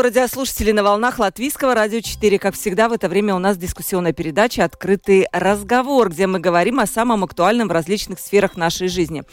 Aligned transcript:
Приветствую 0.00 0.22
радиослушателей 0.22 0.72
на 0.72 0.82
волнах 0.82 1.18
Латвийского 1.18 1.74
радио 1.74 2.00
4. 2.00 2.38
Как 2.38 2.54
всегда, 2.54 2.88
в 2.88 2.94
это 2.94 3.06
время 3.06 3.34
у 3.34 3.38
нас 3.38 3.58
дискуссионная 3.58 4.14
передача 4.14 4.64
«Открытый 4.64 5.26
разговор», 5.30 6.08
где 6.08 6.26
мы 6.26 6.40
говорим 6.40 6.80
о 6.80 6.86
самом 6.86 7.22
актуальном 7.22 7.68
в 7.68 7.72
различных 7.72 8.18
сферах 8.18 8.56
нашей 8.56 8.88
жизни. 8.88 9.24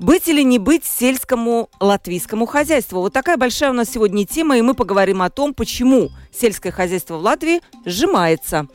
Быть 0.00 0.26
или 0.26 0.42
не 0.42 0.58
быть 0.58 0.84
сельскому 0.84 1.70
латвийскому 1.78 2.46
хозяйству? 2.46 3.02
Вот 3.02 3.12
такая 3.12 3.36
большая 3.36 3.70
у 3.70 3.72
нас 3.72 3.88
сегодня 3.88 4.26
тема, 4.26 4.58
и 4.58 4.62
мы 4.62 4.74
поговорим 4.74 5.22
о 5.22 5.30
том, 5.30 5.54
почему 5.54 6.10
сельское 6.38 6.70
хозяйство 6.70 7.16
в 7.16 7.22
Латвии 7.22 7.60
сжимается. 7.84 8.66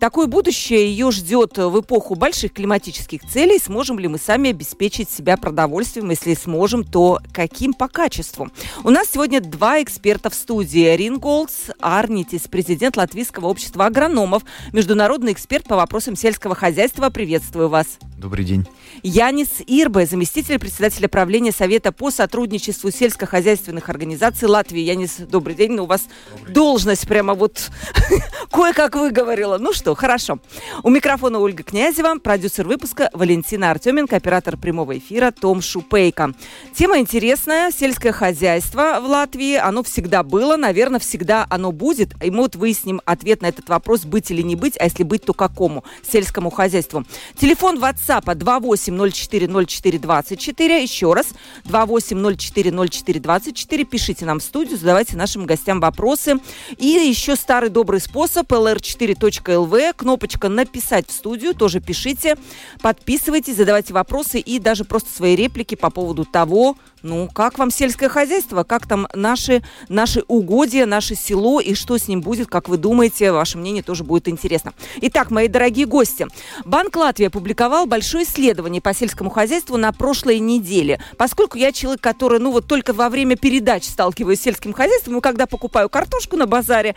Такое 0.00 0.26
будущее 0.26 0.86
ее 0.86 1.10
ждет 1.10 1.56
в 1.58 1.80
эпоху 1.80 2.14
больших 2.14 2.52
климатических 2.52 3.22
целей. 3.22 3.58
Сможем 3.58 3.98
ли 3.98 4.08
мы 4.08 4.18
сами 4.18 4.50
обеспечить 4.50 5.10
себя 5.10 5.36
продовольствием? 5.36 6.10
Если 6.10 6.34
сможем, 6.34 6.84
то 6.84 7.20
каким 7.32 7.72
по 7.72 7.88
качеству? 7.88 8.50
У 8.82 8.90
нас 8.90 9.08
сегодня 9.12 9.40
два 9.40 9.82
эксперта 9.82 10.30
в 10.30 10.34
студии 10.34 10.94
Ринголдс 10.96 11.70
Арнитис, 11.80 12.42
президент 12.50 12.96
Латвийского 12.96 13.46
общества 13.46 13.86
агрономов, 13.86 14.42
международный 14.72 15.32
эксперт 15.32 15.66
по 15.66 15.76
вопросам 15.76 16.16
сельского 16.16 16.54
хозяйства. 16.54 17.10
Приветствую 17.10 17.68
вас. 17.68 17.98
Добрый 18.18 18.44
день. 18.44 18.66
Янис 19.02 19.60
Ирбе, 19.66 20.06
заместитель 20.06 20.58
председателя 20.58 21.08
правления 21.08 21.52
Совета 21.52 21.92
по 21.92 22.10
сотрудничеству 22.10 22.90
сельскохозяйственных 22.90 23.88
организаций 23.90 24.48
Латвии. 24.48 24.80
Янис, 24.80 25.16
добрый 25.18 25.54
день. 25.54 25.72
Ну, 25.72 25.84
у 25.84 25.86
вас 25.86 26.06
добрый. 26.36 26.54
должность 26.54 27.03
прямо 27.06 27.34
вот 27.34 27.70
кое-как 28.50 28.96
выговорила. 28.96 29.58
Ну 29.58 29.72
что, 29.72 29.94
хорошо. 29.94 30.40
У 30.82 30.90
микрофона 30.90 31.38
Ольга 31.38 31.62
Князева, 31.62 32.18
продюсер 32.18 32.66
выпуска 32.66 33.10
Валентина 33.12 33.70
Артеменко, 33.70 34.16
оператор 34.16 34.56
прямого 34.56 34.98
эфира 34.98 35.30
Том 35.30 35.62
Шупейко. 35.62 36.32
Тема 36.74 36.98
интересная. 36.98 37.70
Сельское 37.70 38.10
хозяйство 38.12 38.98
в 39.00 39.06
Латвии. 39.06 39.56
Оно 39.56 39.82
всегда 39.82 40.22
было, 40.22 40.56
наверное, 40.56 41.00
всегда 41.00 41.46
оно 41.50 41.72
будет. 41.72 42.12
И 42.22 42.30
мы 42.30 42.42
вот 42.42 42.54
выясним 42.56 43.00
ответ 43.04 43.42
на 43.42 43.46
этот 43.46 43.68
вопрос, 43.68 44.04
быть 44.04 44.30
или 44.30 44.40
не 44.42 44.54
быть, 44.56 44.76
а 44.78 44.84
если 44.84 45.02
быть, 45.02 45.24
то 45.24 45.34
какому 45.34 45.84
сельскому 46.02 46.50
хозяйству. 46.50 47.04
Телефон 47.36 47.78
WhatsApp 47.78 48.24
28040424. 48.24 50.82
Еще 50.82 51.12
раз, 51.12 51.34
28040424. 51.64 53.84
Пишите 53.84 54.24
нам 54.24 54.40
в 54.40 54.42
студию, 54.42 54.78
задавайте 54.78 55.16
нашим 55.16 55.46
гостям 55.46 55.78
вопросы. 55.80 56.40
И 56.84 57.08
еще 57.08 57.34
старый 57.34 57.70
добрый 57.70 57.98
способ 57.98 58.52
lr4.lv, 58.52 59.94
кнопочка 59.96 60.50
«Написать 60.50 61.08
в 61.08 61.12
студию», 61.12 61.54
тоже 61.54 61.80
пишите, 61.80 62.36
подписывайтесь, 62.82 63.56
задавайте 63.56 63.94
вопросы 63.94 64.38
и 64.38 64.58
даже 64.58 64.84
просто 64.84 65.08
свои 65.08 65.34
реплики 65.34 65.76
по 65.76 65.88
поводу 65.88 66.26
того, 66.26 66.76
ну, 67.04 67.28
как 67.32 67.58
вам 67.58 67.70
сельское 67.70 68.08
хозяйство? 68.08 68.64
Как 68.64 68.86
там 68.86 69.06
наши, 69.12 69.62
наши 69.90 70.24
угодья, 70.26 70.86
наше 70.86 71.14
село 71.14 71.60
и 71.60 71.74
что 71.74 71.98
с 71.98 72.08
ним 72.08 72.22
будет, 72.22 72.48
как 72.48 72.68
вы 72.68 72.78
думаете? 72.78 73.30
Ваше 73.30 73.58
мнение 73.58 73.82
тоже 73.82 74.04
будет 74.04 74.26
интересно. 74.26 74.72
Итак, 75.02 75.30
мои 75.30 75.48
дорогие 75.48 75.84
гости. 75.84 76.26
Банк 76.64 76.96
Латвии 76.96 77.26
опубликовал 77.26 77.84
большое 77.84 78.24
исследование 78.24 78.80
по 78.80 78.94
сельскому 78.94 79.28
хозяйству 79.28 79.76
на 79.76 79.92
прошлой 79.92 80.38
неделе. 80.38 80.98
Поскольку 81.18 81.58
я 81.58 81.72
человек, 81.72 82.00
который, 82.00 82.38
ну, 82.38 82.50
вот 82.50 82.66
только 82.66 82.94
во 82.94 83.10
время 83.10 83.36
передач 83.36 83.84
сталкиваюсь 83.84 84.40
с 84.40 84.42
сельским 84.42 84.72
хозяйством, 84.72 85.18
и 85.18 85.20
когда 85.20 85.46
покупаю 85.46 85.90
картошку 85.90 86.38
на 86.38 86.46
базаре, 86.46 86.96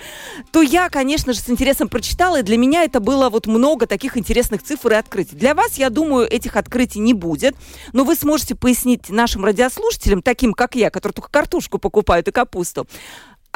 то 0.53 0.61
я, 0.61 0.87
конечно 0.89 1.33
же, 1.33 1.39
с 1.39 1.49
интересом 1.49 1.89
прочитала, 1.89 2.39
и 2.39 2.43
для 2.43 2.57
меня 2.57 2.83
это 2.83 3.01
было 3.01 3.29
вот 3.29 3.45
много 3.45 3.85
таких 3.87 4.15
интересных 4.15 4.63
цифр 4.63 4.93
и 4.93 4.95
открытий. 4.95 5.35
Для 5.35 5.53
вас, 5.53 5.77
я 5.77 5.89
думаю, 5.89 6.31
этих 6.31 6.55
открытий 6.55 6.99
не 6.99 7.13
будет, 7.13 7.57
но 7.91 8.05
вы 8.05 8.15
сможете 8.15 8.55
пояснить 8.55 9.09
нашим 9.09 9.43
радиослушателям, 9.43 9.96
слушателям, 9.97 10.21
таким 10.21 10.53
как 10.53 10.75
я, 10.75 10.89
которые 10.89 11.13
только 11.13 11.29
картошку 11.29 11.79
покупают 11.79 12.27
и 12.27 12.31
капусту, 12.31 12.87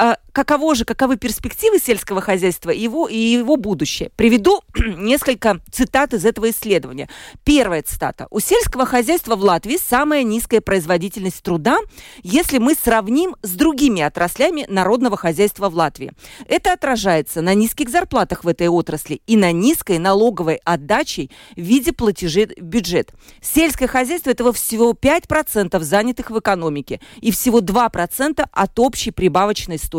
а 0.02 0.18
каково 0.32 0.74
же, 0.74 0.84
каковы 0.84 1.16
перспективы 1.16 1.78
сельского 1.78 2.20
хозяйства 2.20 2.70
и 2.70 2.80
его, 2.80 3.06
и 3.06 3.16
его 3.16 3.56
будущее. 3.56 4.10
Приведу 4.16 4.60
несколько 4.74 5.60
цитат 5.70 6.12
из 6.12 6.24
этого 6.26 6.50
исследования. 6.50 7.08
Первая 7.44 7.82
цитата. 7.82 8.26
У 8.30 8.40
сельского 8.40 8.84
хозяйства 8.84 9.36
в 9.36 9.44
Латвии 9.44 9.78
самая 9.80 10.24
низкая 10.24 10.60
производительность 10.60 11.40
труда, 11.44 11.78
если 12.24 12.58
мы 12.58 12.74
сравним 12.74 13.36
с 13.42 13.52
другими 13.52 14.02
отраслями 14.02 14.66
народного 14.68 15.16
хозяйства 15.16 15.68
в 15.68 15.76
Латвии. 15.76 16.10
Это 16.48 16.72
отражается 16.72 17.40
на 17.40 17.54
низких 17.54 17.88
зарплатах 17.88 18.42
в 18.42 18.48
этой 18.48 18.66
отрасли 18.66 19.22
и 19.28 19.36
на 19.36 19.52
низкой 19.52 19.98
налоговой 19.98 20.56
отдаче 20.64 21.28
в 21.54 21.60
виде 21.60 21.92
платежей 21.92 22.46
в 22.46 22.64
бюджет. 22.64 23.12
Сельское 23.40 23.86
хозяйство– 23.86 24.30
этого 24.32 24.52
всего 24.52 24.94
5% 25.00 25.78
занятых 25.80 26.32
в 26.32 26.40
экономике 26.40 27.00
и 27.20 27.30
всего 27.30 27.60
2% 27.60 28.44
от 28.50 28.78
общей 28.80 29.12
прибавочной 29.12 29.78
стоимости. 29.78 29.91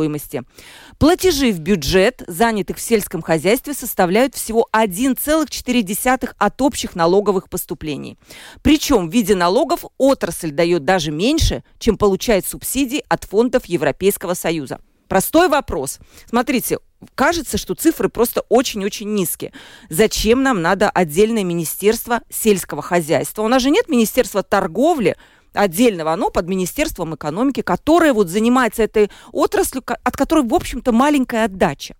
Платежи 0.98 1.52
в 1.52 1.60
бюджет 1.60 2.24
занятых 2.28 2.78
в 2.78 2.82
сельском 2.82 3.22
хозяйстве 3.22 3.74
составляют 3.74 4.36
всего 4.36 4.68
1,4 4.74 6.34
от 6.38 6.62
общих 6.62 6.96
налоговых 6.96 7.50
поступлений. 7.50 8.18
Причем 8.62 9.10
в 9.10 9.14
виде 9.14 9.36
налогов 9.36 9.86
отрасль 9.98 10.52
дает 10.52 10.86
даже 10.86 11.12
меньше, 11.12 11.64
чем 11.80 11.98
получает 11.98 12.46
субсидий 12.46 13.04
от 13.10 13.26
фондов 13.26 13.66
Европейского 13.66 14.34
Союза. 14.34 14.80
Простой 15.08 15.48
вопрос. 15.48 16.00
Смотрите, 16.28 16.80
кажется, 17.14 17.58
что 17.58 17.76
цифры 17.76 18.10
просто 18.10 18.42
очень-очень 18.50 19.14
низкие. 19.14 19.54
Зачем 19.90 20.42
нам 20.42 20.62
надо 20.62 20.90
отдельное 20.90 21.44
министерство 21.44 22.22
сельского 22.32 22.82
хозяйства? 22.82 23.44
У 23.44 23.48
нас 23.48 23.62
же 23.62 23.70
нет 23.70 23.90
министерства 23.90 24.42
торговли, 24.42 25.16
отдельного, 25.54 26.14
оно 26.14 26.30
под 26.30 26.48
Министерством 26.48 27.16
экономики, 27.16 27.62
которое 27.62 28.14
вот 28.14 28.30
занимается 28.30 28.84
этой 28.84 29.10
отраслью, 29.32 29.84
от 29.86 30.16
которой, 30.16 30.46
в 30.46 30.54
общем-то, 30.54 30.92
маленькая 30.92 31.46
отдача. 31.46 31.96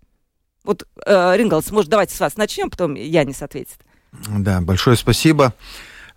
Вот, 0.64 0.86
э, 1.04 1.36
Рингалс, 1.36 1.70
может, 1.70 1.90
давайте 1.90 2.16
с 2.16 2.20
вас 2.20 2.36
начнем, 2.36 2.70
потом 2.70 2.94
Янис 2.94 3.42
ответит. 3.42 3.78
Да, 4.28 4.60
большое 4.60 4.96
спасибо. 4.96 5.54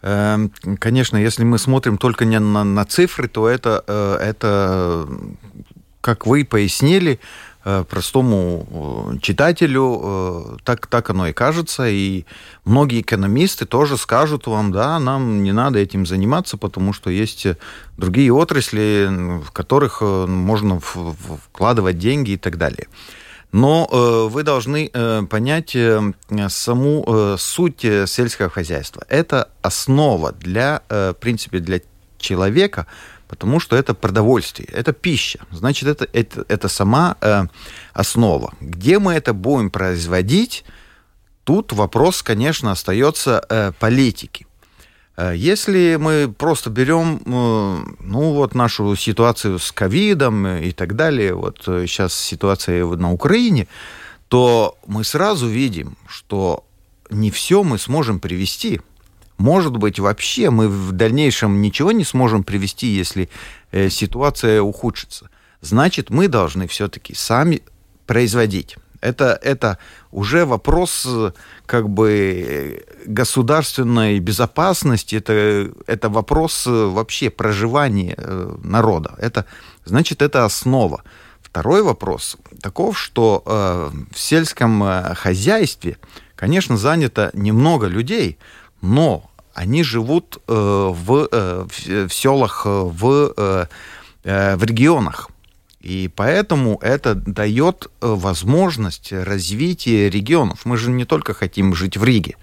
Эм, 0.02 0.52
конечно, 0.80 1.18
если 1.18 1.44
мы 1.44 1.58
смотрим 1.58 1.98
только 1.98 2.26
не 2.26 2.40
на, 2.40 2.64
на 2.64 2.86
цифры, 2.86 3.28
то 3.28 3.50
это, 3.50 3.84
э, 3.88 4.18
это, 4.22 5.08
как 6.02 6.28
вы 6.28 6.46
пояснили, 6.46 7.14
Э, 7.16 7.22
простому 7.90 9.14
э, 9.16 9.20
читателю 9.22 10.02
э, 10.04 10.58
так, 10.64 10.88
так 10.88 11.10
оно 11.10 11.28
и 11.28 11.34
кажется. 11.34 11.88
И 11.88 12.26
многие 12.66 13.02
экономисты 13.02 13.66
тоже 13.66 13.98
скажут 13.98 14.48
вам, 14.48 14.72
да, 14.72 15.00
нам 15.00 15.44
не 15.44 15.52
надо 15.52 15.80
этим 15.80 16.06
заниматься, 16.06 16.58
потому 16.58 16.94
что 16.94 17.10
есть 17.10 17.48
другие 17.98 18.32
отрасли, 18.32 19.08
в 19.44 19.52
которых 19.52 20.02
можно 20.02 20.80
вкладывать 20.80 21.98
деньги 21.98 22.32
и 22.32 22.38
так 22.38 22.58
далее. 22.58 22.88
Но 23.52 23.88
э, 23.90 24.28
вы 24.30 24.44
должны 24.44 24.90
э, 24.92 25.24
понять 25.30 25.76
э, 25.76 26.14
саму 26.50 27.06
э, 27.08 27.36
суть 27.40 27.82
сельского 27.82 28.50
хозяйства. 28.50 29.06
Это 29.08 29.50
основа 29.62 30.34
для, 30.34 30.82
э, 30.90 31.14
в 31.16 31.20
принципе, 31.20 31.60
для 31.60 31.80
человека, 32.18 32.88
потому 33.28 33.60
что 33.60 33.76
это 33.76 33.94
продовольствие, 33.94 34.70
это 34.72 34.94
пища. 34.94 35.40
Значит, 35.52 35.90
это, 35.90 36.08
это, 36.14 36.46
это 36.48 36.68
сама 36.70 37.16
э, 37.22 37.46
основа. 37.94 38.54
Где 38.62 39.00
мы 39.00 39.14
это 39.14 39.34
будем 39.34 39.70
производить, 39.70 40.66
тут 41.44 41.74
вопрос, 41.74 42.24
конечно, 42.24 42.72
остается 42.72 43.44
э, 43.50 43.72
политики. 43.80 44.48
Э, 45.18 45.34
если 45.36 45.98
мы 46.00 46.32
просто 46.32 46.70
берем, 46.70 47.22
э, 47.26 47.94
ну 48.00 48.34
вот 48.34 48.56
нашу 48.56 48.96
ситуацию 48.96 49.60
с 49.60 49.72
ковидом 49.72 50.48
и 50.48 50.72
так 50.72 50.96
далее, 50.96 51.34
вот 51.34 51.64
сейчас 51.64 52.14
э, 52.14 52.30
ситуация 52.30 52.86
на 52.86 53.12
Украине, 53.12 53.68
то 54.28 54.78
мы 54.88 55.04
сразу 55.04 55.48
видим, 55.48 55.98
что 56.08 56.64
не 57.10 57.32
все 57.32 57.64
мы 57.64 57.78
сможем 57.78 58.20
привести 58.20 58.82
может 59.38 59.78
быть, 59.78 60.00
вообще 60.00 60.50
мы 60.50 60.68
в 60.68 60.92
дальнейшем 60.92 61.62
ничего 61.62 61.92
не 61.92 62.04
сможем 62.04 62.44
привести, 62.44 62.88
если 62.88 63.30
э, 63.72 63.90
ситуация 63.90 64.62
ухудшится. 64.62 65.30
Значит, 65.62 66.10
мы 66.10 66.28
должны 66.28 66.68
все-таки 66.68 67.14
сами 67.14 67.62
производить. 68.06 68.78
Это, 69.00 69.40
это 69.44 69.78
уже 70.12 70.46
вопрос 70.46 71.08
как 71.68 71.88
бы 71.88 72.84
государственной 73.06 74.20
безопасности, 74.20 75.16
это, 75.16 75.72
это 75.86 76.10
вопрос 76.10 76.66
вообще 76.66 77.30
проживания 77.30 78.16
э, 78.18 78.56
народа. 78.64 79.16
Это, 79.20 79.46
значит, 79.86 80.22
это 80.22 80.46
основа. 80.46 81.04
Второй 81.42 81.84
вопрос 81.84 82.38
таков, 82.62 82.98
что 82.98 83.44
э, 83.46 83.90
в 84.12 84.20
сельском 84.20 84.84
э, 84.84 85.14
хозяйстве 85.16 85.98
Конечно, 86.38 86.78
занято 86.78 87.32
немного 87.34 87.88
людей, 87.88 88.38
но 88.82 89.27
они 89.58 89.84
живут 89.84 90.38
э, 90.48 90.54
в, 90.54 91.28
э, 91.32 91.66
в, 91.68 92.14
селах, 92.14 92.62
э, 92.66 92.70
в, 92.70 93.68
в 94.24 94.64
регионах. 94.64 95.30
И 95.82 96.12
поэтому 96.16 96.78
это 96.82 97.16
дает 97.16 97.88
возможность 98.02 99.12
развития 99.12 100.10
регионов. 100.10 100.66
Мы 100.66 100.78
же 100.78 100.92
не 100.92 101.06
только 101.06 101.34
хотим 101.34 101.74
жить 101.74 101.98
в 101.98 102.04
Риге. 102.04 102.36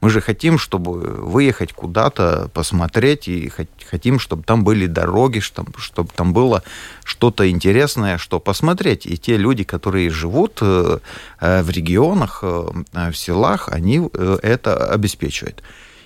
Мы 0.00 0.10
же 0.10 0.20
хотим, 0.20 0.58
чтобы 0.58 1.00
выехать 1.00 1.72
куда-то, 1.72 2.48
посмотреть, 2.52 3.28
и 3.28 3.50
хотим, 3.90 4.18
чтобы 4.20 4.42
там 4.44 4.62
были 4.62 4.86
дороги, 4.86 5.40
чтобы, 5.40 5.72
чтобы 5.78 6.10
там 6.14 6.32
было 6.32 6.62
что-то 7.02 7.48
интересное, 7.48 8.18
что 8.18 8.40
посмотреть. 8.40 9.06
И 9.06 9.16
те 9.16 9.36
люди, 9.36 9.64
которые 9.64 10.10
живут 10.10 10.60
в 10.60 11.00
регионах, 11.40 12.42
в 12.42 13.14
селах, 13.14 13.68
они 13.68 14.08
это 14.42 14.92
обеспечивают. 14.92 15.62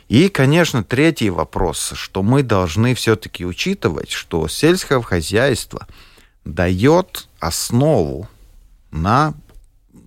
И, 0.09 0.29
конечно, 0.29 0.85
третий 0.85 1.31
вопрос, 1.31 1.93
что 1.95 2.23
мы 2.23 2.43
должны 2.43 2.95
все-таки 2.95 3.45
учитывать, 3.45 4.11
что 4.13 4.47
сельское 4.47 5.03
хозяйство 5.03 5.87
дает 6.45 7.29
основу 7.41 8.29
на 8.93 9.35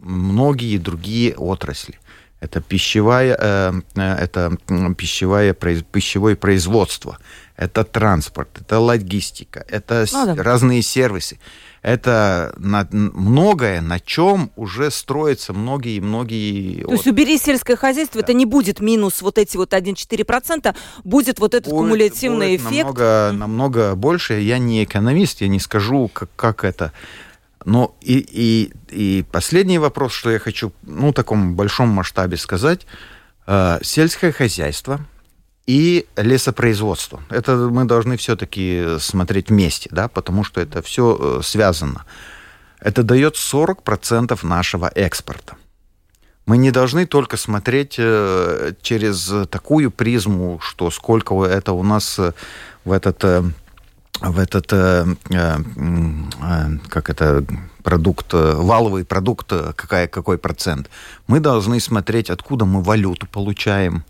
многие 0.01 0.77
другие 0.77 1.35
отрасли. 1.35 1.99
Это 2.39 2.61
пищевая, 2.61 3.37
э, 3.37 3.81
э 3.95 4.15
это 4.15 4.57
пищевое, 4.97 5.53
пищевое 5.53 6.37
производство, 6.37 7.17
это 7.57 7.83
транспорт, 7.83 8.49
это 8.61 8.79
логистика, 8.79 9.65
это 9.67 10.05
ну, 10.13 10.35
да. 10.35 10.43
разные 10.43 10.81
сервисы 10.81 11.37
это 11.81 12.53
на, 12.57 12.87
многое, 12.91 13.81
на 13.81 13.99
чем 13.99 14.51
уже 14.55 14.91
строятся 14.91 15.53
многие-многие... 15.53 16.83
То 16.83 16.91
есть 16.91 17.07
убери 17.07 17.37
сельское 17.37 17.75
хозяйство, 17.75 18.21
да. 18.21 18.25
это 18.25 18.33
не 18.33 18.45
будет 18.45 18.79
минус 18.79 19.21
вот 19.21 19.37
эти 19.37 19.57
вот 19.57 19.73
1-4%, 19.73 20.75
будет 21.03 21.39
вот 21.39 21.53
этот 21.53 21.71
будет, 21.71 21.79
кумулятивный 21.79 22.57
будет 22.57 22.61
эффект. 22.61 22.85
Намного, 22.85 23.31
намного 23.33 23.95
больше. 23.95 24.39
Я 24.39 24.57
не 24.57 24.83
экономист, 24.83 25.41
я 25.41 25.47
не 25.47 25.59
скажу, 25.59 26.09
как, 26.13 26.29
как 26.35 26.63
это... 26.63 26.91
Но 27.65 27.93
и, 27.99 28.25
и, 28.31 28.71
и 28.89 29.25
последний 29.29 29.79
вопрос, 29.79 30.13
что 30.13 30.31
я 30.31 30.39
хочу 30.39 30.71
ну, 30.83 31.09
в 31.09 31.13
таком 31.13 31.55
большом 31.55 31.89
масштабе 31.89 32.37
сказать. 32.37 32.87
Э, 33.47 33.79
сельское 33.81 34.31
хозяйство– 34.31 35.01
и 35.69 36.07
лесопроизводство. 36.17 37.21
Это 37.29 37.55
мы 37.55 37.85
должны 37.85 38.17
все-таки 38.17 38.97
смотреть 38.97 39.49
вместе, 39.49 39.87
да, 39.91 40.07
потому 40.07 40.43
что 40.43 40.61
это 40.61 40.81
все 40.81 41.15
э, 41.19 41.41
связано. 41.43 42.05
Это 42.79 43.03
дает 43.03 43.35
40% 43.35 44.39
нашего 44.47 44.91
экспорта. 44.95 45.57
Мы 46.47 46.57
не 46.57 46.71
должны 46.71 47.05
только 47.05 47.37
смотреть 47.37 47.97
э, 47.99 48.73
через 48.81 49.31
такую 49.51 49.91
призму, 49.91 50.59
что 50.59 50.89
сколько 50.89 51.35
это 51.45 51.73
у 51.73 51.83
нас 51.83 52.17
э, 52.17 52.33
в 52.83 52.91
этот 52.91 53.23
в 54.21 54.39
этот 54.39 54.73
как 56.89 57.09
это 57.09 57.45
продукт 57.83 58.33
валовый 58.33 59.05
продукт 59.05 59.53
какая 59.75 60.07
какой 60.07 60.37
процент 60.37 60.89
мы 61.27 61.39
должны 61.39 61.79
смотреть 61.79 62.29
откуда 62.29 62.65
мы 62.65 62.81
валюту 62.81 63.27
получаем 63.27 64.03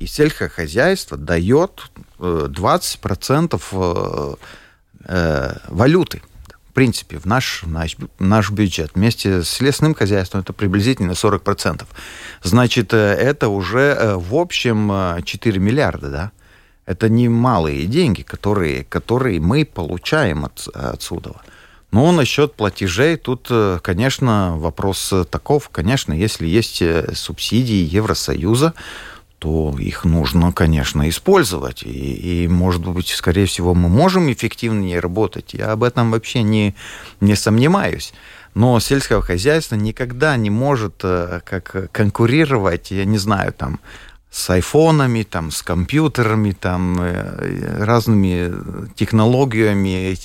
и 0.00 0.06
сельскохозяйство 0.06 1.18
дает 1.18 1.90
20% 2.18 3.62
э, 3.72 4.34
э, 5.04 5.56
валюты, 5.68 6.22
в 6.70 6.72
принципе, 6.72 7.18
в 7.18 7.26
наш, 7.26 7.64
наш, 7.66 7.96
наш 8.18 8.50
бюджет. 8.50 8.92
Вместе 8.94 9.42
с 9.42 9.60
лесным 9.60 9.94
хозяйством 9.94 10.40
это 10.40 10.54
приблизительно 10.54 11.12
40%. 11.12 11.84
Значит, 12.42 12.94
э, 12.94 12.96
это 12.96 13.48
уже 13.48 14.14
в 14.16 14.34
общем 14.36 15.22
4 15.22 15.60
миллиарда, 15.60 16.08
да? 16.08 16.32
Это 16.86 17.10
немалые 17.10 17.84
деньги, 17.84 18.22
которые, 18.22 18.84
которые 18.84 19.38
мы 19.38 19.66
получаем 19.66 20.46
от, 20.46 20.66
отсюда. 20.74 21.34
Ну, 21.92 22.10
насчет 22.10 22.54
платежей, 22.54 23.16
тут, 23.16 23.50
конечно, 23.82 24.56
вопрос 24.56 25.12
таков. 25.30 25.68
Конечно, 25.68 26.14
если 26.14 26.46
есть 26.46 26.82
субсидии 27.14 27.86
Евросоюза, 27.96 28.74
то 29.40 29.74
их 29.78 30.04
нужно, 30.04 30.52
конечно, 30.52 31.08
использовать. 31.08 31.82
И, 31.82 32.44
и, 32.44 32.48
может 32.48 32.86
быть, 32.86 33.08
скорее 33.08 33.46
всего, 33.46 33.74
мы 33.74 33.88
можем 33.88 34.30
эффективнее 34.30 35.00
работать. 35.00 35.54
Я 35.54 35.72
об 35.72 35.82
этом 35.82 36.10
вообще 36.10 36.42
не, 36.42 36.74
не 37.20 37.34
сомневаюсь. 37.34 38.12
Но 38.54 38.78
сельское 38.80 39.22
хозяйство 39.22 39.76
никогда 39.76 40.36
не 40.36 40.50
может 40.50 41.00
э, 41.04 41.40
как 41.44 41.90
конкурировать, 41.90 42.90
я 42.90 43.06
не 43.06 43.16
знаю, 43.16 43.54
там, 43.54 43.80
с 44.30 44.50
айфонами, 44.50 45.22
там, 45.22 45.50
с 45.50 45.62
компьютерами, 45.62 46.52
там, 46.52 47.00
э, 47.00 47.82
разными 47.82 48.52
технологиями, 48.94 50.18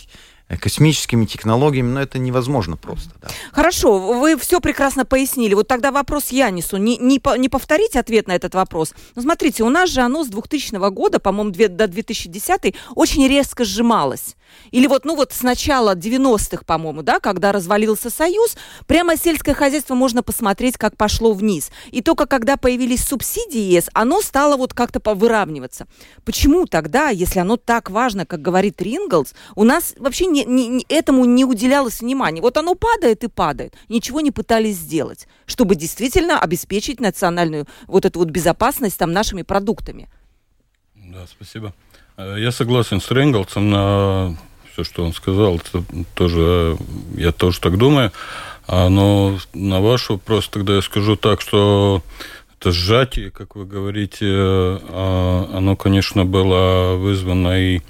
космическими 0.47 1.25
технологиями, 1.25 1.91
но 1.91 2.01
это 2.01 2.19
невозможно 2.19 2.77
просто. 2.77 3.09
Да. 3.21 3.27
Хорошо, 3.51 3.97
вы 4.19 4.37
все 4.37 4.59
прекрасно 4.59 5.05
пояснили. 5.05 5.55
Вот 5.55 5.67
тогда 5.67 5.91
вопрос 5.91 6.29
я 6.31 6.49
несу. 6.51 6.77
Не, 6.77 6.97
не, 6.97 7.19
не 7.37 7.49
повторить 7.49 7.95
ответ 7.95 8.27
на 8.27 8.35
этот 8.35 8.53
вопрос. 8.53 8.93
Но 9.15 9.23
смотрите, 9.23 9.63
у 9.63 9.69
нас 9.69 9.89
же 9.89 10.01
оно 10.01 10.23
с 10.23 10.27
2000 10.27 10.89
года, 10.91 11.19
по-моему, 11.19 11.51
до 11.51 11.87
2010 11.87 12.75
очень 12.93 13.27
резко 13.27 13.65
сжималось. 13.65 14.35
Или 14.71 14.87
вот, 14.87 15.05
ну 15.05 15.15
вот 15.15 15.31
с 15.31 15.41
начала 15.43 15.95
90-х, 15.95 16.63
по-моему, 16.65 17.03
да, 17.03 17.19
когда 17.19 17.51
развалился 17.51 18.09
Союз, 18.09 18.55
прямо 18.87 19.17
сельское 19.17 19.53
хозяйство 19.53 19.95
можно 19.95 20.23
посмотреть, 20.23 20.77
как 20.77 20.97
пошло 20.97 21.33
вниз. 21.33 21.71
И 21.91 22.01
только 22.01 22.25
когда 22.25 22.57
появились 22.57 23.03
субсидии 23.03 23.59
ЕС, 23.59 23.89
оно 23.93 24.21
стало 24.21 24.57
вот 24.57 24.73
как-то 24.73 24.99
выравниваться. 25.13 25.87
Почему 26.23 26.65
тогда, 26.65 27.09
если 27.09 27.39
оно 27.39 27.57
так 27.57 27.89
важно, 27.89 28.25
как 28.25 28.41
говорит 28.41 28.81
Ринглс, 28.81 29.33
у 29.55 29.63
нас 29.63 29.93
вообще 29.97 30.25
не, 30.25 30.45
не, 30.45 30.85
этому 30.89 31.25
не 31.25 31.45
уделялось 31.45 32.01
внимания. 32.01 32.41
Вот 32.41 32.57
оно 32.57 32.75
падает 32.75 33.23
и 33.23 33.27
падает. 33.27 33.75
Ничего 33.89 34.21
не 34.21 34.31
пытались 34.31 34.77
сделать, 34.77 35.27
чтобы 35.45 35.75
действительно 35.75 36.39
обеспечить 36.39 36.99
национальную 36.99 37.67
вот 37.87 38.05
эту 38.05 38.19
вот 38.19 38.29
безопасность 38.29 38.97
там 38.97 39.11
нашими 39.11 39.43
продуктами. 39.43 40.09
Да, 40.95 41.25
спасибо. 41.27 41.73
Э, 42.17 42.35
я 42.37 42.51
согласен 42.51 43.01
с 43.01 43.11
Ренглсом 43.11 43.69
на 43.69 44.37
все, 44.71 44.83
что 44.83 45.05
он 45.05 45.13
сказал. 45.13 45.57
Это 45.57 45.83
тоже, 46.13 46.77
я 47.15 47.31
тоже 47.31 47.59
так 47.59 47.77
думаю. 47.77 48.11
А, 48.67 48.89
но 48.89 49.37
на 49.53 49.79
ваш 49.79 50.09
вопрос 50.09 50.47
тогда 50.47 50.75
я 50.75 50.81
скажу 50.81 51.15
так, 51.15 51.41
что 51.41 52.01
это 52.59 52.71
сжатие, 52.71 53.31
как 53.31 53.55
вы 53.55 53.65
говорите, 53.65 54.25
а, 54.27 55.49
оно, 55.53 55.75
конечно, 55.75 56.25
было 56.25 56.95
вызвано 56.95 57.59
и 57.59 57.81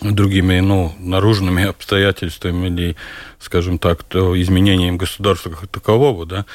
другими, 0.00 0.60
ну, 0.60 0.92
наружными 0.98 1.64
обстоятельствами 1.68 2.68
или, 2.68 2.96
скажем 3.38 3.78
так, 3.78 4.02
то 4.02 4.40
изменением 4.40 4.96
государства 4.96 5.50
как 5.50 5.68
такового, 5.68 6.26
да. 6.26 6.46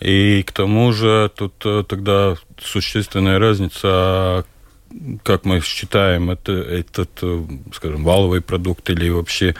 И 0.00 0.42
к 0.44 0.52
тому 0.52 0.92
же 0.92 1.30
тут 1.34 1.54
э, 1.64 1.84
тогда 1.88 2.36
существенная 2.60 3.38
разница, 3.38 4.44
как 5.22 5.44
мы 5.44 5.60
считаем 5.60 6.30
это, 6.30 6.52
этот, 6.52 7.10
э, 7.22 7.44
скажем, 7.72 8.04
валовый 8.04 8.40
продукт 8.40 8.88
или 8.90 9.10
вообще 9.10 9.54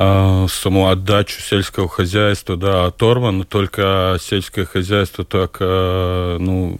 а, 0.00 0.46
саму 0.48 0.88
отдачу 0.88 1.40
сельского 1.40 1.88
хозяйства, 1.88 2.56
да, 2.56 2.86
оторвано, 2.86 3.44
только 3.44 4.16
сельское 4.20 4.64
хозяйство 4.64 5.24
так, 5.24 5.56
э, 5.58 6.36
ну, 6.38 6.78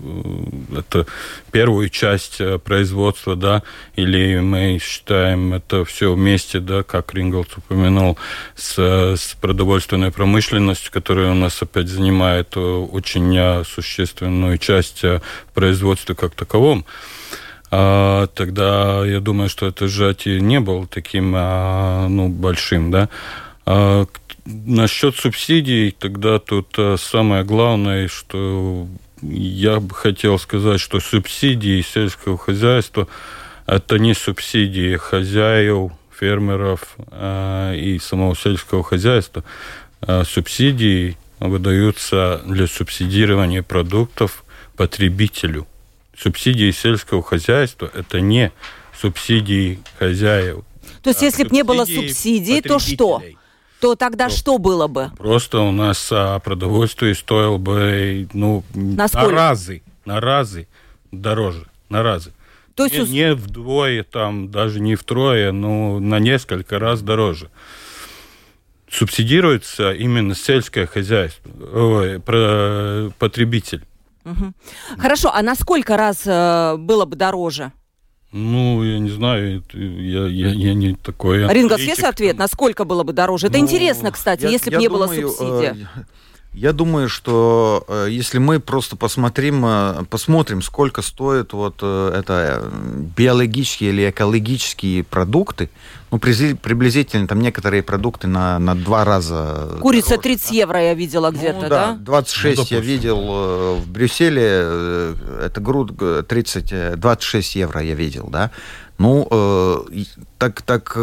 это 0.76 1.04
первую 1.50 1.88
часть 1.88 2.40
э, 2.40 2.58
производства, 2.58 3.35
да, 3.35 3.64
или 3.97 4.38
мы 4.38 4.78
считаем 4.80 5.52
это 5.52 5.85
все 5.85 6.14
вместе, 6.14 6.61
да, 6.61 6.85
как 6.85 7.12
Ринголд 7.12 7.49
упомянул, 7.56 8.16
с, 8.54 8.78
с 8.78 9.37
продовольственной 9.40 10.12
промышленностью, 10.12 10.92
которая 10.92 11.32
у 11.32 11.35
нас 11.35 11.61
опять 11.61 11.88
занимает 11.88 12.56
очень 12.56 13.64
существенную 13.64 14.58
часть 14.58 15.02
производства 15.54 16.14
как 16.14 16.37
таковом 16.37 16.85
тогда 17.70 19.04
я 19.04 19.20
думаю, 19.20 19.48
что 19.48 19.66
это 19.66 19.88
сжатие 19.88 20.40
не 20.40 20.58
было 20.60 20.87
таким 20.87 21.34
а, 21.37 22.08
ну, 22.08 22.28
большим. 22.28 22.90
Да? 22.90 23.08
А, 23.66 24.06
насчет 24.46 25.16
субсидий, 25.16 25.90
тогда 25.90 26.38
тут 26.38 26.75
а, 26.78 26.96
самое 26.96 27.44
главное, 27.44 28.08
что 28.08 28.87
я 29.20 29.80
бы 29.80 29.94
хотел 29.94 30.38
сказать, 30.38 30.80
что 30.80 31.00
субсидии 31.00 31.82
сельского 31.82 32.38
хозяйства 32.38 33.08
это 33.66 33.98
не 33.98 34.14
субсидии 34.14 34.96
хозяев, 34.96 35.92
фермеров 36.18 36.96
а, 37.10 37.75
и 37.75 37.98
самого 37.98 38.34
сельского 38.34 38.82
хозяйства. 38.82 39.44
А 40.00 40.25
субсидии 40.25 41.18
выдаются 41.38 42.40
для 42.46 42.66
субсидирования 42.66 43.62
продуктов 43.62 44.44
потребителю– 44.76 45.66
субсидии 46.20 46.70
сельского 46.70 47.22
хозяйства– 47.22 47.90
это 47.94 48.20
не 48.20 48.52
субсидии 48.98 49.80
хозяев. 49.98 50.64
То 51.02 51.10
есть, 51.10 51.22
а 51.22 51.26
если 51.26 51.44
бы 51.44 51.50
не 51.50 51.62
было 51.62 51.84
субсидий, 51.84 52.60
то 52.60 52.78
что? 52.78 53.22
то 53.80 53.94
тогда 53.94 54.28
то 54.28 54.34
что 54.34 54.58
было 54.58 54.88
бы? 54.88 55.10
Просто 55.18 55.60
у 55.60 55.70
нас 55.70 56.08
а, 56.10 56.38
продовольствие 56.40 57.14
стоило 57.14 57.58
бы 57.58 58.28
ну, 58.32 58.64
на, 58.75 59.06
на 59.12 59.28
разы, 59.28 59.82
на 60.04 60.20
разы 60.20 60.66
дороже, 61.12 61.66
на 61.88 62.02
разы. 62.02 62.32
То 62.75 62.84
есть... 62.84 63.10
не, 63.10 63.20
не 63.20 63.34
вдвое, 63.34 64.04
там, 64.04 64.50
даже 64.50 64.80
не 64.80 64.94
втрое, 64.94 65.52
но 65.52 65.98
на 65.98 66.18
несколько 66.18 66.78
раз 66.78 67.02
дороже. 67.02 67.50
Субсидируется 68.90 69.92
именно 69.92 70.34
сельское 70.34 70.87
хозяйство, 70.87 71.50
ой, 71.75 72.20
потребитель. 73.18 73.84
Угу. 74.30 74.52
Хорошо, 74.99 75.30
а 75.32 75.42
на 75.42 75.54
сколько 75.54 75.97
раз 75.97 76.23
э, 76.26 76.76
было 76.76 77.04
бы 77.04 77.16
дороже? 77.16 77.73
Ну, 78.30 78.85
я 78.85 78.99
не 78.99 79.08
знаю, 79.08 79.64
я, 79.73 80.26
я, 80.26 80.49
я 80.49 80.75
не 80.75 80.94
такой... 80.94 81.50
Рингас, 81.50 81.80
есть 81.80 82.02
ответ, 82.02 82.37
насколько 82.37 82.85
было 82.85 83.02
бы 83.02 83.14
дороже? 83.14 83.47
Это 83.47 83.56
ну, 83.56 83.64
интересно, 83.64 84.12
кстати, 84.12 84.42
я, 84.42 84.50
если 84.50 84.70
бы 84.70 84.76
не 84.76 84.88
думаю, 84.88 85.23
было 85.23 85.28
субсидий. 85.28 85.87
Э, 85.97 86.04
я 86.54 86.72
думаю, 86.72 87.08
что 87.08 87.84
э, 87.86 88.08
если 88.10 88.38
мы 88.38 88.58
просто 88.58 88.96
посмотрим, 88.96 89.64
э, 89.64 90.04
посмотрим, 90.10 90.62
сколько 90.62 91.02
стоят 91.02 91.52
вот 91.52 91.76
э, 91.82 92.12
это 92.18 92.70
биологические 93.16 93.90
или 93.90 94.10
экологические 94.10 95.04
продукты, 95.04 95.70
ну, 96.10 96.18
приблизительно 96.18 97.28
там 97.28 97.40
некоторые 97.40 97.82
продукты 97.82 98.26
на, 98.26 98.58
на 98.58 98.74
два 98.74 99.04
раза. 99.04 99.78
Курица 99.80 100.10
дороже, 100.10 100.22
30 100.22 100.48
да? 100.48 100.54
евро 100.54 100.82
я 100.82 100.94
видела 100.94 101.30
где-то, 101.30 101.62
ну, 101.62 101.68
да? 101.68 101.86
да? 101.92 101.98
26 102.00 102.58
ну, 102.58 102.76
я 102.76 102.80
видел 102.80 103.76
в 103.76 103.88
Брюсселе, 103.90 105.14
это 105.42 105.60
груд 105.60 105.92
30, 106.26 106.98
26 106.98 107.56
евро 107.56 107.82
я 107.82 107.94
видел, 107.94 108.28
да. 108.30 108.50
Ну, 108.96 109.86
так, 110.38 110.62
так 110.62 110.96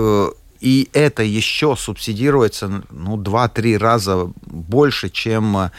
и 0.65 0.89
это 0.93 1.22
еще 1.22 1.75
субсидируется 1.75 2.81
ну, 2.89 3.22
2-3 3.22 3.77
раза 3.77 4.31
больше, 4.48 5.12
чем 5.12 5.55
э, 5.57 5.69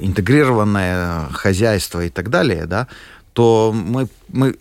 интегрированное 0.00 1.28
хозяйство 1.30 2.02
и 2.02 2.08
так 2.08 2.30
далее, 2.30 2.64
да, 2.64 2.88
то 3.34 3.70
мы, 3.74 4.08
мы 4.28 4.56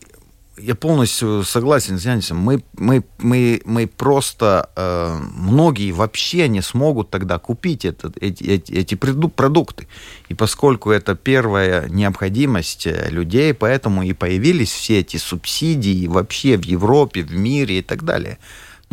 я 0.58 0.76
полностью 0.76 1.44
согласен 1.46 1.98
с 1.98 2.06
Янисом. 2.06 2.40
Мы, 2.40 2.62
мы, 2.78 3.06
мы, 3.20 3.62
мы 3.64 3.88
просто, 3.88 4.70
э, 4.76 5.18
многие 5.34 5.92
вообще 5.94 6.50
не 6.50 6.62
смогут 6.62 7.10
тогда 7.10 7.40
купить 7.40 7.86
это, 7.86 8.12
эти, 8.20 8.44
эти, 8.44 8.72
эти 8.74 8.96
продукты. 8.96 9.88
И 10.28 10.34
поскольку 10.34 10.92
это 10.92 11.16
первая 11.16 11.88
необходимость 11.88 12.86
э, 12.86 13.08
людей, 13.10 13.54
поэтому 13.54 14.04
и 14.04 14.12
появились 14.12 14.74
все 14.74 15.00
эти 15.00 15.16
субсидии 15.16 16.08
вообще 16.08 16.58
в 16.58 16.66
Европе, 16.66 17.24
в 17.24 17.34
мире 17.34 17.80
и 17.80 17.82
так 17.82 18.04
далее. 18.04 18.40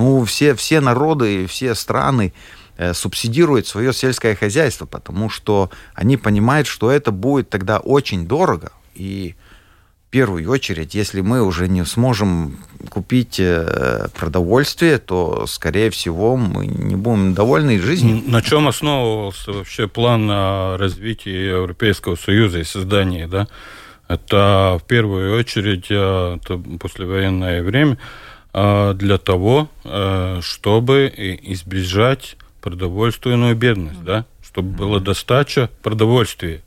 Ну, 0.00 0.24
все, 0.24 0.54
все 0.54 0.80
народы, 0.80 1.46
все 1.46 1.74
страны 1.74 2.32
э, 2.78 2.94
субсидируют 2.94 3.66
свое 3.66 3.92
сельское 3.92 4.34
хозяйство, 4.34 4.86
потому 4.86 5.28
что 5.28 5.68
они 5.94 6.16
понимают, 6.16 6.66
что 6.66 6.90
это 6.90 7.12
будет 7.12 7.50
тогда 7.50 7.80
очень 7.80 8.26
дорого. 8.26 8.72
И 8.94 9.34
в 10.08 10.10
первую 10.10 10.50
очередь, 10.50 10.94
если 10.94 11.20
мы 11.20 11.42
уже 11.42 11.68
не 11.68 11.84
сможем 11.84 12.56
купить 12.88 13.38
э, 13.38 14.08
продовольствие, 14.18 14.96
то, 14.96 15.44
скорее 15.46 15.90
всего, 15.90 16.34
мы 16.34 16.66
не 16.66 16.96
будем 16.96 17.34
довольны 17.34 17.78
жизнью. 17.78 18.22
На 18.26 18.40
чем 18.40 18.68
основывался 18.68 19.52
вообще 19.52 19.86
план 19.86 20.30
развития 20.78 21.48
Европейского 21.48 22.16
Союза 22.16 22.60
и 22.60 22.64
создания, 22.64 23.28
да? 23.28 23.48
Это 24.08 24.80
в 24.82 24.86
первую 24.88 25.38
очередь 25.38 25.88
э, 25.90 26.38
это 26.42 26.56
послевоенное 26.78 27.62
время– 27.62 27.98
для 28.52 29.18
того, 29.18 29.68
а, 29.84 30.40
чтобы 30.42 31.12
избежать 31.42 32.36
продовольственную 32.60 33.54
бедность, 33.54 34.02
да, 34.02 34.24
чтобы 34.42 34.76
была 34.76 34.98
достача 34.98 35.70
продовольствия 35.82 36.62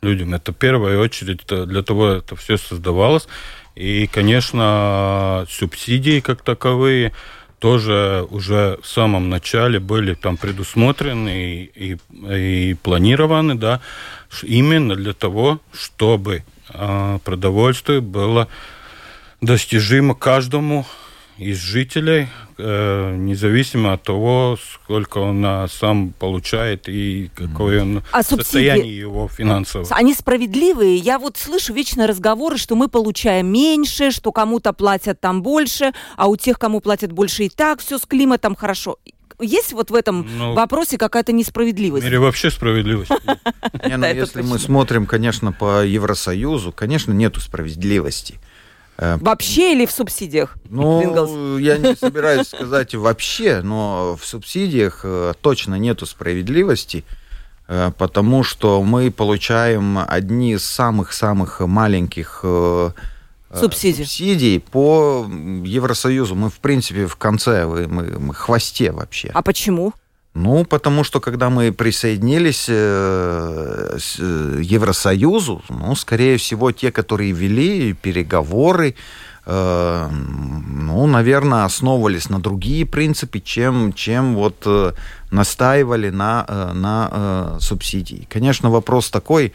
людям. 0.00 0.34
Это 0.34 0.52
в 0.52 0.56
первую 0.56 1.00
очередь 1.00 1.40
для 1.46 1.82
того 1.82 2.08
это 2.08 2.36
все 2.36 2.56
создавалось. 2.56 3.26
И, 3.74 4.06
конечно, 4.06 5.46
субсидии 5.50 6.20
как 6.20 6.42
таковые 6.42 7.12
тоже 7.58 8.26
уже 8.30 8.78
в 8.82 8.86
самом 8.86 9.30
начале 9.30 9.80
были 9.80 10.14
там 10.14 10.36
предусмотрены 10.36 11.64
и, 11.74 11.96
и, 11.96 12.70
и 12.70 12.74
планированы, 12.74 13.54
да, 13.54 13.80
именно 14.42 14.94
для 14.94 15.14
того, 15.14 15.60
чтобы 15.72 16.44
э, 16.68 17.18
продовольствие 17.24 18.00
было 18.02 18.48
достижимо 19.40 20.14
каждому 20.14 20.86
из 21.38 21.58
жителей, 21.58 22.28
э, 22.58 23.14
независимо 23.16 23.94
от 23.94 24.02
того, 24.04 24.56
сколько 24.74 25.18
он 25.18 25.44
а, 25.44 25.66
сам 25.68 26.12
получает 26.12 26.88
и 26.88 27.30
какое 27.34 27.82
он 27.82 28.02
а 28.12 28.22
состояние 28.22 28.96
его 28.96 29.28
финансовое. 29.28 29.86
Они 29.90 30.14
справедливые. 30.14 30.96
Я 30.96 31.18
вот 31.18 31.36
слышу 31.36 31.72
вечно 31.72 32.06
разговоры, 32.06 32.56
что 32.56 32.76
мы 32.76 32.88
получаем 32.88 33.48
меньше, 33.48 34.12
что 34.12 34.30
кому-то 34.30 34.72
платят 34.72 35.20
там 35.20 35.42
больше, 35.42 35.92
а 36.16 36.28
у 36.28 36.36
тех, 36.36 36.58
кому 36.58 36.80
платят 36.80 37.12
больше, 37.12 37.44
и 37.44 37.48
так 37.48 37.80
все 37.80 37.98
с 37.98 38.06
климатом 38.06 38.54
хорошо. 38.54 38.98
Есть 39.40 39.72
вот 39.72 39.90
в 39.90 39.94
этом 39.96 40.28
ну, 40.38 40.54
вопросе 40.54 40.96
какая-то 40.96 41.32
несправедливость? 41.32 42.04
В 42.04 42.06
мире 42.06 42.20
вообще 42.20 42.50
справедливость. 42.50 43.10
Ну, 43.86 44.06
если 44.06 44.42
мы 44.42 44.58
смотрим, 44.58 45.06
конечно, 45.06 45.52
по 45.52 45.84
Евросоюзу, 45.84 46.72
конечно, 46.72 47.12
нету 47.12 47.40
справедливости. 47.40 48.38
Э, 48.96 49.16
вообще 49.20 49.72
или 49.72 49.86
в 49.86 49.90
субсидиях? 49.90 50.56
Ну, 50.68 51.58
я 51.58 51.78
не 51.78 51.96
собираюсь 51.96 52.48
сказать 52.48 52.94
вообще, 52.94 53.60
но 53.62 54.16
в 54.20 54.24
субсидиях 54.24 55.00
э, 55.04 55.34
точно 55.40 55.76
нету 55.76 56.06
справедливости, 56.06 57.04
э, 57.66 57.90
потому 57.98 58.44
что 58.44 58.82
мы 58.82 59.10
получаем 59.10 59.98
одни 60.06 60.52
из 60.52 60.64
самых-самых 60.64 61.60
маленьких 61.60 62.44
субсидий. 63.52 64.04
субсидий 64.04 64.60
по 64.60 65.26
Евросоюзу. 65.64 66.34
Мы, 66.34 66.50
в 66.50 66.60
принципе, 66.60 67.06
в 67.06 67.16
конце, 67.16 67.66
мы, 67.66 67.86
мы 67.86 68.34
хвосте 68.34 68.92
вообще. 68.92 69.30
А 69.34 69.42
почему? 69.42 69.92
Ну, 70.34 70.64
потому 70.64 71.04
что 71.04 71.20
когда 71.20 71.48
мы 71.48 71.72
присоединились 71.72 72.66
э, 72.68 73.98
к 73.98 74.18
э, 74.18 74.60
Евросоюзу, 74.62 75.62
ну, 75.68 75.94
скорее 75.94 76.38
всего, 76.38 76.72
те, 76.72 76.90
которые 76.90 77.30
вели 77.30 77.92
переговоры, 77.92 78.96
э, 79.46 80.08
ну, 80.10 81.06
наверное, 81.06 81.64
основывались 81.64 82.30
на 82.30 82.40
другие 82.40 82.84
принципы, 82.84 83.38
чем, 83.38 83.92
чем 83.92 84.34
вот 84.34 84.66
настаивали 85.30 86.10
на, 86.10 86.72
на 86.74 87.58
субсидии. 87.60 88.26
Конечно, 88.28 88.70
вопрос 88.70 89.10
такой, 89.10 89.52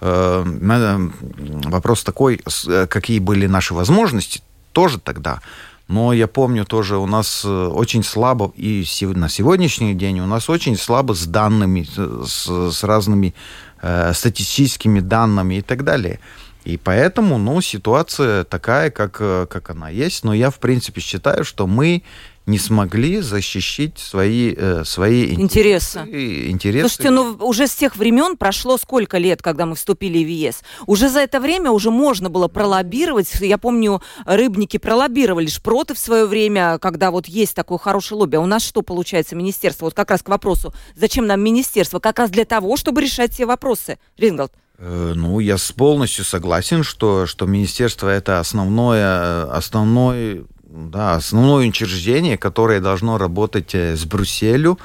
вопрос 0.00 2.04
такой, 2.04 2.42
какие 2.88 3.18
были 3.18 3.46
наши 3.46 3.72
возможности 3.72 4.42
тоже 4.72 5.00
тогда. 5.00 5.40
Но 5.88 6.12
я 6.12 6.26
помню 6.26 6.66
тоже, 6.66 6.98
у 6.98 7.06
нас 7.06 7.42
э, 7.46 7.48
очень 7.48 8.04
слабо, 8.04 8.52
и 8.56 8.84
на 9.00 9.28
сегодняшний 9.30 9.94
день 9.94 10.20
у 10.20 10.26
нас 10.26 10.50
очень 10.50 10.76
слабо 10.76 11.14
с 11.14 11.26
данными, 11.26 11.86
с, 12.26 12.72
с 12.72 12.84
разными 12.84 13.34
э, 13.80 14.12
статистическими 14.12 15.00
данными 15.00 15.54
и 15.56 15.62
так 15.62 15.84
далее. 15.84 16.20
И 16.64 16.76
поэтому, 16.76 17.38
ну, 17.38 17.62
ситуация 17.62 18.44
такая, 18.44 18.90
как, 18.90 19.16
э, 19.20 19.46
как 19.48 19.70
она 19.70 19.88
есть. 19.88 20.24
Но 20.24 20.34
я, 20.34 20.50
в 20.50 20.58
принципе, 20.58 21.00
считаю, 21.00 21.42
что 21.42 21.66
мы 21.66 22.02
не 22.48 22.58
смогли 22.58 23.20
защищать 23.20 23.98
свои, 23.98 24.54
э, 24.56 24.82
свои 24.84 25.34
интересы. 25.34 25.98
интересы. 26.00 26.88
Слушайте, 26.88 27.10
ну 27.10 27.36
уже 27.40 27.66
с 27.66 27.74
тех 27.74 27.96
времен 27.96 28.36
прошло 28.36 28.78
сколько 28.78 29.18
лет, 29.18 29.42
когда 29.42 29.66
мы 29.66 29.76
вступили 29.76 30.24
в 30.24 30.28
ЕС? 30.28 30.62
Уже 30.86 31.08
за 31.10 31.20
это 31.20 31.40
время 31.40 31.70
уже 31.70 31.90
можно 31.90 32.30
было 32.30 32.48
пролоббировать. 32.48 33.32
Я 33.40 33.58
помню, 33.58 34.02
рыбники 34.24 34.78
пролоббировали 34.78 35.46
шпроты 35.46 35.94
в 35.94 35.98
свое 35.98 36.26
время, 36.26 36.78
когда 36.78 37.10
вот 37.10 37.26
есть 37.26 37.54
такое 37.54 37.78
хорошее 37.78 38.18
лобби. 38.18 38.36
А 38.36 38.40
у 38.40 38.46
нас 38.46 38.64
что 38.64 38.82
получается, 38.82 39.36
министерство? 39.36 39.84
Вот 39.84 39.94
как 39.94 40.10
раз 40.10 40.22
к 40.22 40.28
вопросу, 40.28 40.72
зачем 40.96 41.26
нам 41.26 41.40
министерство? 41.40 41.98
Как 42.00 42.18
раз 42.18 42.30
для 42.30 42.46
того, 42.46 42.76
чтобы 42.76 43.02
решать 43.02 43.34
все 43.34 43.44
вопросы. 43.44 43.98
Рингалд. 44.16 44.52
Э, 44.78 45.12
ну, 45.14 45.40
я 45.40 45.56
полностью 45.76 46.24
согласен, 46.24 46.82
что, 46.82 47.26
что 47.26 47.46
министерство 47.46 48.08
это 48.08 48.38
основное, 48.38 49.44
основной 49.44 50.46
да, 50.78 51.16
основное 51.16 51.68
учреждение, 51.68 52.38
которое 52.38 52.80
должно 52.80 53.18
работать 53.18 53.74
э, 53.74 53.96
с 53.96 54.04
Брюсселю. 54.04 54.78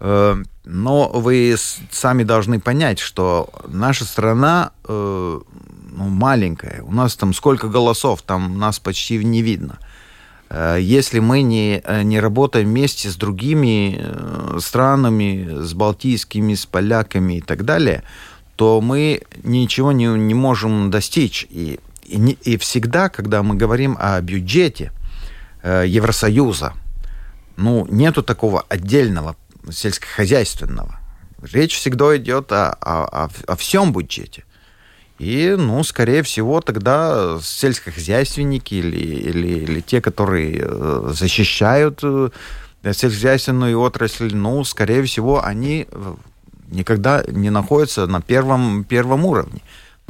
Э, 0.00 0.42
но 0.64 1.08
вы 1.08 1.54
сами 1.90 2.24
должны 2.24 2.58
понять, 2.58 2.98
что 2.98 3.48
наша 3.68 4.04
страна 4.04 4.72
э, 4.88 5.40
ну, 5.92 6.08
маленькая. 6.08 6.82
У 6.82 6.92
нас 6.92 7.14
там 7.16 7.32
сколько 7.32 7.68
голосов, 7.68 8.22
там 8.22 8.58
нас 8.58 8.80
почти 8.80 9.24
не 9.24 9.42
видно. 9.42 9.78
Если 10.80 11.20
мы 11.20 11.42
не, 11.42 11.80
не 12.02 12.18
работаем 12.18 12.66
вместе 12.66 13.08
с 13.08 13.14
другими 13.14 14.04
странами, 14.58 15.48
с 15.62 15.74
балтийскими, 15.74 16.54
с 16.54 16.66
поляками 16.66 17.34
и 17.34 17.40
так 17.40 17.64
далее, 17.64 18.02
то 18.56 18.80
мы 18.80 19.22
ничего 19.44 19.92
не, 19.92 20.06
не 20.06 20.34
можем 20.34 20.90
достичь. 20.90 21.46
И, 21.50 21.78
и, 22.02 22.16
и 22.42 22.56
всегда, 22.56 23.08
когда 23.08 23.44
мы 23.44 23.54
говорим 23.54 23.96
о 24.00 24.20
бюджете, 24.20 24.90
Евросоюза. 25.62 26.74
Ну, 27.56 27.86
нету 27.90 28.22
такого 28.22 28.64
отдельного 28.68 29.36
сельскохозяйственного. 29.70 30.98
Речь 31.42 31.76
всегда 31.76 32.16
идет 32.16 32.52
о, 32.52 32.70
о, 32.72 33.24
о, 33.24 33.28
о 33.46 33.56
всем 33.56 33.92
бюджете. 33.92 34.44
И, 35.18 35.54
ну, 35.58 35.84
скорее 35.84 36.22
всего, 36.22 36.62
тогда 36.62 37.38
сельскохозяйственники 37.42 38.74
или, 38.74 38.96
или, 38.96 39.48
или 39.48 39.80
те, 39.80 40.00
которые 40.00 40.60
э, 40.62 41.12
защищают 41.12 42.00
э, 42.02 42.30
сельскохозяйственную 42.82 43.78
отрасль, 43.78 44.34
ну, 44.34 44.64
скорее 44.64 45.02
всего, 45.02 45.44
они 45.44 45.86
э, 45.90 46.14
никогда 46.70 47.22
не 47.28 47.50
находятся 47.50 48.06
на 48.06 48.22
первом, 48.22 48.84
первом 48.84 49.26
уровне. 49.26 49.60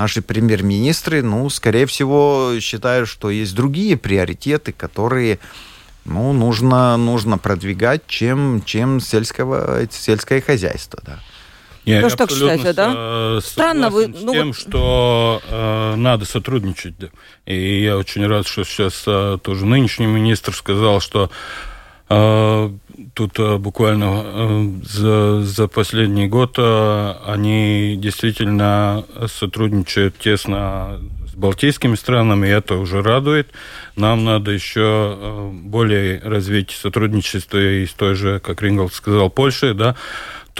Наши 0.00 0.22
премьер-министры, 0.22 1.22
ну, 1.22 1.50
скорее 1.50 1.84
всего, 1.84 2.52
считают, 2.58 3.06
что 3.06 3.28
есть 3.28 3.54
другие 3.54 3.98
приоритеты, 3.98 4.72
которые 4.72 5.38
ну, 6.06 6.32
нужно, 6.32 6.96
нужно 6.96 7.36
продвигать, 7.36 8.06
чем, 8.06 8.62
чем 8.64 9.00
сельского, 9.00 9.86
сельское 9.90 10.40
хозяйство. 10.40 11.00
Да. 11.04 11.18
Я 11.84 12.00
Тоже 12.00 12.16
так 12.16 12.30
считаете, 12.30 12.72
да? 12.72 13.40
Странно 13.42 13.90
вы... 13.90 14.06
Ну, 14.06 14.32
с 14.32 14.34
тем, 14.34 14.54
что 14.54 15.42
э, 15.46 15.94
надо 15.96 16.24
сотрудничать. 16.24 16.94
И 17.44 17.82
я 17.82 17.98
очень 17.98 18.26
рад, 18.26 18.46
что 18.46 18.64
сейчас 18.64 19.04
э, 19.06 19.36
тоже 19.42 19.66
нынешний 19.66 20.06
министр 20.06 20.54
сказал, 20.54 21.00
что 21.00 21.30
тут 23.14 23.38
э, 23.38 23.56
буквально 23.58 24.22
э, 24.24 24.70
за, 24.82 25.42
за 25.42 25.68
последний 25.68 26.26
год 26.26 26.56
э, 26.58 27.14
они 27.26 27.96
действительно 27.96 29.04
сотрудничают 29.28 30.18
тесно 30.18 30.98
с 31.30 31.34
балтийскими 31.34 31.94
странами, 31.94 32.48
и 32.48 32.50
это 32.50 32.76
уже 32.76 33.02
радует. 33.02 33.48
Нам 33.94 34.24
надо 34.24 34.50
еще 34.50 35.50
более 35.52 36.20
развить 36.20 36.70
сотрудничество 36.72 37.58
и 37.58 37.86
с 37.86 37.92
той 37.92 38.14
же, 38.14 38.40
как 38.40 38.60
Рингл 38.62 38.90
сказал, 38.90 39.30
Польшей, 39.30 39.74
да, 39.74 39.94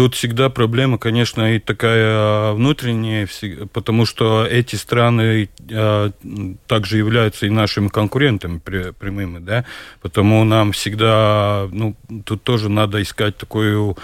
Тут 0.01 0.15
всегда 0.15 0.49
проблема, 0.49 0.97
конечно, 0.97 1.55
и 1.55 1.59
такая 1.59 2.53
внутренняя, 2.53 3.29
потому 3.75 4.07
что 4.07 4.47
эти 4.47 4.77
страны 4.77 5.51
э, 5.69 6.11
также 6.67 6.97
являются 6.97 7.45
и 7.45 7.51
нашими 7.51 7.89
конкурентами 7.89 8.61
прямыми, 8.61 9.41
да, 9.41 9.67
потому 10.01 10.43
нам 10.45 10.73
всегда, 10.73 11.69
ну, 11.71 11.95
тут 12.25 12.43
тоже 12.45 12.71
надо 12.71 13.03
искать 13.03 13.37
такую 13.37 13.99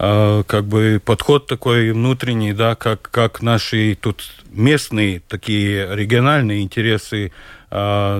э, 0.00 0.42
как 0.48 0.64
бы 0.64 1.00
подход 1.04 1.46
такой 1.46 1.92
внутренний, 1.92 2.52
да, 2.52 2.74
как, 2.74 3.08
как 3.12 3.40
наши 3.40 3.96
тут 4.00 4.28
местные 4.50 5.20
такие 5.28 5.94
региональные 5.94 6.62
интересы 6.62 7.30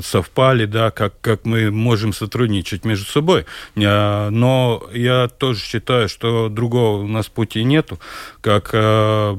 совпали, 0.02 0.66
да, 0.66 0.90
как, 0.90 1.20
как 1.20 1.44
мы 1.44 1.70
можем 1.70 2.12
сотрудничать 2.12 2.84
между 2.84 3.06
собой. 3.06 3.46
Э, 3.76 4.28
но 4.30 4.82
я 4.92 5.28
тоже 5.28 5.60
считаю, 5.60 6.08
что 6.08 6.48
другого 6.48 7.02
у 7.02 7.08
нас 7.08 7.26
пути 7.28 7.64
нету, 7.64 7.98
как 8.40 8.70
э, 8.72 9.36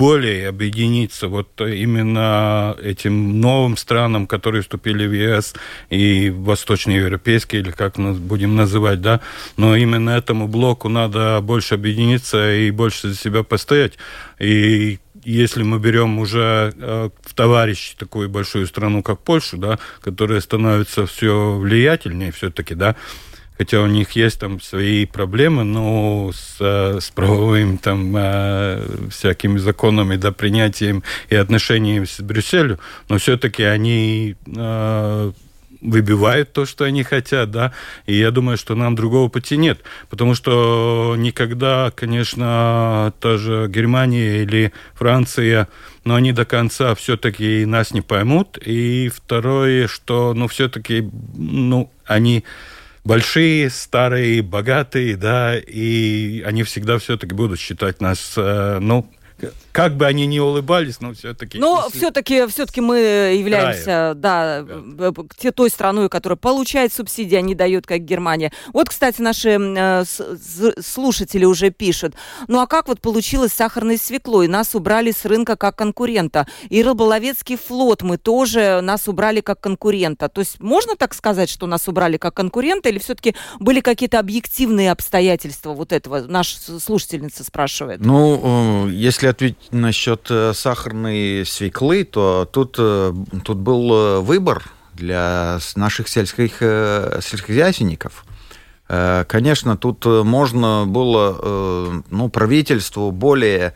более 0.00 0.48
объединиться 0.48 1.28
вот 1.28 1.60
именно 1.60 2.74
этим 2.82 3.38
новым 3.38 3.76
странам, 3.76 4.26
которые 4.26 4.62
вступили 4.62 5.06
в 5.06 5.12
ЕС 5.12 5.54
и 5.90 6.30
восточноевропейские, 6.30 7.60
или 7.60 7.70
как 7.70 7.98
нас 7.98 8.16
будем 8.16 8.56
называть, 8.56 9.02
да, 9.02 9.20
но 9.58 9.76
именно 9.76 10.08
этому 10.08 10.48
блоку 10.48 10.88
надо 10.88 11.40
больше 11.42 11.74
объединиться 11.74 12.50
и 12.50 12.70
больше 12.70 13.08
за 13.10 13.14
себя 13.14 13.42
постоять. 13.42 13.98
И 14.38 15.00
если 15.24 15.62
мы 15.62 15.78
берем 15.78 16.18
уже 16.18 16.72
э, 16.76 17.10
в 17.22 17.34
товарищ 17.34 17.94
такую 17.98 18.28
большую 18.28 18.66
страну, 18.66 19.02
как 19.02 19.20
Польшу, 19.20 19.56
да, 19.56 19.78
которая 20.00 20.40
становится 20.40 21.06
все 21.06 21.56
влиятельнее 21.56 22.32
все-таки, 22.32 22.74
да, 22.74 22.96
хотя 23.58 23.82
у 23.82 23.86
них 23.86 24.12
есть 24.12 24.40
там 24.40 24.58
свои 24.60 25.04
проблемы, 25.04 25.64
но 25.64 26.30
с, 26.32 26.56
э, 26.60 26.98
с 27.00 27.10
правовыми 27.10 27.76
там 27.76 28.14
э, 28.16 28.82
всякими 29.10 29.58
законами, 29.58 30.16
да, 30.16 30.32
принятием 30.32 31.02
и 31.28 31.36
отношениями 31.36 32.06
с 32.06 32.20
Брюсселем, 32.20 32.78
но 33.10 33.18
все-таки 33.18 33.62
они 33.62 34.36
э, 34.46 35.32
выбивают 35.80 36.52
то, 36.52 36.66
что 36.66 36.84
они 36.84 37.02
хотят, 37.02 37.50
да, 37.50 37.72
и 38.06 38.14
я 38.14 38.30
думаю, 38.30 38.56
что 38.56 38.74
нам 38.74 38.94
другого 38.94 39.28
пути 39.28 39.56
нет, 39.56 39.80
потому 40.08 40.34
что 40.34 41.14
никогда, 41.16 41.90
конечно, 41.94 43.12
та 43.20 43.36
же 43.36 43.68
Германия 43.68 44.42
или 44.42 44.72
Франция, 44.94 45.68
но 46.04 46.14
они 46.14 46.32
до 46.32 46.44
конца 46.44 46.94
все-таки 46.94 47.64
нас 47.64 47.92
не 47.92 48.00
поймут, 48.00 48.58
и 48.58 49.08
второе, 49.08 49.88
что, 49.88 50.34
ну, 50.34 50.48
все-таки, 50.48 51.08
ну, 51.34 51.90
они 52.06 52.44
большие, 53.04 53.70
старые, 53.70 54.42
богатые, 54.42 55.16
да, 55.16 55.56
и 55.58 56.42
они 56.42 56.62
всегда 56.62 56.98
все-таки 56.98 57.34
будут 57.34 57.58
считать 57.58 58.00
нас, 58.00 58.34
э, 58.36 58.78
ну, 58.80 59.10
как 59.72 59.96
бы 59.96 60.06
они 60.06 60.26
ни 60.26 60.38
улыбались, 60.38 61.00
но 61.00 61.14
все-таки... 61.14 61.58
Но 61.58 61.84
если... 61.86 61.98
все-таки 61.98 62.46
все-таки 62.48 62.80
мы 62.80 62.98
являемся, 62.98 64.14
да, 64.16 64.62
да, 64.62 65.12
те, 65.38 65.52
той 65.52 65.70
страной, 65.70 66.08
которая 66.08 66.36
получает 66.36 66.92
субсидии, 66.92 67.36
а 67.36 67.40
не 67.40 67.54
дает, 67.54 67.86
как 67.86 68.00
Германия. 68.00 68.52
Вот, 68.72 68.88
кстати, 68.88 69.20
наши 69.20 69.50
э, 69.50 70.04
слушатели 70.80 71.44
уже 71.44 71.70
пишут. 71.70 72.14
Ну 72.48 72.60
а 72.60 72.66
как 72.66 72.88
вот 72.88 73.00
получилось 73.00 73.52
с 73.52 73.56
сахарной 73.56 73.96
свеклой? 73.96 74.48
Нас 74.48 74.74
убрали 74.74 75.12
с 75.12 75.24
рынка 75.24 75.56
как 75.56 75.76
конкурента. 75.76 76.46
И 76.68 76.82
рыболовецкий 76.82 77.56
флот 77.56 78.02
мы 78.02 78.18
тоже, 78.18 78.80
нас 78.82 79.06
убрали 79.06 79.40
как 79.40 79.60
конкурента. 79.60 80.28
То 80.28 80.40
есть 80.40 80.60
можно 80.60 80.96
так 80.96 81.14
сказать, 81.14 81.48
что 81.48 81.66
нас 81.66 81.86
убрали 81.86 82.16
как 82.16 82.34
конкурента, 82.34 82.88
или 82.88 82.98
все-таки 82.98 83.36
были 83.60 83.80
какие-то 83.80 84.18
объективные 84.18 84.90
обстоятельства 84.90 85.72
вот 85.74 85.92
этого? 85.92 86.20
Наша 86.22 86.58
слушательница 86.80 87.44
спрашивает. 87.44 88.00
Ну, 88.00 88.88
э, 88.88 88.90
если 88.90 89.28
ответить 89.28 89.59
насчет 89.70 90.26
э, 90.30 90.52
сахарной 90.54 91.44
свеклы, 91.46 92.04
то 92.04 92.48
тут, 92.50 92.76
э, 92.78 93.12
тут 93.44 93.58
был 93.58 93.92
э, 93.92 94.20
выбор 94.20 94.64
для 94.94 95.58
наших 95.76 96.08
сельских, 96.08 96.58
сельскохозяйственников. 96.58 98.24
Конечно, 98.86 99.76
тут 99.76 100.04
можно 100.04 100.84
было 100.84 102.02
ну, 102.10 102.28
правительству 102.28 103.12
более 103.12 103.72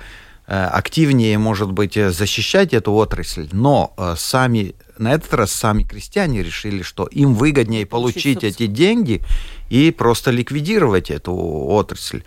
активнее, 0.47 1.39
может 1.39 1.71
быть, 1.71 1.95
защищать 1.95 2.75
эту 2.75 2.93
отрасль, 2.93 3.49
но 3.53 3.95
сами 4.19 4.75
на 4.99 5.15
этот 5.15 5.33
раз 5.35 5.53
сами 5.53 5.85
крестьяне 5.85 6.43
решили, 6.43 6.83
что 6.83 7.07
им 7.07 7.35
выгоднее 7.35 7.87
получить 7.87 8.45
эти 8.45 8.67
деньги 8.67 9.23
и 9.71 9.91
просто 9.91 10.31
ликвидировать 10.31 11.11
эту 11.11 11.33
отрасль. 11.35 12.23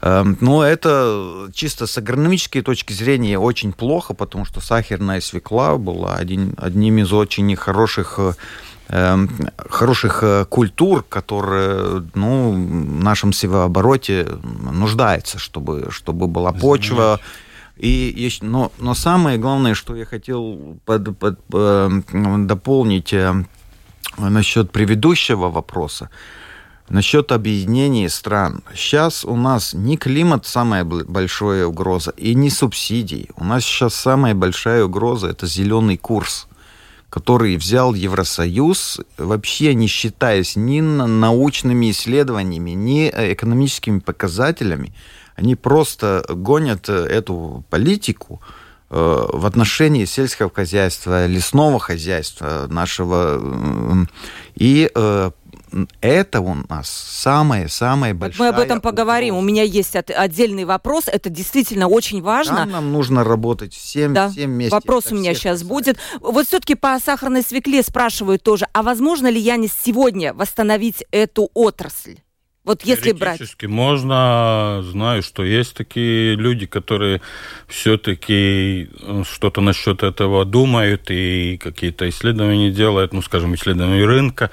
Эм, 0.00 0.36
но 0.40 0.64
это 0.64 1.48
чисто 1.52 1.86
с 1.86 1.98
агрономической 1.98 2.62
точки 2.62 2.92
зрения 2.92 3.38
очень 3.38 3.72
плохо, 3.72 4.14
потому 4.14 4.44
что 4.44 4.60
сахарная 4.60 5.20
свекла 5.20 5.76
была 5.76 6.16
один, 6.16 6.54
одним 6.56 6.98
из 6.98 7.12
очень 7.12 7.54
хороших 7.56 8.20
эм, 8.88 9.28
хороших 9.68 10.20
э, 10.22 10.44
культур, 10.48 11.04
которые 11.08 12.04
ну, 12.14 12.52
в 12.52 13.02
нашем 13.02 13.32
севообороте 13.32 14.26
нуждается, 14.72 15.38
чтобы, 15.38 15.88
чтобы 15.90 16.26
была 16.26 16.52
почва. 16.52 17.20
И, 17.76 18.28
но, 18.40 18.72
но 18.78 18.94
самое 18.94 19.38
главное, 19.38 19.74
что 19.74 19.94
я 19.94 20.04
хотел 20.04 20.78
под, 20.84 21.16
под, 21.16 21.38
эм, 21.52 22.46
дополнить 22.46 23.12
э, 23.12 23.44
насчет 24.16 24.72
предыдущего 24.72 25.48
вопроса, 25.48 26.10
Насчет 26.88 27.32
объединения 27.32 28.08
стран. 28.08 28.62
Сейчас 28.74 29.24
у 29.24 29.36
нас 29.36 29.74
не 29.74 29.98
климат 29.98 30.46
самая 30.46 30.84
большая 30.84 31.66
угроза 31.66 32.12
и 32.16 32.34
не 32.34 32.48
субсидии. 32.48 33.28
У 33.36 33.44
нас 33.44 33.62
сейчас 33.64 33.94
самая 33.94 34.34
большая 34.34 34.84
угроза– 34.84 35.26
это 35.28 35.46
зеленый 35.46 35.98
курс, 35.98 36.48
который 37.10 37.56
взял 37.58 37.92
Евросоюз, 37.92 39.00
вообще 39.18 39.74
не 39.74 39.86
считаясь 39.86 40.56
ни 40.56 40.80
научными 40.80 41.90
исследованиями, 41.90 42.70
ни 42.70 43.08
экономическими 43.08 43.98
показателями. 43.98 44.94
Они 45.36 45.56
просто 45.56 46.24
гонят 46.26 46.88
эту 46.88 47.64
политику 47.68 48.40
э, 48.88 49.26
в 49.30 49.44
отношении 49.44 50.06
сельского 50.06 50.50
хозяйства, 50.50 51.26
лесного 51.26 51.78
хозяйства 51.78 52.66
нашего. 52.68 54.06
И 54.56 54.90
э, 54.92 55.30
это 56.00 56.40
у 56.40 56.54
нас 56.68 56.88
самая-самая 56.88 58.14
большая... 58.14 58.50
Мы 58.50 58.56
об 58.56 58.60
этом 58.60 58.80
поговорим. 58.80 59.34
Угроза. 59.34 59.44
У 59.44 59.48
меня 59.48 59.62
есть 59.62 59.96
от, 59.96 60.10
отдельный 60.10 60.64
вопрос. 60.64 61.04
Это 61.06 61.30
действительно 61.30 61.88
очень 61.88 62.22
важно. 62.22 62.56
Там 62.56 62.70
нам 62.70 62.92
нужно 62.92 63.24
работать 63.24 63.74
всем, 63.74 64.14
да. 64.14 64.28
всем 64.28 64.52
вместе. 64.52 64.74
Вопрос 64.74 65.10
у 65.10 65.14
меня 65.14 65.34
сейчас 65.34 65.60
касается. 65.60 65.66
будет. 65.66 65.98
Вот 66.20 66.46
все-таки 66.46 66.74
по 66.74 66.98
сахарной 66.98 67.42
свекле 67.42 67.82
спрашивают 67.82 68.42
тоже, 68.42 68.66
а 68.72 68.82
возможно 68.82 69.28
ли, 69.28 69.40
Янис, 69.40 69.72
сегодня 69.84 70.34
восстановить 70.34 71.04
эту 71.10 71.50
отрасль? 71.54 72.18
Вот 72.68 72.82
если 72.82 73.12
брать... 73.12 73.40
можно, 73.62 74.84
знаю, 74.84 75.22
что 75.22 75.42
есть 75.42 75.72
такие 75.72 76.34
люди, 76.34 76.66
которые 76.66 77.22
все-таки 77.66 78.90
э, 79.00 79.22
что-то 79.24 79.62
насчет 79.62 80.02
этого 80.02 80.44
думают 80.44 81.10
и 81.10 81.56
какие-то 81.56 82.06
исследования 82.10 82.70
делают, 82.70 83.14
ну, 83.14 83.22
скажем, 83.22 83.54
исследования 83.54 84.04
рынка. 84.04 84.50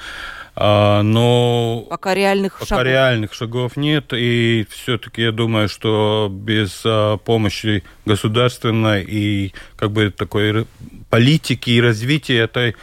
А, 0.58 1.02
но 1.02 1.86
пока 1.89 2.13
реальных 2.13 2.54
пока 2.54 2.65
шагов. 2.65 2.86
реальных 2.86 3.34
шагов 3.34 3.76
нет, 3.76 4.13
и 4.13 4.65
все-таки 4.70 5.22
я 5.22 5.32
думаю, 5.34 5.68
что 5.68 6.30
без 6.32 6.82
а, 6.86 7.18
помощи 7.18 7.84
государственной 8.06 9.04
и 9.04 9.54
как 9.76 9.91
бы 9.91 10.12
такой 10.12 10.65
политики 11.10 11.72
и 11.72 11.82
развития 11.82 12.38
этой 12.38 12.76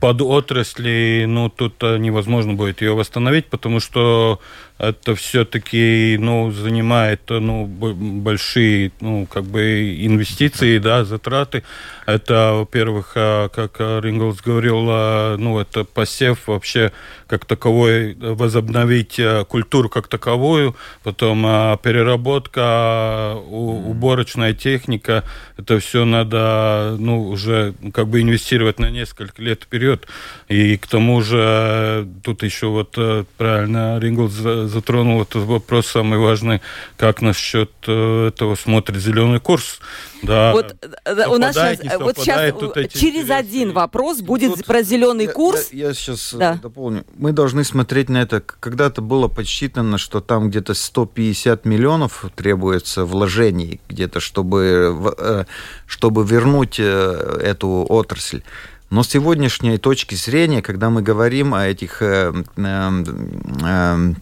под 0.00 0.20
отрасли, 0.20 1.24
ну, 1.26 1.48
тут 1.48 1.82
невозможно 1.82 2.52
будет 2.52 2.82
ее 2.82 2.94
восстановить, 2.94 3.46
потому 3.46 3.80
что 3.80 4.40
это 4.78 5.14
все-таки, 5.14 6.18
ну, 6.20 6.50
занимает, 6.50 7.22
ну, 7.28 7.66
большие, 7.66 8.92
ну, 9.00 9.26
как 9.26 9.44
бы 9.44 9.96
инвестиции, 9.98 10.78
да, 10.78 11.04
затраты. 11.04 11.62
Это, 12.04 12.52
во-первых, 12.52 13.12
а, 13.16 13.48
как 13.48 13.80
Ринглс 13.80 14.40
говорил, 14.42 14.86
а, 14.88 15.36
ну, 15.38 15.58
это 15.58 15.84
посев 15.84 16.46
вообще 16.46 16.92
как 17.26 17.46
таковой, 17.46 18.14
возобновить 18.14 19.18
а, 19.18 19.44
культуру 19.44 19.88
как 19.88 20.08
таковую, 20.08 20.76
потом 21.02 21.42
переработка, 21.78 23.34
уборочная 23.34 24.52
техника, 24.52 25.24
это 25.56 25.80
все 25.80 26.04
надо, 26.04 26.96
ну, 26.98 27.28
уже 27.28 27.74
как 27.94 28.08
бы 28.08 28.20
инвестировать 28.20 28.78
на 28.78 28.90
несколько 28.90 29.40
лет 29.40 29.62
вперед. 29.64 30.06
И 30.48 30.76
к 30.76 30.86
тому 30.86 31.22
же 31.22 32.06
тут 32.22 32.42
еще 32.42 32.66
вот 32.66 32.98
правильно 33.38 33.98
Ринглс 33.98 34.65
затронул 34.66 35.22
этот 35.22 35.44
вопрос 35.44 35.86
самый 35.86 36.18
важный, 36.18 36.60
как 36.96 37.22
насчет 37.22 37.70
э, 37.86 38.28
этого 38.28 38.54
смотрит 38.54 39.00
зеленый 39.00 39.40
курс. 39.40 39.80
Да, 40.22 40.52
вот 40.52 40.76
э, 41.04 41.26
у 41.28 41.38
нас 41.38 41.54
сейчас, 41.54 42.00
вот 42.00 42.18
сейчас 42.18 42.52
через 42.92 43.24
интересы. 43.24 43.32
один 43.32 43.72
вопрос 43.72 44.20
будет 44.20 44.54
Тут 44.54 44.66
про 44.66 44.82
зеленый 44.82 45.26
я, 45.26 45.32
курс. 45.32 45.68
Я, 45.72 45.88
я 45.88 45.94
сейчас 45.94 46.34
э, 46.34 46.38
да. 46.38 46.54
дополню. 46.62 47.04
Мы 47.16 47.32
должны 47.32 47.64
смотреть 47.64 48.08
на 48.08 48.18
это. 48.18 48.40
Когда-то 48.40 49.02
было 49.02 49.28
подсчитано, 49.28 49.98
что 49.98 50.20
там 50.20 50.50
где-то 50.50 50.74
150 50.74 51.64
миллионов 51.64 52.24
требуется 52.34 53.04
вложений 53.04 53.80
где-то, 53.88 54.20
чтобы, 54.20 55.46
чтобы 55.86 56.24
вернуть 56.24 56.78
эту 56.78 57.86
отрасль. 57.88 58.42
Но 58.88 59.02
с 59.02 59.08
сегодняшней 59.08 59.78
точки 59.78 60.14
зрения, 60.14 60.62
когда 60.62 60.90
мы 60.90 61.02
говорим 61.02 61.54
о 61.54 61.66
этих 61.66 62.02
э, 62.02 62.32
э, 62.56 64.12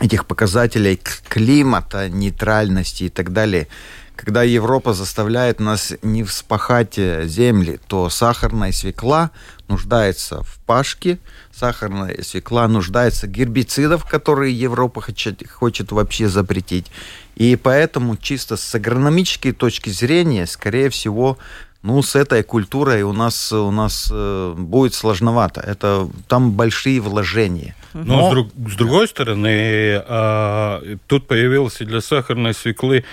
этих 0.00 0.26
показателей 0.26 1.00
климата, 1.28 2.08
нейтральности 2.08 3.04
и 3.04 3.08
так 3.08 3.32
далее, 3.32 3.68
когда 4.16 4.42
Европа 4.42 4.94
заставляет 4.94 5.60
нас 5.60 5.92
не 6.02 6.24
вспахать 6.24 6.98
э, 6.98 7.26
земли, 7.28 7.78
то 7.86 8.08
сахарная 8.08 8.72
свекла 8.72 9.30
нуждается 9.68 10.42
в 10.42 10.58
пашке, 10.64 11.18
сахарная 11.52 12.22
свекла 12.22 12.66
нуждается 12.66 13.26
в 13.26 13.30
гербицидах, 13.30 14.08
которые 14.08 14.58
Европа 14.58 15.02
хочет, 15.02 15.48
хочет 15.48 15.92
вообще 15.92 16.28
запретить. 16.28 16.86
И 17.34 17.56
поэтому 17.56 18.16
чисто 18.16 18.56
с 18.56 18.74
агрономической 18.74 19.52
точки 19.52 19.90
зрения, 19.90 20.46
скорее 20.46 20.88
всего, 20.88 21.36
ну, 21.86 22.02
с 22.02 22.16
этой 22.16 22.42
культурой 22.42 23.02
у 23.02 23.12
нас, 23.12 23.52
у 23.52 23.70
нас 23.70 24.10
э, 24.12 24.54
будет 24.58 24.92
сложновато. 24.92 25.60
Это, 25.60 26.08
там 26.26 26.50
большие 26.50 27.00
вложения. 27.00 27.76
Но, 27.94 28.02
Но... 28.04 28.28
С, 28.28 28.30
друг, 28.32 28.48
с 28.72 28.74
другой 28.74 29.06
стороны, 29.06 30.02
э, 30.04 30.96
тут 31.06 31.28
появился 31.28 31.84
для 31.84 32.00
сахарной 32.00 32.54
свеклы 32.54 33.04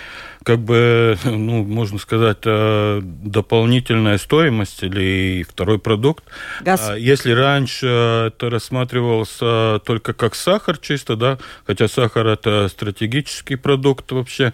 как 0.44 0.60
бы, 0.60 1.18
ну, 1.24 1.64
можно 1.64 1.98
сказать, 1.98 2.38
э, 2.44 3.00
дополнительная 3.02 4.18
стоимость 4.18 4.82
или 4.82 5.44
второй 5.48 5.78
продукт. 5.78 6.24
Газ. 6.60 6.90
А 6.90 6.98
если 6.98 7.32
раньше 7.32 7.86
это 8.28 8.50
рассматривался 8.50 9.80
только 9.84 10.12
как 10.12 10.34
сахар 10.34 10.78
чисто, 10.78 11.16
да, 11.16 11.38
хотя 11.66 11.88
сахар 11.88 12.26
это 12.26 12.68
стратегический 12.68 13.56
продукт 13.56 14.12
вообще, 14.12 14.52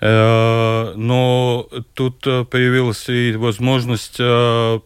э, 0.00 0.92
но 0.96 1.68
тут 1.94 2.20
появилась 2.22 3.08
и 3.08 3.32
возможность 3.36 4.16
э, 4.18 4.80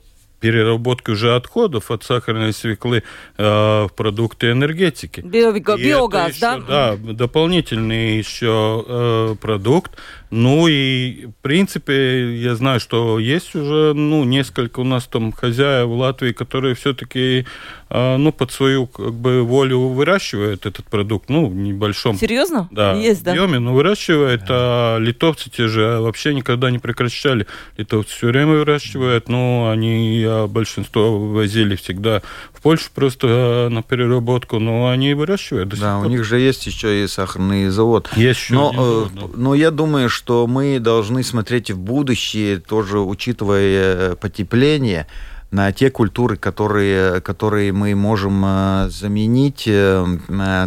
переработки 0.44 1.10
уже 1.10 1.36
отходов 1.36 1.90
от 1.90 2.04
сахарной 2.04 2.52
свеклы 2.52 3.02
э, 3.38 3.42
в 3.42 3.90
продукты 3.96 4.50
энергетики. 4.50 5.22
Био, 5.22 5.52
биогаз, 5.52 6.38
да? 6.38 6.58
Да, 6.58 6.96
дополнительный 6.96 8.18
еще 8.18 8.84
э, 8.86 9.36
продукт, 9.40 9.92
ну 10.34 10.66
и, 10.66 11.26
в 11.26 11.42
принципе, 11.42 12.36
я 12.36 12.56
знаю, 12.56 12.80
что 12.80 13.20
есть 13.20 13.54
уже, 13.54 13.92
ну, 13.94 14.24
несколько 14.24 14.80
у 14.80 14.84
нас 14.84 15.04
там 15.04 15.30
хозяев 15.30 15.86
в 15.86 15.92
Латвии, 15.92 16.32
которые 16.32 16.74
все-таки, 16.74 17.46
э, 17.88 18.16
ну, 18.16 18.32
под 18.32 18.50
свою, 18.50 18.88
как 18.88 19.14
бы, 19.14 19.42
волю 19.44 19.78
выращивают 19.90 20.66
этот 20.66 20.86
продукт, 20.86 21.28
ну, 21.28 21.46
в 21.46 21.54
небольшом... 21.54 22.18
Серьезно? 22.18 22.68
Да, 22.72 22.94
есть, 22.94 23.22
да? 23.22 23.30
объеме, 23.30 23.60
но 23.60 23.74
выращивают, 23.74 24.42
а 24.48 24.98
литовцы 24.98 25.50
те 25.50 25.68
же 25.68 26.00
вообще 26.00 26.34
никогда 26.34 26.68
не 26.72 26.80
прекращали. 26.80 27.46
Литовцы 27.76 28.16
все 28.16 28.26
время 28.26 28.54
выращивают, 28.54 29.28
но 29.28 29.70
они 29.70 30.24
а, 30.26 30.48
большинство 30.48 31.16
возили 31.28 31.76
всегда 31.76 32.22
в 32.52 32.60
Польшу 32.60 32.90
просто 32.92 33.68
на 33.70 33.84
переработку, 33.84 34.58
но 34.58 34.88
они 34.88 35.14
выращивают 35.14 35.68
до 35.68 35.76
сих 35.76 35.84
Да, 35.84 35.98
пор. 35.98 36.06
у 36.06 36.10
них 36.10 36.24
же 36.24 36.40
есть 36.40 36.66
еще 36.66 37.04
и 37.04 37.06
сахарный 37.06 37.68
завод. 37.68 38.10
Есть 38.16 38.40
еще 38.40 38.54
но, 38.54 38.72
завод, 38.72 39.10
да. 39.14 39.22
но 39.36 39.54
я 39.54 39.70
думаю, 39.70 40.08
что 40.08 40.23
что 40.24 40.46
мы 40.46 40.78
должны 40.80 41.22
смотреть 41.22 41.70
в 41.70 41.78
будущее, 41.78 42.58
тоже 42.58 42.98
учитывая 42.98 44.12
э, 44.12 44.16
потепление, 44.16 45.06
на 45.50 45.70
те 45.70 45.90
культуры, 45.90 46.38
которые, 46.38 47.20
которые 47.20 47.72
мы 47.72 47.94
можем 47.94 48.42
э, 48.42 48.88
заменить, 48.88 49.64
э, 49.66 50.06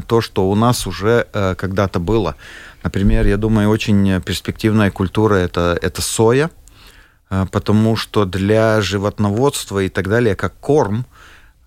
то, 0.07 0.21
что 0.21 0.47
у 0.51 0.53
нас 0.53 0.85
уже 0.85 1.25
когда-то 1.33 1.99
было. 1.99 2.35
Например, 2.83 3.25
я 3.25 3.37
думаю, 3.37 3.69
очень 3.69 4.21
перспективная 4.21 4.91
культура 4.91 5.33
это, 5.33 5.75
это 5.81 6.03
соя, 6.03 6.51
потому 7.27 7.95
что 7.95 8.25
для 8.25 8.79
животноводства 8.81 9.79
и 9.79 9.89
так 9.89 10.07
далее, 10.07 10.35
как 10.35 10.53
корм, 10.59 11.07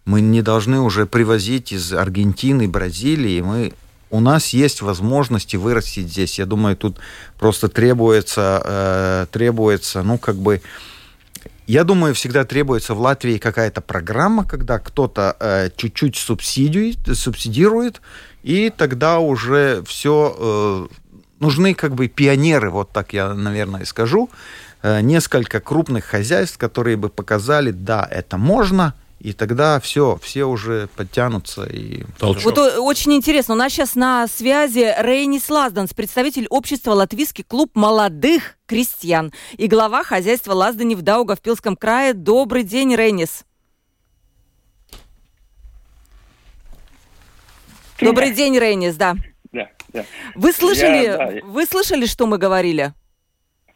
мы 0.05 0.21
не 0.21 0.43
должны 0.43 0.79
уже 0.79 1.07
привозить 1.07 1.73
из 1.73 1.93
Аргентины, 1.93 2.69
Бразилии, 2.69 3.41
мы 3.41 3.73
у 4.11 4.21
нас 4.21 4.49
есть 4.49 4.83
возможности 4.83 5.57
вырастить 5.57 6.09
здесь. 6.09 6.39
Я 6.39 6.47
думаю, 6.47 6.77
тут 6.77 6.99
просто 7.39 7.69
требуется, 7.69 8.63
э, 8.65 9.27
требуется, 9.31 10.03
ну, 10.03 10.19
как 10.19 10.37
бы, 10.37 10.61
я 11.67 11.85
думаю, 11.85 12.15
всегда 12.15 12.45
требуется 12.45 12.95
в 12.95 13.01
Латвии 13.01 13.39
какая-то 13.39 13.81
программа, 13.81 14.45
когда 14.45 14.79
кто-то 14.79 15.37
э, 15.39 15.71
чуть-чуть 15.77 16.17
субсидирует, 16.17 16.99
субсидирует, 17.17 18.01
и 18.43 18.71
тогда 18.71 19.21
уже 19.21 19.83
все 19.87 20.37
э, 20.37 20.95
нужны 21.39 21.75
как 21.75 21.95
бы 21.95 22.09
пионеры, 22.09 22.71
вот 22.71 22.93
так 22.93 23.13
я, 23.13 23.35
наверное, 23.35 23.85
скажу, 23.85 24.31
э, 24.83 25.01
несколько 25.01 25.61
крупных 25.61 26.05
хозяйств, 26.05 26.59
которые 26.59 26.97
бы 26.97 27.09
показали, 27.09 27.71
да, 27.71 28.07
это 28.11 28.39
можно, 28.39 28.95
и 29.21 29.35
тогда 29.35 29.79
все, 29.81 30.19
все 30.23 30.45
уже 30.45 30.89
подтянутся. 30.97 31.65
И... 31.65 32.05
Вот 32.21 32.59
очень 32.59 33.13
интересно. 33.13 33.55
У 33.55 33.57
нас 33.57 33.71
сейчас 33.71 33.95
на 33.95 34.27
связи 34.27 34.95
Рейнис 34.99 35.51
Лазданс, 35.51 35.93
представитель 35.93 36.47
общества 36.49 36.93
«Латвийский 36.93 37.45
клуб 37.45 37.73
молодых 37.75 38.57
крестьян» 38.67 39.31
и 39.59 39.67
глава 39.67 40.05
хозяйства 40.05 40.55
Лаздани 40.55 40.95
в 40.95 41.03
Даугавпилском 41.03 41.77
крае. 41.77 42.15
Добрый 42.15 42.63
день, 42.63 42.97
Рейнис. 42.97 43.45
Добрый 48.01 48.33
день, 48.33 48.59
Рейнис, 48.59 48.97
да. 48.97 49.17
Да, 49.53 49.69
да. 49.93 50.07
Вы 50.35 50.55
слышали, 50.55 51.05
Я, 51.05 51.17
да. 51.19 51.33
вы 51.45 51.67
слышали, 51.67 52.07
что 52.07 52.27
мы 52.27 52.39
говорили? 52.39 52.95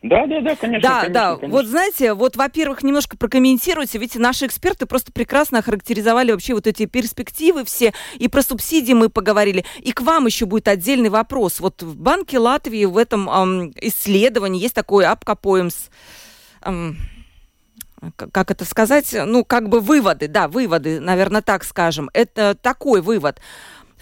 Да, 0.05 0.27
да, 0.27 0.43
да, 0.43 0.55
конечно. 0.55 0.87
Да, 0.87 1.01
конечно, 1.01 1.15
да. 1.15 1.37
Конечно. 1.37 1.57
Вот 1.57 1.67
знаете, 1.67 2.13
вот, 2.13 2.37
во-первых, 2.37 2.83
немножко 2.83 3.17
прокомментируйте, 3.17 3.97
ведь 3.97 4.17
наши 4.17 4.45
эксперты 4.45 4.85
просто 4.85 5.13
прекрасно 5.13 5.61
охарактеризовали 5.61 6.31
вообще 6.31 6.53
вот 6.53 6.67
эти 6.67 6.85
перспективы 6.85 7.65
все, 7.65 7.95
и 8.17 8.29
про 8.29 8.43
субсидии 8.43 8.93
мы 8.93 9.09
поговорили. 9.09 9.65
И 9.81 9.93
к 9.93 10.03
вам 10.03 10.27
еще 10.27 10.45
будет 10.45 10.69
отдельный 10.69 11.09
вопрос. 11.09 11.59
Вот 11.59 11.83
в 11.83 11.97
Банке 11.97 12.39
Латвии 12.39 12.85
в 12.85 12.99
этом 12.99 13.31
эм, 13.31 13.73
исследовании 13.81 14.61
есть 14.61 14.75
такой 14.75 15.07
апкапоемс... 15.07 15.89
Эм, 16.67 16.99
как 18.17 18.51
это 18.51 18.67
сказать, 18.67 19.15
ну, 19.15 19.45
как 19.45 19.71
бы 19.71 19.81
выводы, 19.81 20.29
да, 20.29 20.49
выводы, 20.49 21.01
наверное, 21.01 21.41
так 21.41 21.65
скажем. 21.65 22.11
Это 22.13 22.55
такой 22.55 23.01
вывод. 23.01 23.41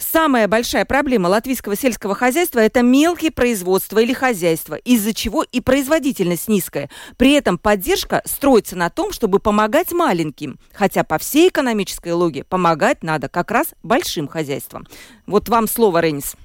Самая 0.03 0.49
большая 0.49 0.85
проблема 0.85 1.29
латвийского 1.29 1.77
сельского 1.77 2.17
хозяйства– 2.17 2.59
это 2.61 2.83
мелкие 2.83 3.31
производства 3.31 4.01
или 4.01 4.13
хозяйства, 4.13 4.75
из-за 4.75 5.15
чего 5.15 5.45
и 5.45 5.61
производительность 5.61 6.49
низкая. 6.49 6.91
При 7.17 7.35
этом 7.35 7.57
поддержка 7.57 8.21
строится 8.25 8.77
на 8.77 8.91
том, 8.91 9.13
чтобы 9.13 9.39
помогать 9.39 9.93
маленьким, 9.93 10.59
хотя 10.73 11.05
по 11.05 11.19
всей 11.19 11.51
экономической 11.51 12.13
логике 12.13 12.45
помогать 12.45 13.05
надо 13.05 13.29
как 13.29 13.53
раз 13.53 13.77
большим 13.85 14.27
хозяйствам. 14.27 14.87
Вот 15.27 15.49
вам 15.49 15.69
слово, 15.69 16.01
Ренис. 16.01 16.37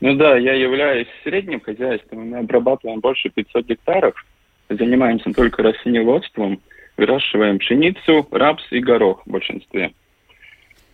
Ну 0.00 0.14
да, 0.14 0.36
я 0.38 0.54
являюсь 0.54 1.08
средним 1.24 1.60
хозяйством, 1.60 2.30
мы 2.30 2.38
обрабатываем 2.38 3.00
больше 3.00 3.28
500 3.28 3.66
гектаров, 3.66 4.14
занимаемся 4.68 5.32
только 5.32 5.64
растениеводством, 5.64 6.60
выращиваем 6.96 7.58
пшеницу, 7.58 8.28
рапс 8.30 8.62
и 8.70 8.78
горох 8.78 9.26
в 9.26 9.30
большинстве. 9.30 9.92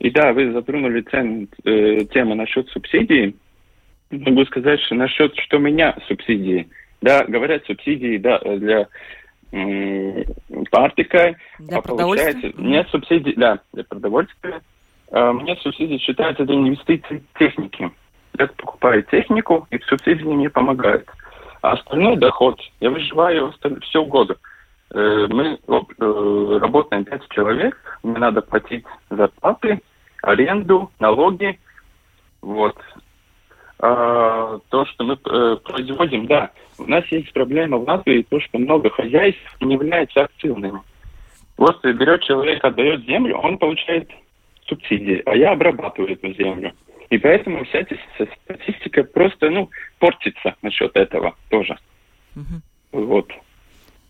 И 0.04 0.10
да, 0.10 0.34
вы 0.34 0.52
затронули 0.52 1.00
цен, 1.00 1.48
э, 1.64 2.04
тему 2.12 2.34
насчет 2.34 2.68
субсидий. 2.68 3.34
Могу 4.10 4.44
сказать, 4.44 4.78
что 4.82 4.94
насчет, 4.94 5.34
что 5.38 5.56
меня 5.56 5.96
субсидии. 6.06 6.68
Да, 7.00 7.24
говорят, 7.24 7.64
субсидии 7.64 8.18
да, 8.18 8.38
для 8.40 8.86
э, 9.50 10.24
партика, 10.70 11.34
Для 11.58 11.78
а 11.78 11.80
получается, 11.80 12.52
нет 12.58 12.86
субсидий, 12.90 13.32
да, 13.34 13.60
для 13.72 13.84
продовольствия. 13.84 14.60
А, 15.10 15.32
Мне 15.32 15.56
субсидии 15.56 15.96
считаются 15.96 16.44
для 16.44 16.56
инвестиций 16.56 17.22
техники. 17.38 17.90
Я 18.38 18.48
покупаю 18.48 19.04
технику, 19.04 19.66
и 19.70 19.78
субсидии 19.86 20.24
мне 20.24 20.50
помогают. 20.50 21.08
А 21.62 21.72
остальной 21.72 22.18
доход, 22.18 22.60
я 22.80 22.90
выживаю 22.90 23.54
все 23.80 24.04
года. 24.04 24.36
Э, 24.92 25.26
Мы 25.30 25.58
э, 25.66 26.58
работаем 26.60 27.06
пять 27.06 27.26
человек, 27.30 27.74
мне 28.02 28.18
надо 28.18 28.42
платить 28.42 28.84
зарплаты, 29.08 29.80
аренду, 30.24 30.90
налоги. 30.98 31.58
Вот. 32.42 32.76
А, 33.78 34.58
то, 34.70 34.86
что 34.86 35.04
мы 35.04 35.14
э, 35.14 35.56
производим, 35.64 36.26
да. 36.26 36.50
У 36.78 36.84
нас 36.84 37.04
есть 37.10 37.32
проблема 37.32 37.78
в 37.78 37.88
Латвии, 37.88 38.26
то, 38.28 38.40
что 38.40 38.58
много 38.58 38.90
хозяйств 38.90 39.40
не 39.60 39.74
являются 39.74 40.22
активными. 40.22 40.80
Вот 41.56 41.84
берет 41.84 42.22
человек, 42.22 42.64
отдает 42.64 43.04
землю, 43.04 43.36
он 43.36 43.58
получает 43.58 44.10
субсидии, 44.66 45.22
а 45.26 45.36
я 45.36 45.52
обрабатываю 45.52 46.12
эту 46.12 46.32
землю. 46.34 46.72
И 47.10 47.18
поэтому 47.18 47.64
вся 47.64 47.80
эта 47.80 47.96
статистика 48.42 49.04
просто, 49.04 49.50
ну, 49.50 49.70
портится 49.98 50.56
насчет 50.62 50.96
этого 50.96 51.36
тоже. 51.48 51.76
Мгм. 52.34 52.62
Вот. 52.92 53.30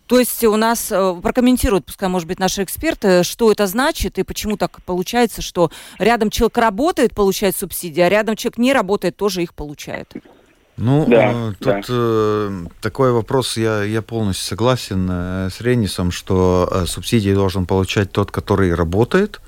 То 0.06 0.18
есть 0.18 0.44
у 0.44 0.56
нас 0.56 0.92
э, 0.92 1.14
прокомментируют, 1.22 1.86
пускай, 1.86 2.08
может 2.08 2.28
быть, 2.28 2.38
наши 2.38 2.62
эксперты, 2.62 3.22
что 3.24 3.50
это 3.50 3.66
значит 3.66 4.18
и 4.18 4.22
почему 4.22 4.56
так 4.56 4.82
получается, 4.84 5.40
что 5.40 5.70
рядом 5.98 6.30
человек 6.30 6.58
работает, 6.58 7.14
получает 7.14 7.56
субсидии, 7.56 8.02
а 8.02 8.08
рядом 8.10 8.36
человек 8.36 8.58
не 8.58 8.72
работает, 8.74 9.16
тоже 9.16 9.42
их 9.42 9.54
получает. 9.54 10.12
Ну, 10.76 11.06
Да, 11.08 11.32
э, 11.32 11.52
да. 11.60 11.74
тут 11.76 11.86
э, 11.88 12.64
такой 12.82 13.12
вопрос, 13.12 13.56
я, 13.56 13.82
я 13.82 14.02
полностью 14.02 14.44
согласен 14.44 15.08
э, 15.10 15.48
с 15.50 15.60
Ренисом, 15.62 16.10
что 16.10 16.68
э, 16.70 16.86
субсидии 16.86 17.32
должен 17.32 17.64
получать 17.64 18.12
тот, 18.12 18.30
который 18.30 18.74
работает, 18.74 19.40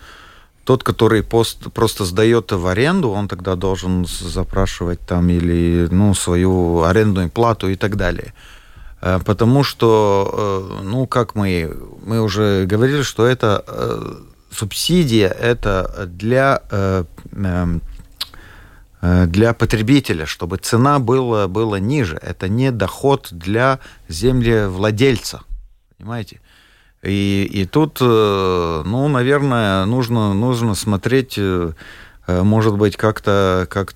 тот, 0.65 0.83
который 0.83 1.23
пост, 1.23 1.71
просто 1.75 2.05
сдает 2.07 2.51
в 2.53 2.67
аренду, 2.67 3.11
он 3.11 3.29
тогда 3.29 3.57
должен 3.57 4.07
запрашивать 4.07 5.01
там 5.01 5.29
или 5.29 5.87
ну, 5.91 6.15
свою 6.15 6.83
арендную 6.83 7.29
плату 7.29 7.69
и 7.69 7.75
так 7.75 7.97
далее. 7.97 8.33
Э, 8.33 8.56
Потому 9.01 9.63
что, 9.63 10.71
э, 10.81 10.83
ну, 10.85 11.07
как 11.07 11.35
мы, 11.35 11.77
мы 12.05 12.21
уже 12.21 12.67
говорили, 12.67 13.03
что 13.03 13.27
это 13.27 13.63
э, 13.67 14.15
субсидия, 14.51 15.29
это 15.29 16.09
для 16.09 16.63
э, 16.71 17.05
эм, 17.33 17.83
э, 19.03 19.27
для 19.27 19.53
потребителя, 19.53 20.27
чтобы 20.27 20.57
цена 20.57 20.99
была, 20.99 21.47
была 21.47 21.79
ниже. 21.79 22.19
Это 22.23 22.49
не 22.49 22.71
доход 22.71 23.29
для 23.31 23.81
землевладельца. 24.09 25.43
Понимаете? 25.99 26.41
И, 27.03 27.49
и 27.53 27.67
тут, 27.67 27.99
э, 28.01 28.83
ну, 28.85 29.09
наверное, 29.09 29.85
нужно, 29.85 30.35
нужно 30.35 30.75
смотреть, 30.75 31.35
э, 31.37 31.43
э, 31.43 31.73
может 32.27 32.77
быть, 32.77 32.97
как-то 32.97 33.67
как 33.71 33.93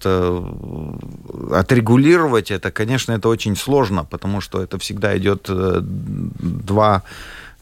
отрегулировать 1.53 2.51
это. 2.51 2.71
Конечно, 2.71 3.13
это 3.13 3.29
очень 3.29 3.57
сложно, 3.57 4.05
потому 4.05 4.41
что 4.41 4.63
это 4.63 4.79
всегда 4.79 5.17
идет 5.17 5.47
э, 5.49 5.81
два, 5.83 7.03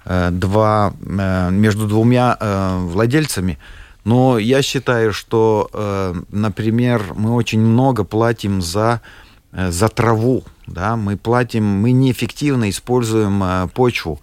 э, 0.04 0.30
два 0.30 0.92
э, 1.00 1.50
между 1.50 1.86
двумя 1.86 2.36
э, 2.38 2.78
владельцами. 2.80 3.58
Но 4.04 4.38
я 4.38 4.62
считаю, 4.62 5.12
что, 5.12 5.68
э, 5.72 6.14
например, 6.30 7.12
мы 7.14 7.34
очень 7.34 7.60
много 7.60 8.04
платим 8.04 8.62
за, 8.62 9.00
э, 9.52 9.70
за 9.70 9.88
траву. 9.88 10.44
Да? 10.66 10.96
Мы 10.96 11.16
платим, 11.16 11.64
мы 11.64 11.92
неэффективно 11.92 12.70
используем 12.70 13.42
э, 13.42 13.68
почву. 13.74 14.20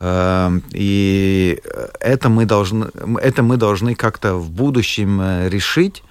Э, 0.00 0.50
И 0.72 1.60
это 2.00 2.28
мы 2.28 2.44
должны, 2.46 2.86
это 3.22 3.42
мы 3.42 3.56
должны 3.56 3.94
как-то 3.94 4.34
в 4.34 4.50
будущем 4.50 5.20
э, 5.20 5.48
решить, 5.48 6.02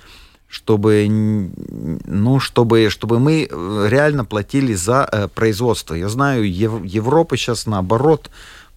чтобы, 0.49 1.07
ну, 1.09 2.39
чтобы, 2.39 2.89
чтобы 2.89 3.19
мы 3.19 3.47
э, 3.49 3.87
реально 3.89 4.25
платили 4.25 4.73
за 4.75 5.07
э, 5.11 5.27
производство. 5.27 5.95
Я 5.95 6.09
знаю, 6.09 6.49
Ев- 6.49 6.85
Европа 6.85 7.37
сейчас 7.37 7.65
наоборот 7.65 8.29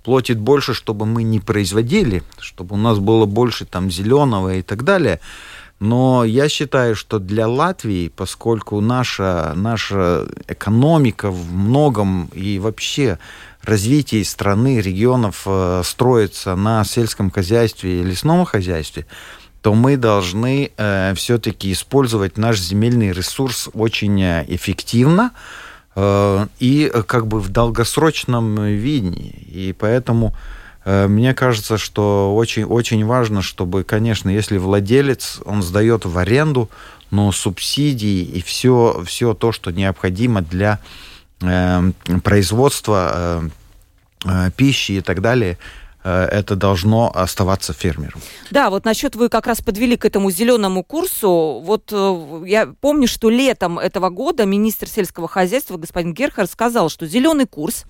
платит 0.02 0.38
больше, 0.38 0.74
чтобы 0.74 1.06
мы 1.06 1.22
не 1.22 1.40
производили, 1.40 2.22
чтобы 2.38 2.74
у 2.74 2.78
нас 2.78 2.98
было 2.98 3.26
больше 3.26 3.66
там 3.66 3.90
зеленого 3.90 4.56
и 4.56 4.62
так 4.62 4.82
далее. 4.82 5.20
Но 5.78 6.24
я 6.24 6.48
считаю, 6.48 6.94
что 6.94 7.18
для 7.18 7.48
Латвии, 7.48 8.12
поскольку 8.14 8.80
наша, 8.80 9.52
наша 9.56 10.26
экономика 10.48 11.30
в 11.30 11.52
многом 11.52 12.28
и 12.34 12.58
вообще 12.58 13.18
развитие 13.62 14.24
страны, 14.24 14.80
регионов 14.80 15.42
э, 15.46 15.82
строится 15.84 16.56
на 16.56 16.84
сельском 16.84 17.30
хозяйстве 17.30 18.00
и 18.00 18.02
лесном 18.02 18.44
хозяйстве, 18.44 19.06
то 19.62 19.74
мы 19.74 19.96
должны 19.96 20.70
э, 20.76 21.14
все-таки 21.14 21.72
использовать 21.72 22.38
наш 22.38 22.58
земельный 22.58 23.12
ресурс 23.12 23.68
очень 23.74 24.20
э, 24.22 24.44
эффективно 24.48 25.32
э, 25.94 26.46
и 26.58 26.90
э, 26.92 27.02
как 27.02 27.26
бы 27.26 27.40
в 27.40 27.50
долгосрочном 27.50 28.64
видении. 28.64 29.34
И 29.50 29.74
поэтому 29.78 30.34
э, 30.84 31.06
мне 31.08 31.34
кажется, 31.34 31.76
что 31.76 32.34
очень, 32.34 32.64
очень 32.64 33.04
важно, 33.04 33.42
чтобы, 33.42 33.84
конечно, 33.84 34.30
если 34.30 34.56
владелец, 34.56 35.40
он 35.44 35.62
сдает 35.62 36.06
в 36.06 36.16
аренду, 36.16 36.70
но 37.10 37.30
субсидии 37.32 38.22
и 38.22 38.40
все, 38.40 39.02
все 39.04 39.34
то, 39.34 39.52
что 39.52 39.70
необходимо 39.72 40.40
для 40.40 40.78
производства 42.22 43.12
э, 43.14 43.48
э, 44.26 44.50
пищи 44.56 44.92
и 44.92 45.00
так 45.00 45.22
далее, 45.22 45.58
э, 46.04 46.10
это 46.10 46.54
должно 46.54 47.10
оставаться 47.14 47.72
фермером. 47.72 48.20
Да, 48.50 48.70
вот 48.70 48.84
насчет 48.84 49.16
вы 49.16 49.28
как 49.28 49.46
раз 49.46 49.60
подвели 49.62 49.96
к 49.96 50.04
этому 50.04 50.30
зеленому 50.30 50.84
курсу. 50.84 51.62
Вот 51.64 51.92
я 52.46 52.66
помню, 52.80 53.08
что 53.08 53.30
летом 53.30 53.78
этого 53.78 54.10
года 54.10 54.44
министр 54.44 54.88
сельского 54.88 55.28
хозяйства 55.28 55.76
господин 55.76 56.12
Герхард 56.12 56.50
сказал, 56.50 56.90
что 56.90 57.06
зеленый 57.06 57.46
курс 57.46 57.84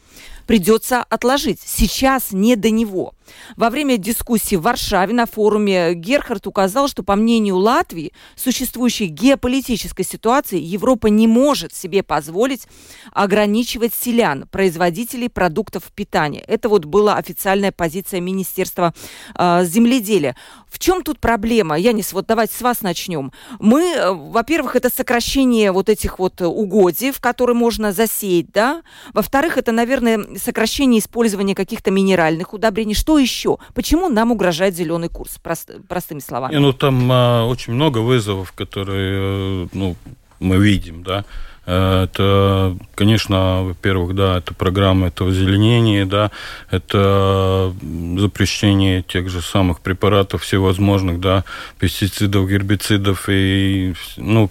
придется 0.47 1.03
отложить. 1.03 1.61
Сейчас 1.65 2.33
не 2.33 2.57
до 2.57 2.71
него. 2.71 3.15
Во 3.57 3.71
время 3.71 3.97
дискуссии 3.97 4.57
в 4.57 4.63
Варшаве 4.63 5.13
на 5.15 5.27
форуме 5.27 5.95
Герхард 5.95 6.47
указал, 6.47 6.89
что 6.89 7.03
по 7.03 7.17
мнению 7.17 7.57
Латвии, 7.57 8.13
существующей 8.37 9.07
геополитической 9.07 10.05
ситуации 10.05 10.59
Европа 10.59 11.07
не 11.09 11.27
может 11.27 11.75
себе 11.75 12.03
позволить 12.03 12.67
ограничивать 13.13 13.95
селян, 13.95 14.47
производителей 14.51 15.29
продуктов 15.29 15.85
питания. 15.95 16.41
Это 16.47 16.69
вот 16.69 16.85
была 16.85 17.17
официальная 17.17 17.73
позиция 17.73 18.21
Министерства 18.21 18.95
э, 19.37 19.65
земледелия. 19.65 20.37
В 20.69 20.79
чем 20.79 21.03
тут 21.03 21.19
проблема? 21.19 21.79
Янис, 21.79 22.13
вот 22.13 22.27
давайте 22.27 22.55
с 22.55 22.63
вас 22.63 22.83
начнем. 22.83 23.33
Мы, 23.59 23.83
э, 23.83 24.13
во-первых, 24.13 24.77
это 24.77 24.89
сокращение 24.89 25.73
вот 25.73 25.89
этих 25.89 26.19
вот 26.19 26.41
угодий, 26.41 27.11
в 27.11 27.21
которые 27.21 27.57
можно 27.57 27.93
засеять, 27.93 28.53
да? 28.53 28.83
Во-вторых, 29.13 29.59
это, 29.59 29.73
наверное, 29.73 30.27
сокращение 30.37 31.01
использования 31.01 31.55
каких-то 31.55 31.91
минеральных 31.91 32.53
удобрений. 32.53 32.95
Что 32.95 33.19
еще? 33.21 33.59
Почему 33.75 34.09
нам 34.09 34.33
угрожает 34.33 34.75
зеленый 34.75 35.09
курс? 35.09 35.39
Прост- 35.43 35.87
простыми 35.89 36.21
словами. 36.21 36.53
Не, 36.55 36.61
ну 36.61 36.73
там 36.73 37.09
а, 37.11 37.47
очень 37.47 37.73
много 37.73 37.99
вызовов, 37.99 38.53
которые, 38.53 39.65
э, 39.65 39.69
ну, 39.73 39.97
мы 40.41 40.57
видим, 40.57 41.03
да. 41.03 41.25
Э, 41.67 42.05
Это, 42.05 42.77
конечно, 42.95 43.63
во-первых, 43.63 44.15
да, 44.15 44.39
это 44.39 44.55
программа 44.55 45.09
этого 45.09 45.31
озеленения, 45.31 46.07
да, 46.07 46.31
это 46.71 47.73
запрещение 48.19 49.03
тех 49.03 49.29
же 49.29 49.41
самых 49.43 49.81
препаратов 49.81 50.43
всевозможных, 50.43 51.21
да, 51.21 51.45
пестицидов, 51.79 52.49
гербицидов 52.49 53.29
и, 53.29 53.95
ну, 54.17 54.51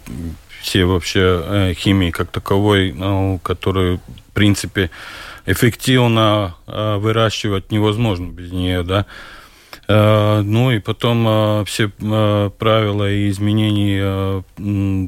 все 0.62 0.86
вообще 0.86 1.43
э, 1.43 1.73
химии 1.73 2.12
как 2.12 2.32
таковой, 2.32 2.91
ну, 2.93 3.39
которые, 3.43 3.97
в 3.97 4.34
принципе, 4.34 4.89
эффективно 5.49 6.55
э, 6.67 6.97
выращивать 6.97 7.71
невозможно 7.71 8.27
без 8.27 8.51
нее, 8.51 8.83
да. 8.83 9.05
Э, 9.88 10.41
Ну 10.41 10.71
и 10.71 10.79
потом 10.79 11.27
э, 11.27 11.63
все 11.65 11.89
правила 11.89 13.12
и 13.12 13.29
изменения 13.29 14.43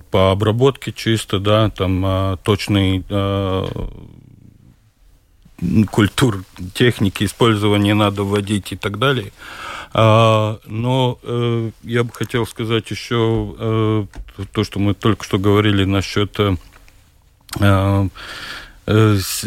по 0.10 0.32
обработке 0.32 0.91
чисто, 0.91 1.39
да, 1.39 1.69
там 1.69 2.38
точный 2.43 3.04
культур 5.91 6.43
техники 6.73 7.23
использования 7.23 7.93
надо 7.93 8.23
вводить 8.23 8.71
и 8.71 8.75
так 8.75 8.97
далее. 8.97 9.32
А, 9.93 10.58
но 10.65 11.19
я 11.84 12.04
бы 12.04 12.12
хотел 12.13 12.47
сказать 12.47 12.89
еще 12.89 14.08
то, 14.54 14.63
что 14.63 14.80
мы 14.80 14.95
только 14.95 15.23
что 15.23 15.38
говорили 15.38 15.84
насчет 15.84 16.39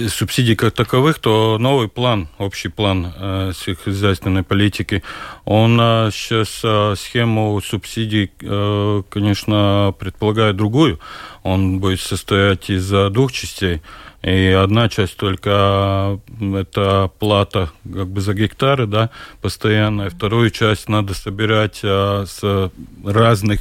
субсидий 0.09 0.57
как 0.57 0.73
таковых, 0.73 1.19
то 1.19 1.59
новый 1.59 1.89
план, 1.89 2.29
общий 2.39 2.69
план 2.69 3.13
э, 3.17 3.53
сельскохозяйственной 3.55 4.43
политики, 4.43 5.03
он 5.45 5.79
э, 5.81 6.11
сейчас 6.13 6.61
э, 6.63 6.95
схему 6.97 7.61
субсидий, 7.61 8.31
э, 8.41 9.03
конечно, 9.09 9.95
предполагает 9.99 10.57
другую. 10.57 11.01
Он 11.43 11.81
будет 11.81 12.01
состоять 12.01 12.71
из 12.71 12.89
двух 12.89 13.33
частей. 13.33 13.83
И 14.23 14.47
одна 14.47 14.89
часть 14.89 15.19
только 15.19 16.19
это 16.41 17.11
плата 17.19 17.71
как 17.85 18.09
бы 18.09 18.23
за 18.23 18.33
гектары, 18.33 18.87
да, 18.87 19.11
постоянная. 19.43 20.09
Вторую 20.09 20.51
часть 20.51 20.89
надо 20.89 21.13
собирать 21.13 21.81
с 21.83 22.71
разных 23.05 23.61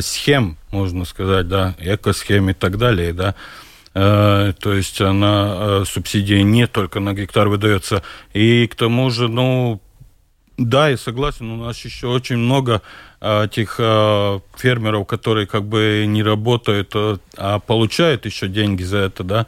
схем, 0.00 0.56
можно 0.70 1.04
сказать, 1.04 1.48
да, 1.48 1.74
экосхем 1.78 2.48
и 2.48 2.54
так 2.54 2.78
далее, 2.78 3.12
да. 3.12 3.34
А, 3.98 4.52
то 4.52 4.74
есть 4.74 5.00
она 5.00 5.44
а, 5.80 5.84
субсидия 5.86 6.42
не 6.42 6.66
только 6.66 7.00
на 7.00 7.14
гектар 7.14 7.48
выдается. 7.48 8.02
И 8.34 8.66
к 8.66 8.74
тому 8.74 9.08
же, 9.08 9.26
ну, 9.28 9.80
да, 10.58 10.90
я 10.90 10.98
согласен, 10.98 11.50
у 11.50 11.56
нас 11.56 11.82
еще 11.82 12.08
очень 12.08 12.36
много 12.36 12.82
а, 13.22 13.46
этих 13.46 13.76
а, 13.78 14.40
фермеров, 14.54 15.06
которые 15.06 15.46
как 15.46 15.64
бы 15.64 16.04
не 16.06 16.22
работают, 16.22 16.90
а, 16.94 17.18
а 17.38 17.58
получают 17.58 18.26
еще 18.26 18.48
деньги 18.48 18.82
за 18.82 18.98
это, 18.98 19.24
да. 19.24 19.46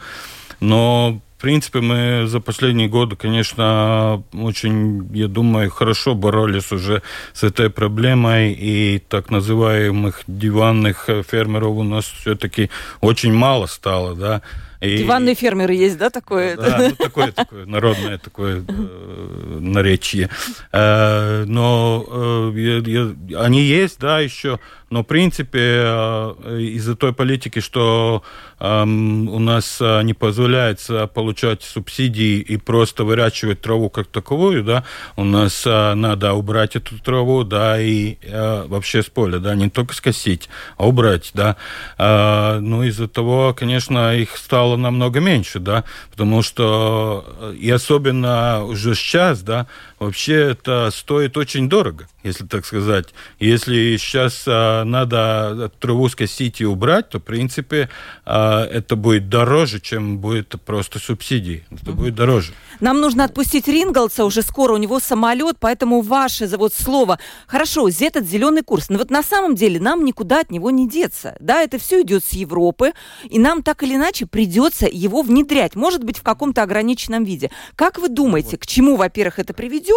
Но 0.61 1.21
в 1.39 1.41
принципе, 1.41 1.81
мы 1.81 2.27
за 2.27 2.41
последние 2.41 2.89
годы, 2.89 3.15
конечно, 3.15 4.25
очень, 4.33 5.09
я 5.15 5.29
думаю, 5.29 5.71
хорошо 5.71 6.17
боролись 6.17 6.73
уже 6.73 7.01
с 7.33 7.45
этой 7.45 7.71
проблемой, 7.71 8.53
и 8.55 8.99
так 9.09 9.31
называемых 9.31 10.25
диванных 10.27 11.09
фермеров 11.31 11.77
у 11.77 11.85
нас 11.85 12.07
все-таки 12.07 12.71
очень 13.01 13.33
мало 13.33 13.67
стало, 13.67 14.17
да. 14.17 14.43
И, 14.81 14.99
Диванные 14.99 15.35
фермеры 15.35 15.75
есть, 15.75 15.99
да, 15.99 16.09
такое? 16.09 16.57
Да, 16.57 16.79
ну, 16.79 16.95
такое, 16.95 17.33
такое 17.33 17.67
народное 17.67 18.19
такое 18.19 18.65
э, 18.67 19.59
наречие. 19.61 20.31
Э, 20.73 21.45
но 21.47 22.05
э, 22.09 23.15
они 23.37 23.63
есть, 23.63 23.99
да, 23.99 24.21
еще, 24.21 24.61
но 24.91 25.03
в 25.03 25.07
принципе 25.07 25.61
э, 25.61 26.61
из-за 26.77 26.95
той 26.95 27.13
политики, 27.13 27.59
что 27.59 28.23
э, 28.61 28.83
у 28.83 29.39
нас 29.41 29.81
не 29.81 30.15
позволяется 30.15 31.09
получать 31.09 31.65
субсидии 31.65 32.39
и 32.39 32.57
просто 32.57 33.03
выращивать 33.03 33.61
траву 33.61 33.91
как 33.91 34.07
таковую, 34.07 34.63
да, 34.63 34.85
у 35.17 35.25
нас 35.25 35.65
э, 35.67 35.95
надо 35.95 36.35
убрать 36.35 36.77
эту 36.77 36.99
траву, 37.01 37.43
да, 37.43 37.81
и 37.81 38.17
э, 38.23 38.65
вообще 38.69 39.03
с 39.03 39.07
поля, 39.07 39.39
да, 39.39 39.57
не 39.57 39.71
только 39.71 39.95
скосить, 39.95 40.49
а 40.77 40.87
убрать, 40.87 41.33
да. 41.35 41.57
Э, 41.99 42.59
ну, 42.61 42.85
из-за 42.85 43.09
того, 43.09 43.55
конечно, 43.55 44.15
их 44.15 44.37
стало 44.37 44.68
стало 44.69 44.77
намного 44.77 45.21
меньше, 45.21 45.61
да, 45.61 45.85
потому 46.11 46.43
что 46.43 47.25
э, 47.41 47.55
и 47.59 47.71
особенно 47.71 48.65
уже 48.65 48.95
сейчас, 48.95 49.43
да, 49.43 49.67
вообще 49.99 50.53
это 50.53 50.91
стоит 50.93 51.37
очень 51.37 51.69
дорого, 51.69 52.09
если 52.23 52.47
так 52.47 52.65
сказать. 52.65 53.09
Если 53.39 53.97
сейчас 53.97 54.45
а, 54.47 54.85
надо 54.85 55.71
траву 55.81 56.09
скосить 56.09 56.61
и 56.61 56.67
убрать, 56.67 57.11
то, 57.11 57.19
в 57.19 57.23
принципе, 57.23 57.89
а, 58.25 58.65
это 58.65 58.97
будет 58.97 59.29
дороже, 59.29 59.81
чем 59.81 60.19
будет 60.19 60.55
просто 60.65 60.99
субсидии. 60.99 61.65
Это 61.71 61.93
будет 61.93 62.15
дороже. 62.15 62.53
Нам 62.81 63.01
нужно 63.01 63.25
отпустить 63.25 63.67
Ринголса, 63.67 64.25
уже 64.25 64.43
скоро 64.43 64.75
у 64.75 64.77
него 64.77 65.01
самолет, 65.01 65.57
поэтому 65.59 66.01
ваше 66.01 66.47
вот 66.57 66.73
слово. 66.73 67.19
Хорошо, 67.47 67.89
этот 67.89 68.27
зеленый 68.27 68.63
курс. 68.63 68.89
Но 68.89 68.99
вот 68.99 69.11
на 69.11 69.23
самом 69.23 69.55
деле 69.55 69.81
нам 69.81 70.05
никуда 70.05 70.41
от 70.41 70.51
него 70.51 70.71
не 70.71 70.89
деться. 70.89 71.37
Да, 71.41 71.63
это 71.63 71.79
все 71.79 72.03
идет 72.03 72.25
с 72.25 72.33
Европы, 72.33 72.93
и 73.25 73.39
нам 73.39 73.63
так 73.63 73.83
или 73.83 73.97
иначе 73.97 74.27
придется 74.27 74.87
его 74.91 75.23
внедрять, 75.23 75.75
может 75.75 76.05
быть, 76.05 76.19
в 76.19 76.23
каком-то 76.23 76.63
ограниченном 76.63 77.25
виде. 77.25 77.51
Как 77.75 77.99
вы 77.99 78.09
думаете, 78.09 78.57
к 78.57 78.67
чему, 78.67 78.97
во-первых, 78.97 79.39
это 79.39 79.53
приведет? 79.55 79.88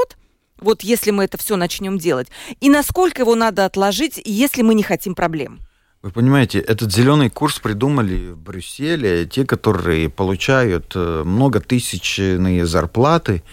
Вот 0.61 0.83
если 0.83 1.11
мы 1.11 1.23
это 1.23 1.37
все 1.37 1.55
начнем 1.55 1.97
делать. 1.97 2.27
И 2.59 2.69
насколько 2.69 3.23
его 3.23 3.35
надо 3.35 3.65
отложить, 3.65 4.21
если 4.23 4.61
мы 4.61 4.75
не 4.75 4.83
хотим 4.83 5.15
проблем? 5.15 5.59
Вы 6.03 6.11
понимаете, 6.11 6.59
этот 6.59 6.91
зеленый 6.91 7.29
курс 7.29 7.59
придумали 7.59 8.31
в 8.31 8.37
Брюсселе 8.37 9.25
те, 9.25 9.45
которые 9.45 10.09
получают 10.09 10.93
э, 10.95 11.23
многотысячные 11.23 12.65
зарплаты, 12.65 13.43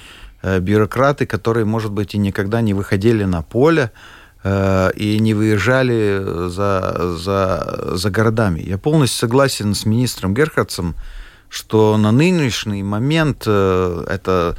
э, 0.43 0.59
бюрократы, 0.59 1.27
которые, 1.27 1.67
может 1.67 1.93
быть, 1.93 2.15
и 2.15 2.19
никогда 2.19 2.63
не 2.63 2.73
выходили 2.73 3.25
на 3.25 3.43
поле 3.43 3.91
э, 4.45 4.93
и 4.97 5.19
не 5.19 5.35
выезжали 5.35 6.49
за, 6.49 7.17
за, 7.19 7.97
за 7.97 8.11
городами. 8.11 8.61
Я 8.61 8.79
полностью 8.79 9.19
согласен 9.19 9.75
с 9.75 9.85
министром 9.85 10.33
Герхардсом, 10.33 10.95
что 11.51 11.99
на 11.99 12.13
нынешний 12.13 12.83
момент 12.83 13.43
это 13.43 14.57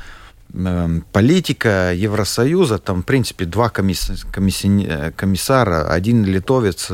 политика 1.12 1.94
Евросоюза, 1.94 2.78
там, 2.80 3.04
в 3.04 3.06
принципе, 3.06 3.46
два 3.46 3.70
комисси, 3.70 4.14
комисси, 4.32 5.14
комиссара, 5.16 5.92
один 5.92 6.26
литовец, 6.26 6.92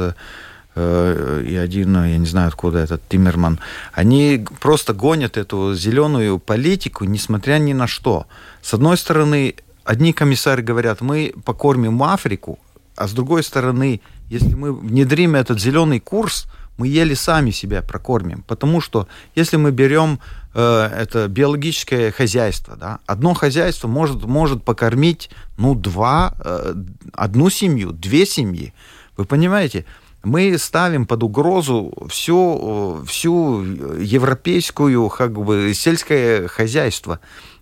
Э, 0.75 1.43
и 1.47 1.55
один, 1.55 1.95
я 1.95 2.17
не 2.17 2.25
знаю, 2.25 2.49
откуда 2.49 2.79
этот 2.79 3.01
Тиммерман, 3.07 3.59
они 3.93 4.45
просто 4.59 4.93
гонят 4.93 5.37
эту 5.37 5.73
зеленую 5.73 6.37
политику, 6.37 7.05
несмотря 7.05 7.59
ни 7.59 7.73
на 7.73 7.87
что. 7.87 8.27
С 8.61 8.73
одной 8.73 8.97
стороны, 8.97 9.55
одни 9.85 10.11
комиссары 10.11 10.61
говорят, 10.61 10.99
мы 10.99 11.33
покормим 11.45 12.03
Африку, 12.03 12.59
а 12.97 13.07
с 13.07 13.13
другой 13.13 13.43
стороны, 13.43 14.01
если 14.29 14.53
мы 14.53 14.73
внедрим 14.73 15.35
этот 15.35 15.61
зеленый 15.61 16.01
курс, 16.01 16.47
мы 16.77 16.87
еле 16.87 17.15
сами 17.15 17.51
себя 17.51 17.81
прокормим. 17.81 18.43
Потому 18.47 18.81
что 18.81 19.07
если 19.35 19.57
мы 19.57 19.71
берем 19.71 20.19
э, 20.53 20.89
это 20.97 21.27
биологическое 21.27 22.11
хозяйство, 22.11 22.75
да, 22.75 22.99
одно 23.05 23.33
хозяйство 23.33 23.87
может, 23.87 24.23
может 24.23 24.63
покормить 24.63 25.29
ну, 25.57 25.75
два, 25.75 26.35
э, 26.43 26.73
одну 27.13 27.49
семью, 27.49 27.91
две 27.91 28.25
семьи. 28.25 28.73
Вы 29.17 29.25
понимаете? 29.25 29.85
мы 30.25 30.57
ставим 30.57 31.05
под 31.05 31.23
угрозу 31.23 31.93
всю, 32.09 33.03
всю 33.07 33.61
европейскую 33.61 35.09
как 35.09 35.33
бы, 35.33 35.71
сельское 35.73 36.47
хозяйство, 36.47 37.19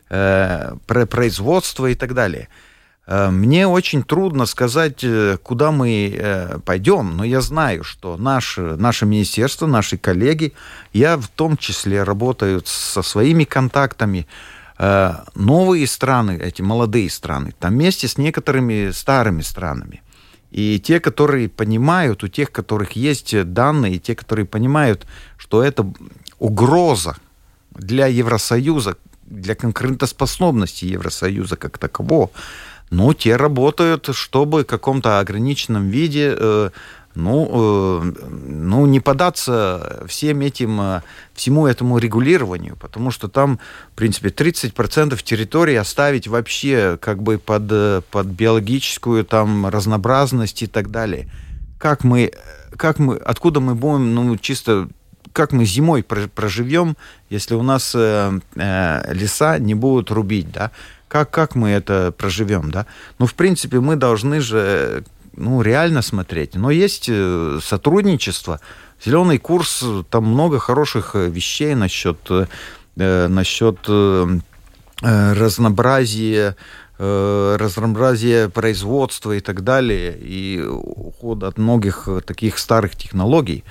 э, 0.10 0.76
производство 0.88 1.88
и 1.88 1.96
так 1.96 2.14
далее. 2.14 2.48
Э, 3.06 3.30
мне 3.30 3.68
очень 3.68 4.04
трудно 4.04 4.46
сказать, 4.46 5.04
э, 5.04 5.38
куда 5.42 5.72
мы 5.72 6.16
э, 6.16 6.60
пойдем, 6.66 7.18
но 7.18 7.24
я 7.24 7.42
знаю, 7.42 7.84
что 7.84 8.18
наше, 8.18 8.76
наше 8.78 9.06
министерство, 9.06 9.68
наши 9.68 9.98
коллеги, 9.98 10.54
я 10.94 11.18
в 11.18 11.28
том 11.28 11.58
числе 11.58 12.04
работаю 12.04 12.62
со 12.66 13.02
своими 13.02 13.44
контактами, 13.44 14.28
новые 15.36 15.86
страны, 15.86 16.40
эти 16.44 16.64
молодые 16.64 17.08
страны, 17.10 17.54
там 17.60 17.74
вместе 17.74 18.08
с 18.08 18.18
некоторыми 18.18 18.90
старыми 18.90 19.42
странами. 19.44 20.02
И 20.50 20.80
те, 20.80 21.00
которые 21.00 21.48
понимают, 21.48 22.24
у 22.24 22.28
тех, 22.28 22.52
которых 22.52 22.94
есть 22.94 23.54
данные, 23.54 23.96
и 23.96 24.00
те, 24.00 24.16
которые 24.16 24.48
понимают, 24.48 25.06
что 25.38 25.62
это 25.64 25.86
угроза 26.40 27.18
для 27.72 28.08
Евросоюза, 28.08 28.98
для 29.26 29.54
конкурентоспособности 29.54 30.86
Евросоюза 30.86 31.56
как 31.56 31.78
такового, 31.78 32.32
ну, 32.94 33.14
те 33.14 33.36
работают, 33.36 34.10
чтобы 34.14 34.62
в 34.62 34.66
каком-то 34.66 35.20
ограниченном 35.20 35.90
виде 35.90 36.36
э, 36.38 36.70
ну, 37.16 37.50
э, 37.52 38.12
ну, 38.48 38.86
не 38.86 39.00
податься 39.00 40.04
всем 40.08 40.42
этим, 40.42 40.80
э, 40.80 41.02
всему 41.34 41.68
этому 41.68 41.98
регулированию, 41.98 42.76
потому 42.76 43.12
что 43.12 43.28
там, 43.28 43.60
в 43.94 43.96
принципе, 43.96 44.30
30% 44.30 45.22
территории 45.24 45.76
оставить 45.76 46.28
вообще 46.28 46.98
как 47.02 47.22
бы 47.22 47.38
под, 47.38 47.64
э, 47.72 48.02
под 48.12 48.28
биологическую 48.28 49.26
там 49.26 49.68
разнообразность 49.68 50.62
и 50.62 50.68
так 50.68 50.92
далее. 50.92 51.30
Как 51.80 52.04
мы, 52.04 52.32
как 52.78 53.00
мы, 53.00 53.18
откуда 53.18 53.60
мы 53.60 53.76
будем, 53.76 54.14
ну, 54.14 54.38
чисто 54.38 54.88
как 55.34 55.52
мы 55.52 55.66
зимой 55.66 56.04
проживем, 56.04 56.96
если 57.32 57.56
у 57.56 57.64
нас 57.64 57.94
э, 57.96 58.40
э, 58.56 59.14
леса 59.14 59.58
не 59.58 59.74
будут 59.74 60.12
рубить, 60.12 60.52
да? 60.52 60.70
Как, 61.14 61.30
как 61.30 61.54
мы 61.54 61.70
это 61.70 62.12
проживем, 62.12 62.72
да? 62.72 62.88
Ну, 63.20 63.28
в 63.28 63.36
принципе, 63.36 63.80
мы 63.80 63.98
должны 63.98 64.42
же 64.42 65.04
ну, 65.36 65.62
реально 65.62 66.02
смотреть. 66.02 66.56
Но 66.56 66.72
есть 66.72 67.06
э, 67.08 67.60
сотрудничество. 67.62 68.60
Зеленый 69.06 69.38
курс, 69.38 69.86
там 70.10 70.26
много 70.26 70.58
хороших 70.58 71.12
э, 71.14 71.30
вещей 71.30 71.76
насчет, 71.76 72.18
э, 72.32 72.48
насчет 73.28 73.78
э, 73.88 74.40
разнообразия 75.04 76.56
разнообразие 76.98 78.50
производства 78.50 79.34
и 79.34 79.40
так 79.40 79.64
далее, 79.64 80.18
и 80.18 80.62
уход 80.64 81.44
от 81.44 81.58
многих 81.58 82.08
таких 82.26 82.58
старых 82.58 82.96
технологий. 82.96 83.64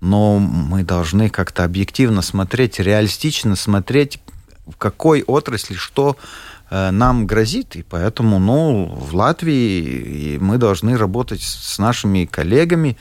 Но 0.00 0.38
мы 0.38 0.84
должны 0.84 1.28
как-то 1.28 1.64
объективно 1.64 2.22
смотреть, 2.22 2.80
реалистично 2.80 3.56
смотреть, 3.56 4.20
в 4.66 4.76
какой 4.76 5.22
отрасли 5.22 5.74
что 5.74 6.16
Э, 6.16 6.57
нам 6.70 7.26
грозит, 7.26 7.76
и 7.76 7.82
поэтому, 7.82 8.38
ну, 8.38 8.86
в 8.86 9.14
Латвии 9.14 10.38
мы 10.38 10.58
должны 10.58 10.96
работать 10.96 11.42
с 11.42 11.78
нашими 11.78 12.26
коллегами, 12.26 12.96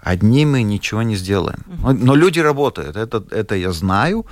одни 0.00 0.46
мы 0.46 0.62
ничего 0.62 1.02
не 1.02 1.16
сделаем. 1.16 1.58
Но, 1.66 1.92
но 1.92 2.14
люди 2.14 2.40
работают, 2.40 2.96
это, 2.96 3.24
это 3.30 3.54
я 3.56 3.72
знаю, 3.72 4.24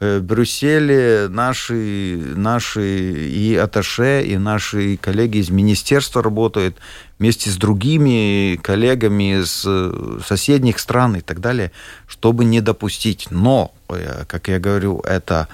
в 0.00 0.20
Брюсселе 0.20 1.28
наши, 1.28 2.20
наши 2.34 3.28
и 3.28 3.54
аташе, 3.54 4.24
и 4.24 4.36
наши 4.36 4.96
коллеги 4.96 5.38
из 5.38 5.50
министерства 5.50 6.24
работают 6.24 6.76
вместе 7.20 7.50
с 7.50 7.56
другими 7.56 8.58
коллегами 8.60 9.40
из 9.40 9.64
соседних 10.26 10.80
стран 10.80 11.14
и 11.14 11.20
так 11.20 11.38
далее, 11.38 11.70
чтобы 12.08 12.44
не 12.44 12.60
допустить. 12.60 13.28
Но, 13.30 13.72
как 14.26 14.48
я 14.48 14.58
говорю, 14.58 14.98
это 15.04 15.46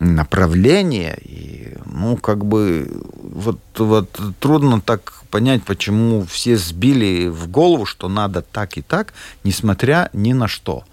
направление, 0.00 1.18
и, 1.24 1.76
ну, 1.84 2.16
как 2.16 2.44
бы, 2.44 3.02
вот, 3.14 3.58
вот 3.78 4.20
трудно 4.40 4.80
так 4.80 5.24
понять, 5.30 5.62
почему 5.64 6.24
все 6.24 6.56
сбили 6.56 7.28
в 7.28 7.48
голову, 7.48 7.84
что 7.84 8.08
надо 8.08 8.42
так 8.42 8.76
и 8.78 8.82
так, 8.82 9.12
несмотря 9.44 10.10
ни 10.12 10.32
на 10.32 10.48
что. 10.48 10.84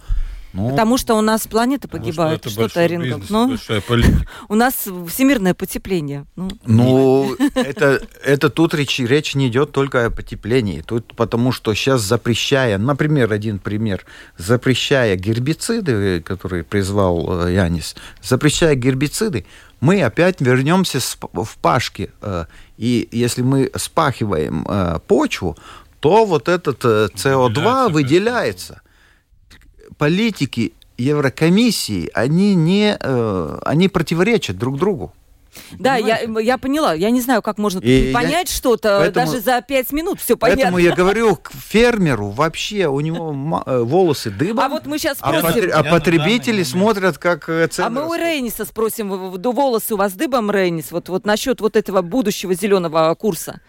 Ну, 0.56 0.70
Потому 0.70 0.98
что 0.98 1.16
у 1.16 1.22
нас 1.22 1.48
планета 1.48 1.90
погибает. 1.90 2.50
Что, 2.50 2.70
то 2.70 2.86
Рингл? 2.86 3.22
Ну, 3.28 3.58
у 4.48 4.56
нас 4.56 4.88
всемирное 5.10 5.54
потепление. 5.54 6.26
Ну, 6.38 6.50
ну 6.66 7.36
это, 7.56 8.02
это 8.24 8.50
тут 8.50 8.74
речь, 8.74 9.00
речь 9.00 9.36
не 9.36 9.50
идет 9.50 9.74
только 9.74 10.06
о 10.06 10.10
потеплении. 10.10 10.80
Тут 10.80 11.14
потому 11.14 11.52
что 11.52 11.74
сейчас 11.74 12.04
запрещая, 12.04 12.78
например, 12.78 13.34
один 13.34 13.60
пример, 13.60 14.06
запрещая 14.38 15.18
гербициды, 15.18 16.22
которые 16.22 16.64
призвал 16.64 17.48
э, 17.48 17.54
Янис, 17.54 17.98
запрещая 18.22 18.76
гербициды, 18.76 19.46
мы 19.82 20.02
опять 20.04 20.40
вернемся 20.40 21.00
в 21.34 21.58
пашки. 21.62 22.12
Э, 22.22 22.46
и 22.78 23.10
если 23.12 23.42
мы 23.42 23.72
спахиваем 23.76 24.66
э, 24.70 25.00
почву, 25.06 25.58
то 26.00 26.26
вот 26.26 26.48
этот 26.48 26.86
СО2 26.86 27.92
выделяется 27.92 28.82
политики 29.98 30.74
Еврокомиссии, 30.98 32.10
они, 32.14 32.56
не, 32.56 32.98
э, 33.00 33.58
они 33.64 33.90
противоречат 33.90 34.58
друг 34.58 34.78
другу. 34.78 35.14
Да, 35.72 35.96
я, 35.96 36.20
я 36.42 36.58
поняла. 36.58 36.94
Я 36.94 37.10
не 37.10 37.22
знаю, 37.22 37.42
как 37.42 37.58
можно 37.58 37.80
и 37.80 38.14
понять 38.14 38.50
я... 38.50 38.56
что-то 38.56 38.98
поэтому, 39.00 39.26
даже 39.26 39.40
за 39.40 39.62
пять 39.62 39.92
минут. 39.92 40.20
Все 40.20 40.36
понятно. 40.36 40.64
Поэтому 40.64 40.78
я 40.80 40.94
говорю, 40.94 41.36
к 41.36 41.52
фермеру 41.52 42.30
вообще 42.30 42.88
у 42.88 43.00
него 43.00 43.64
э, 43.66 43.80
волосы 43.80 44.32
дыбом. 44.32 44.66
А 44.66 44.70
вот 44.70 44.86
мы 44.86 44.98
сейчас 44.98 45.18
а 45.22 45.40
спросим. 45.40 45.72
А, 45.74 45.80
а 45.80 45.84
потребители 45.84 46.64
смотрят, 46.64 47.18
как 47.18 47.46
цены 47.46 47.86
А 47.86 47.90
мы 47.90 48.08
у 48.08 48.14
Рейниса 48.14 48.66
спросим, 48.66 49.10
волосы 49.10 49.94
у 49.94 49.98
вас 49.98 50.14
дыбом, 50.14 50.52
Рейнис, 50.52 50.92
вот, 50.92 51.10
вот 51.10 51.26
насчет 51.26 51.62
вот 51.62 51.76
этого 51.76 52.02
будущего 52.02 52.54
зеленого 52.54 53.14
курса. 53.16 53.62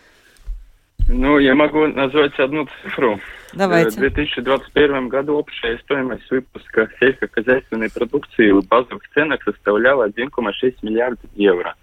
Ну, 1.08 1.38
я 1.38 1.54
могу 1.54 1.86
назвать 1.86 2.38
одну 2.38 2.66
цифру. 2.82 3.20
Давайте. 3.57 3.96
В 3.96 4.00
2021 4.00 5.09
году 5.09 5.36
общая 5.36 5.78
стоимость 5.78 6.30
выпуска 6.30 6.90
сельскохозяйственной 7.00 7.90
продукции 7.90 8.50
в 8.50 8.66
базовых 8.68 9.02
ценах 9.14 9.42
составляла 9.44 10.09
1,6 10.09 10.76
миллиардов 10.82 11.30
евро. 11.34 11.74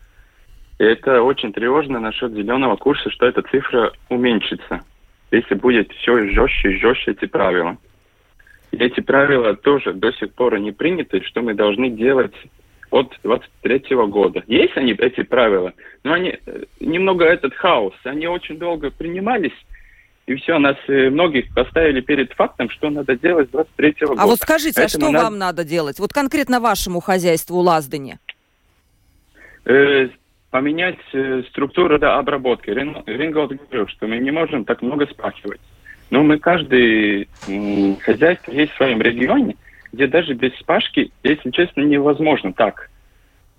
И 0.78 0.84
это 0.84 1.24
очень 1.24 1.52
тревожно 1.52 2.00
насчет 2.00 2.32
зеленого 2.34 2.76
курса, 2.76 3.10
что 3.10 3.26
эта 3.26 3.42
цифра 3.42 3.92
уменьшится, 4.10 4.82
если 5.32 5.56
будет 5.56 5.92
все 5.94 6.28
жестче 6.30 6.74
и 6.74 6.78
жестче 6.78 7.12
эти 7.12 7.26
правила. 7.26 7.78
И 8.72 8.78
эти 8.78 9.00
правила 9.00 9.56
тоже 9.56 9.94
до 9.94 10.12
сих 10.14 10.32
пор 10.34 10.60
не 10.60 10.72
приняты, 10.72 11.24
что 11.24 11.42
мы 11.42 11.56
должны 11.56 11.90
делать 11.90 12.36
от 12.92 13.18
23 13.24 13.96
года. 14.08 14.44
Есть 14.46 14.78
они, 14.78 14.92
эти 14.94 15.24
правила, 15.24 15.74
но 16.04 16.14
они 16.14 16.38
э, 16.46 16.64
немного 16.80 17.26
этот 17.26 17.56
хаос, 17.56 17.96
они 18.04 18.28
очень 18.28 18.60
долго 18.60 18.92
принимались, 18.92 19.54
и 20.26 20.36
все, 20.36 20.58
нас 20.58 20.78
э, 20.88 21.10
многих 21.10 21.54
поставили 21.54 22.00
перед 22.00 22.32
фактом, 22.34 22.70
что 22.70 22.90
надо 22.90 23.18
делать 23.18 23.50
с 23.50 23.52
23 23.52 23.90
-го 23.90 24.08
года. 24.08 24.22
А 24.22 24.26
вот 24.26 24.40
скажите, 24.40 24.76
Поэтому 24.76 25.06
а 25.06 25.08
что 25.08 25.12
надо... 25.12 25.26
вам 25.26 25.38
надо 25.38 25.64
делать? 25.66 26.00
Вот 26.00 26.14
конкретно 26.14 26.60
вашему 26.60 27.02
хозяйству 27.02 27.58
Лаздане? 27.60 28.20
Э, 29.66 30.08
поменять 30.50 31.00
э, 31.14 31.44
структуру 31.50 32.00
да, 32.00 32.20
обработки. 32.20 32.70
Рингольд 32.70 33.60
говорил, 33.60 33.88
что 33.88 34.08
мы 34.08 34.18
не 34.18 34.32
можем 34.32 34.64
так 34.64 34.82
много 34.82 35.08
спахивать. 35.08 35.60
Но 36.10 36.24
мы 36.24 36.40
каждый 36.40 37.28
э, 37.48 37.96
хозяйство 38.02 38.52
есть 38.52 38.72
в 38.74 38.78
своем 38.78 39.02
регионе, 39.02 39.58
где 39.92 40.08
даже 40.08 40.36
без 40.36 40.56
спашки, 40.60 41.12
если 41.24 41.52
честно, 41.52 41.82
невозможно 41.82 42.54
так. 42.54 42.90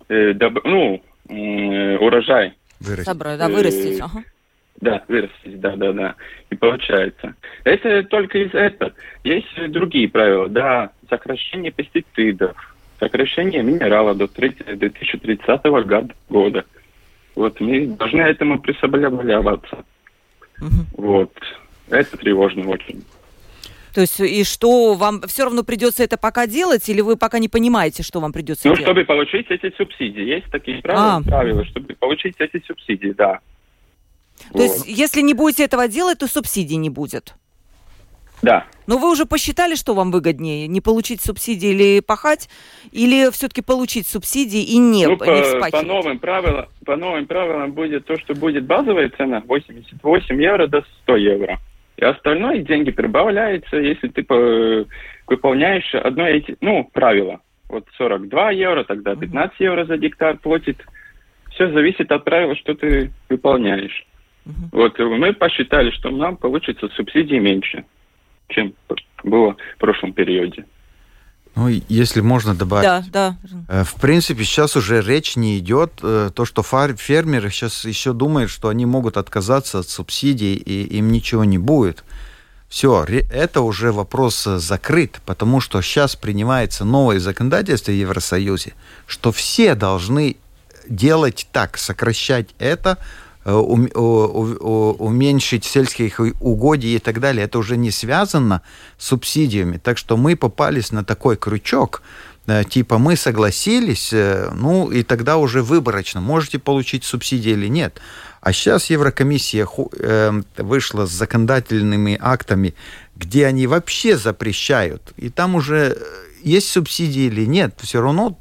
Э, 0.09 0.33
доб, 0.33 0.65
ну, 0.65 1.03
э, 1.29 1.97
урожай. 1.99 2.55
Вырастить. 2.81 3.07
Собрать, 3.07 3.39
да, 3.39 3.49
вырастить. 3.49 3.99
Э, 3.99 4.05
ага. 4.05 4.25
Да, 4.81 5.03
вырастить, 5.09 5.61
да, 5.61 5.77
да, 5.77 5.93
да. 5.93 6.15
И 6.51 6.57
получается. 6.57 7.35
Это 7.65 8.03
только 8.05 8.39
из 8.39 8.53
этого. 8.55 8.93
Есть 9.23 9.47
другие 9.69 10.09
правила, 10.09 10.49
да, 10.49 10.91
сокращение 11.09 11.71
пестицидов, 11.71 12.57
сокращение 12.99 13.63
минерала 13.63 14.15
до 14.15 14.27
30, 14.27 14.79
2030 14.79 15.63
года. 16.29 16.65
Вот 17.35 17.61
мы 17.61 17.87
должны 17.87 18.21
этому 18.21 18.61
присоблюбляться. 18.61 19.85
Угу. 20.61 21.03
Вот. 21.03 21.33
Это 21.89 22.17
тревожно 22.17 22.69
очень. 22.69 23.05
То 23.95 24.01
есть 24.01 24.19
и 24.19 24.43
что 24.43 24.95
вам 24.95 25.23
все 25.23 25.45
равно 25.45 25.63
придется 25.63 26.03
это 26.03 26.17
пока 26.17 26.49
делать, 26.49 26.89
или 26.89 27.01
вы 27.01 27.17
пока 27.17 27.39
не 27.39 27.49
понимаете, 27.49 28.03
что 28.03 28.19
вам 28.21 28.33
придется 28.33 28.67
ну, 28.67 28.75
делать? 28.75 28.89
Ну, 28.89 28.93
чтобы 28.93 29.07
получить 29.07 29.47
эти 29.51 29.73
субсидии. 29.77 30.23
Есть 30.23 30.51
такие 30.51 30.83
правила, 30.83 31.17
а. 31.17 31.23
правила, 31.23 31.65
чтобы 31.65 31.95
получить 31.95 32.35
эти 32.39 32.61
субсидии, 32.67 33.13
да. 33.17 33.39
То 34.53 34.59
вот. 34.59 34.63
есть, 34.63 34.87
если 34.87 35.21
не 35.21 35.35
будете 35.35 35.65
этого 35.65 35.89
делать, 35.89 36.19
то 36.19 36.27
субсидий 36.27 36.77
не 36.77 36.91
будет? 36.91 37.35
Да. 38.43 38.67
Но 38.87 38.99
вы 38.99 39.11
уже 39.11 39.25
посчитали, 39.25 39.75
что 39.75 39.95
вам 39.95 40.11
выгоднее? 40.11 40.69
Не 40.69 40.83
получить 40.83 41.23
субсидии 41.23 41.71
или 41.71 42.01
пахать? 42.01 42.51
Или 42.93 43.31
все-таки 43.31 43.63
получить 43.63 44.07
субсидии 44.07 44.63
и 44.63 44.77
не, 44.77 45.07
ну, 45.07 45.17
по, 45.17 45.25
не 45.25 45.43
вспахивать? 45.43 45.73
По 45.73 45.83
новым, 45.83 46.19
правилам, 46.19 46.67
по 46.85 46.97
новым 46.97 47.27
правилам 47.27 47.73
будет 47.73 48.05
то, 48.05 48.19
что 48.19 48.35
будет 48.35 48.67
базовая 48.67 49.11
цена 49.17 49.43
88 49.47 50.43
евро 50.43 50.67
до 50.67 50.85
100 51.05 51.17
евро. 51.17 51.59
И 51.97 52.05
остальное 52.05 52.59
деньги 52.59 52.91
прибавляется, 52.91 53.77
если 53.77 54.09
ты 54.09 54.27
выполняешь 55.27 55.95
одно 55.95 56.27
эти, 56.27 56.57
ну, 56.61 56.85
правило. 56.93 57.41
Вот 57.69 57.87
42 57.97 58.51
евро, 58.51 58.85
тогда 58.85 59.17
15 59.17 59.59
евро 59.61 59.87
за 59.87 59.97
гектар 59.97 60.37
платит. 60.37 60.85
Все 61.53 61.71
зависит 61.73 62.11
от 62.13 62.25
правила, 62.25 62.55
что 62.57 62.75
ты 62.75 63.11
выполняешь. 63.31 64.05
Uh 64.47 64.53
Вот 64.73 64.99
мы 64.99 65.33
посчитали, 65.33 65.91
что 65.91 66.11
нам 66.11 66.37
получится 66.37 66.89
субсидий 66.97 67.39
меньше, 67.39 67.85
чем 68.49 68.75
было 69.23 69.57
в 69.77 69.79
прошлом 69.79 70.13
периоде. 70.13 70.65
Ну, 71.57 71.69
если 71.89 72.21
можно 72.21 72.55
добавить. 72.55 72.85
Да, 72.85 73.05
да. 73.13 73.37
Э, 73.69 73.85
в 73.85 73.95
принципе, 74.01 74.43
сейчас 74.43 74.77
уже 74.77 75.01
речь 75.01 75.37
не 75.37 75.59
идет. 75.59 75.93
Э, 76.03 76.31
то, 76.35 76.45
что 76.45 76.63
фермеры 76.63 77.51
сейчас 77.51 77.85
еще 77.85 78.13
думают, 78.13 78.51
что 78.51 78.69
они 78.69 78.87
могут 78.87 79.17
отказаться 79.17 79.79
от 79.79 79.89
субсидий, 79.89 80.55
и 80.55 80.83
им 80.99 81.13
ничего 81.13 81.45
не 81.45 81.59
будет. 81.59 82.03
Все, 82.69 83.05
это 83.05 83.61
уже 83.61 83.93
вопрос 83.93 84.49
э, 84.49 84.59
закрыт, 84.59 85.21
потому 85.25 85.61
что 85.61 85.81
сейчас 85.81 86.17
принимается 86.17 86.85
новое 86.85 87.21
законодательство 87.21 87.93
в 87.93 87.95
Евросоюзе, 87.95 88.73
что 89.07 89.31
все 89.31 89.77
должны 89.77 90.37
делать 90.89 91.47
так, 91.53 91.79
сокращать 91.79 92.49
это, 92.59 92.99
Э, 92.99 93.24
уменьшить 93.45 95.65
сельских 95.65 96.21
угодий 96.41 96.97
и 96.97 96.99
так 96.99 97.21
далее, 97.21 97.45
это 97.45 97.59
уже 97.59 97.77
не 97.77 97.91
связано 97.91 98.63
с 98.97 99.09
субсидиями. 99.09 99.77
Так 99.77 99.99
что 99.99 100.17
мы 100.17 100.35
попались 100.35 100.93
на 100.93 101.05
такой 101.05 101.37
крючок, 101.37 102.01
э, 102.47 102.65
типа 102.65 102.97
мы 102.99 103.17
согласились, 103.17 104.13
э, 104.13 104.51
ну 104.55 104.91
и 104.91 105.03
тогда 105.03 105.37
уже 105.37 105.63
выборочно, 105.63 106.23
можете 106.23 106.59
получить 106.59 107.05
субсидии 107.05 107.53
или 107.53 107.69
нет. 107.69 108.01
А 108.41 108.53
сейчас 108.53 108.91
Еврокомиссия 108.91 109.67
вышла 110.59 111.07
с 111.07 111.11
законодательными 111.11 112.19
актами, 112.21 112.75
где 113.17 113.47
они 113.47 113.67
вообще 113.67 114.19
запрещают, 114.19 115.15
и 115.17 115.31
там 115.31 115.55
уже 115.55 115.97
есть 116.43 116.69
субсидии 116.69 117.23
или 117.23 117.47
нет, 117.47 117.79
все 117.83 118.03
равно 118.03 118.37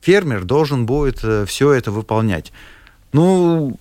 фермер 0.00 0.44
должен 0.44 0.86
будет 0.86 1.22
все 1.48 1.72
это 1.72 1.92
выполнять. 1.92 2.52
Ну, 3.12 3.78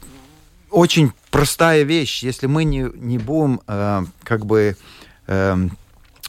очень 0.71 1.11
простая 1.29 1.83
вещь. 1.83 2.23
Если 2.23 2.47
мы 2.47 2.63
не, 2.63 2.89
не 2.95 3.17
будем 3.17 3.61
э, 3.67 4.03
как 4.23 4.45
бы 4.45 4.75
э, 5.27 5.57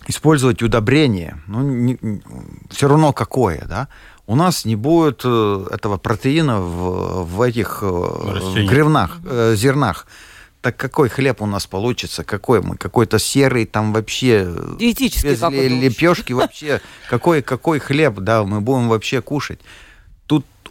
использовать 0.07 0.63
удобрение, 0.63 1.41
ну, 1.47 1.63
не, 1.63 1.99
все 2.71 2.89
равно 2.89 3.13
какое, 3.13 3.65
да, 3.67 3.89
у 4.27 4.37
нас 4.37 4.65
не 4.65 4.77
будет 4.77 5.23
э, 5.25 5.67
этого 5.71 5.97
протеина 5.97 6.61
в, 6.61 7.25
в 7.25 7.43
этих 7.43 7.81
э, 7.83 8.65
гривнах, 8.67 9.19
э, 9.25 9.55
зернах. 9.57 10.07
Так 10.61 10.77
какой 10.77 11.09
хлеб 11.09 11.43
у 11.43 11.47
нас 11.47 11.67
получится? 11.67 12.23
Какой 12.23 12.63
мы? 12.63 12.77
Какой-то 12.77 13.19
серый 13.19 13.67
там 13.67 13.93
вообще... 13.93 14.49
Диетический 14.79 15.31
без 15.31 15.41
лепешки 15.43 16.33
вообще. 16.33 16.81
Какой, 17.11 17.43
какой 17.43 17.81
хлеб, 17.81 18.21
да, 18.21 18.45
мы 18.45 18.61
будем 18.61 18.89
вообще 18.89 19.21
кушать? 19.21 19.59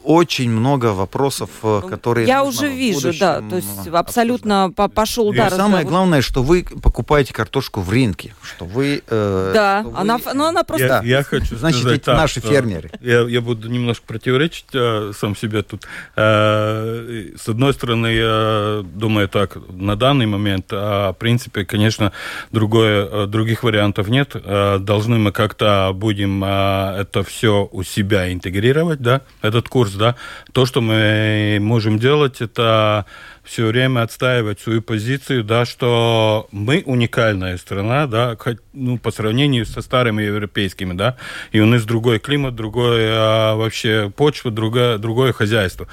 Очень 0.03 0.49
много 0.49 0.87
вопросов, 0.93 1.49
э, 1.63 1.79
ну, 1.83 1.87
которые... 1.89 2.27
Я 2.27 2.43
уже 2.43 2.69
вижу, 2.69 3.11
да, 3.19 3.41
то 3.41 3.55
есть 3.55 3.87
абсолютно 3.87 4.65
обсуждать. 4.65 4.93
пошел, 4.93 5.33
да, 5.33 5.47
И 5.47 5.49
самое 5.51 5.85
главное, 5.85 6.21
что 6.21 6.43
вы 6.43 6.63
покупаете 6.63 7.33
картошку 7.33 7.81
в 7.81 7.89
рынке, 7.89 8.33
что 8.41 8.65
вы... 8.65 9.03
Э, 9.07 9.51
да, 9.53 9.81
что 9.83 9.97
она, 9.97 10.17
вы... 10.17 10.33
ну, 10.33 10.45
она 10.45 10.63
просто... 10.63 11.01
Я, 11.03 11.17
я 11.17 11.23
хочу 11.23 11.55
Значит, 11.55 11.81
сказать 11.81 11.97
эти 11.97 12.05
так, 12.05 12.17
наши 12.17 12.41
фермеры. 12.41 12.91
Я, 13.01 13.21
я 13.21 13.41
буду 13.41 13.69
немножко 13.69 14.05
противоречить 14.05 14.65
э, 14.73 15.11
сам 15.17 15.35
себе 15.35 15.61
тут. 15.61 15.87
Э, 16.15 17.29
с 17.37 17.47
одной 17.47 17.73
стороны, 17.73 18.07
я 18.07 18.83
думаю 18.83 19.27
так, 19.27 19.57
на 19.69 19.95
данный 19.95 20.25
момент, 20.25 20.67
а, 20.71 21.13
в 21.13 21.17
принципе, 21.17 21.65
конечно, 21.65 22.11
другое, 22.51 23.05
э, 23.05 23.25
других 23.27 23.63
вариантов 23.63 24.07
нет. 24.07 24.31
Э, 24.33 24.77
должны 24.79 25.17
мы 25.17 25.31
как-то 25.31 25.91
будем 25.93 26.43
э, 26.43 26.97
это 27.01 27.23
все 27.23 27.67
у 27.71 27.83
себя 27.83 28.31
интегрировать, 28.31 29.01
да, 29.01 29.21
этот 29.41 29.69
курс, 29.69 29.90
да. 29.97 30.15
То, 30.53 30.65
что 30.65 30.81
мы 30.81 31.57
можем 31.61 31.99
делать, 31.99 32.41
это 32.41 33.05
все 33.51 33.65
время 33.65 34.03
отстаивать 34.03 34.61
свою 34.61 34.81
позицию, 34.81 35.43
да, 35.43 35.65
что 35.65 36.47
мы 36.51 36.83
уникальная 36.85 37.57
страна, 37.57 38.07
да, 38.07 38.37
ну, 38.71 38.97
по 38.97 39.11
сравнению 39.11 39.65
со 39.65 39.81
старыми 39.81 40.23
европейскими, 40.23 40.93
да, 40.93 41.17
и 41.51 41.59
у 41.59 41.65
нас 41.65 41.83
другой 41.83 42.19
климат, 42.19 42.55
другой 42.55 43.01
а, 43.09 43.55
вообще 43.55 44.09
почва, 44.15 44.51
другое, 44.51 44.97
другое 44.97 45.33
хозяйство. 45.33 45.87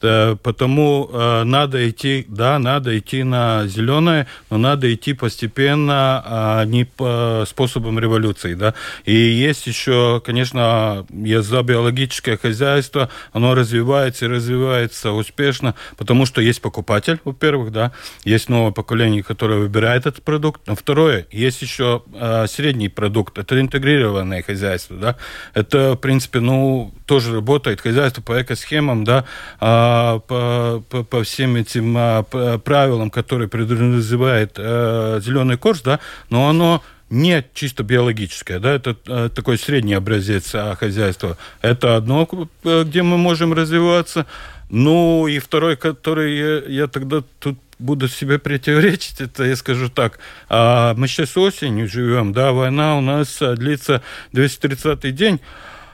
Э, 0.00 0.36
потому 0.42 1.10
э, 1.12 1.42
надо 1.44 1.88
идти, 1.88 2.24
да, 2.28 2.58
надо 2.58 2.98
идти 2.98 3.24
на 3.24 3.66
зеленое, 3.66 4.26
но 4.50 4.58
надо 4.58 4.92
идти 4.92 5.12
постепенно, 5.12 6.22
а 6.24 6.64
не 6.64 6.84
по 6.84 7.44
способам 7.48 7.98
революции, 7.98 8.54
да. 8.54 8.74
И 9.04 9.14
есть 9.14 9.66
еще, 9.66 10.22
конечно, 10.24 11.06
я 11.10 11.42
за 11.42 11.62
биологическое 11.62 12.36
хозяйство, 12.36 13.10
оно 13.32 13.54
развивается 13.54 14.26
и 14.26 14.28
развивается 14.28 15.12
успешно, 15.12 15.74
потому 15.96 16.26
что 16.26 16.40
есть 16.40 16.62
покупатель, 16.98 17.20
во-первых, 17.24 17.72
да, 17.72 17.92
есть 18.24 18.48
новое 18.48 18.72
поколение, 18.72 19.22
которое 19.22 19.58
выбирает 19.58 20.06
этот 20.06 20.22
продукт. 20.22 20.60
А 20.66 20.74
второе, 20.74 21.26
есть 21.30 21.62
еще 21.62 22.02
э, 22.12 22.46
средний 22.48 22.88
продукт, 22.88 23.38
это 23.38 23.60
интегрированное 23.60 24.42
хозяйство, 24.42 24.96
да. 24.96 25.16
Это, 25.54 25.92
в 25.92 25.96
принципе, 25.96 26.40
ну, 26.40 26.92
тоже 27.06 27.34
работает 27.34 27.80
хозяйство 27.80 28.22
по 28.22 28.40
экосхемам, 28.40 29.04
да, 29.04 29.24
а, 29.60 30.18
по, 30.20 30.82
по, 30.88 31.04
по 31.04 31.22
всем 31.22 31.56
этим 31.56 31.94
а, 31.96 32.22
правилам, 32.58 33.10
которые 33.10 33.48
подразумевает 33.48 34.52
а, 34.58 35.20
зеленый 35.20 35.56
курс, 35.56 35.82
да, 35.82 36.00
но 36.30 36.48
оно 36.48 36.82
не 37.10 37.42
чисто 37.54 37.84
биологическое, 37.84 38.58
да, 38.58 38.74
это 38.74 38.94
э, 39.06 39.30
такой 39.34 39.56
средний 39.56 39.94
образец 39.94 40.54
хозяйства. 40.78 41.38
Это 41.62 41.96
одно, 41.96 42.28
где 42.62 43.02
мы 43.02 43.16
можем 43.16 43.54
развиваться. 43.54 44.26
Ну 44.70 45.26
и 45.26 45.38
второй, 45.38 45.76
который 45.76 46.36
я, 46.36 46.82
я 46.82 46.86
тогда 46.88 47.22
тут 47.38 47.58
буду 47.78 48.08
себе 48.08 48.38
противоречить, 48.38 49.20
это 49.20 49.44
я 49.44 49.56
скажу 49.56 49.88
так. 49.88 50.18
А 50.48 50.94
мы 50.94 51.08
сейчас 51.08 51.36
осенью 51.36 51.88
живем, 51.88 52.32
да, 52.32 52.52
война 52.52 52.98
у 52.98 53.00
нас 53.00 53.38
длится 53.40 54.02
230 54.32 55.14
день 55.14 55.40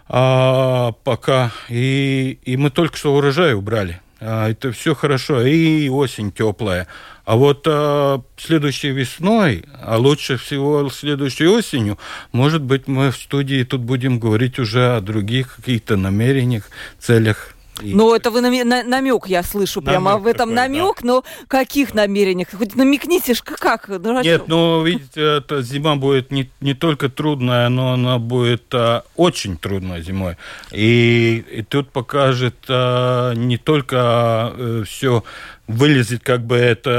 а, 0.09 0.93
пока. 1.05 1.53
И, 1.68 2.39
и 2.45 2.57
мы 2.57 2.70
только 2.70 2.97
что 2.97 3.14
урожай 3.14 3.55
убрали. 3.55 4.01
А, 4.20 4.51
это 4.51 4.72
все 4.72 4.95
хорошо. 4.95 5.43
И 5.43 5.89
осень 5.89 6.33
теплая. 6.33 6.87
А 7.25 7.37
вот 7.37 7.66
а, 7.66 8.22
следующей 8.37 8.91
весной, 8.91 9.64
а 9.83 9.97
лучше 9.97 10.37
всего 10.37 10.89
следующей 10.91 11.47
осенью, 11.47 11.99
может 12.33 12.62
быть, 12.62 12.87
мы 12.87 13.11
в 13.11 13.16
студии 13.16 13.64
тут 13.64 13.81
будем 13.81 14.18
говорить 14.18 14.59
уже 14.59 14.97
о 14.97 15.01
других 15.01 15.57
каких-то 15.57 15.97
намерениях, 15.97 16.68
целях 16.99 17.54
ну, 17.83 18.14
это 18.14 18.31
вы 18.31 18.41
намек, 18.41 19.27
я 19.27 19.43
слышу, 19.43 19.81
намек 19.81 19.91
прямо 19.91 20.18
в 20.18 20.27
этом 20.27 20.51
такой, 20.51 20.55
намек, 20.55 21.03
да. 21.03 21.07
но 21.07 21.25
каких 21.49 21.95
намерениях? 21.95 22.49
Хоть 22.53 22.77
намекните, 22.77 23.35
как? 23.43 23.89
Ну, 23.89 24.22
Нет, 24.22 24.45
ну, 24.47 24.85
видите, 24.85 25.39
это 25.39 25.62
зима 25.62 25.97
будет 25.97 26.31
не, 26.31 26.51
не 26.61 26.75
только 26.75 27.09
трудная, 27.09 27.68
но 27.68 27.95
она 27.95 28.18
будет 28.18 28.72
а, 28.72 29.03
очень 29.16 29.57
трудной 29.57 30.03
зимой. 30.03 30.37
И, 30.72 31.45
и 31.51 31.62
тут 31.62 31.91
покажет 31.91 32.57
а, 32.68 33.33
не 33.35 33.57
только 33.57 33.97
а, 33.99 34.83
все 34.87 35.25
вылезет 35.67 36.23
как 36.23 36.45
бы 36.45 36.57
это, 36.57 36.91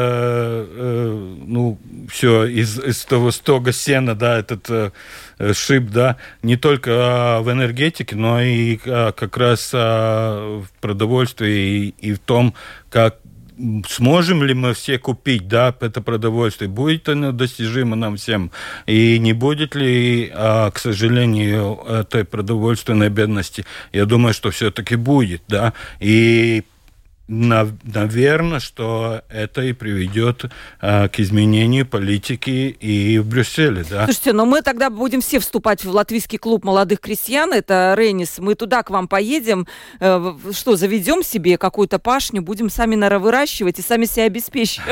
э, 0.67 1.35
ну, 1.45 1.77
все 2.09 2.45
из, 2.45 2.79
из 2.79 3.05
того 3.05 3.31
стога 3.31 3.71
сена, 3.71 4.15
да, 4.15 4.39
этот 4.39 4.69
э, 4.69 4.91
шип, 5.53 5.89
да, 5.89 6.17
не 6.41 6.55
только 6.55 6.91
а, 6.93 7.41
в 7.41 7.51
энергетике, 7.51 8.15
но 8.15 8.41
и 8.41 8.79
а, 8.85 9.11
как 9.11 9.37
раз 9.37 9.71
а, 9.73 10.61
в 10.61 10.81
продовольствии 10.81 11.93
и, 11.99 12.09
и 12.09 12.13
в 12.13 12.19
том, 12.19 12.55
как 12.89 13.17
сможем 13.87 14.43
ли 14.43 14.53
мы 14.53 14.73
все 14.73 14.97
купить, 14.97 15.47
да, 15.47 15.73
это 15.79 16.01
продовольствие, 16.01 16.69
будет 16.69 17.07
оно 17.07 17.31
достижимо 17.31 17.95
нам 17.95 18.17
всем, 18.17 18.51
и 18.85 19.19
не 19.19 19.33
будет 19.33 19.75
ли, 19.75 20.31
а, 20.33 20.71
к 20.71 20.79
сожалению, 20.79 21.79
этой 21.87 22.25
продовольственной 22.25 23.09
бедности. 23.09 23.65
Я 23.93 24.05
думаю, 24.05 24.33
что 24.33 24.49
все-таки 24.49 24.95
будет, 24.95 25.43
да, 25.47 25.73
и 25.99 26.63
наверное, 27.27 28.59
что 28.59 29.21
это 29.29 29.61
и 29.61 29.73
приведет 29.73 30.45
а, 30.81 31.07
к 31.07 31.19
изменению 31.19 31.85
политики 31.85 32.75
и 32.79 33.17
в 33.19 33.27
Брюсселе, 33.27 33.85
да. 33.89 34.05
Слушайте, 34.05 34.33
но 34.33 34.45
мы 34.45 34.61
тогда 34.61 34.89
будем 34.89 35.21
все 35.21 35.39
вступать 35.39 35.83
в 35.83 35.89
латвийский 35.89 36.37
клуб 36.37 36.63
молодых 36.63 36.99
крестьян, 36.99 37.53
это 37.53 37.95
Рейнис, 37.97 38.39
мы 38.39 38.55
туда 38.55 38.83
к 38.83 38.89
вам 38.89 39.07
поедем, 39.07 39.67
э, 39.99 40.35
что, 40.51 40.75
заведем 40.75 41.23
себе 41.23 41.57
какую-то 41.57 41.99
пашню, 41.99 42.41
будем 42.41 42.69
сами 42.69 42.95
выращивать 43.17 43.79
и 43.79 43.81
сами 43.81 44.05
себя 44.05 44.25
обеспечим. 44.25 44.83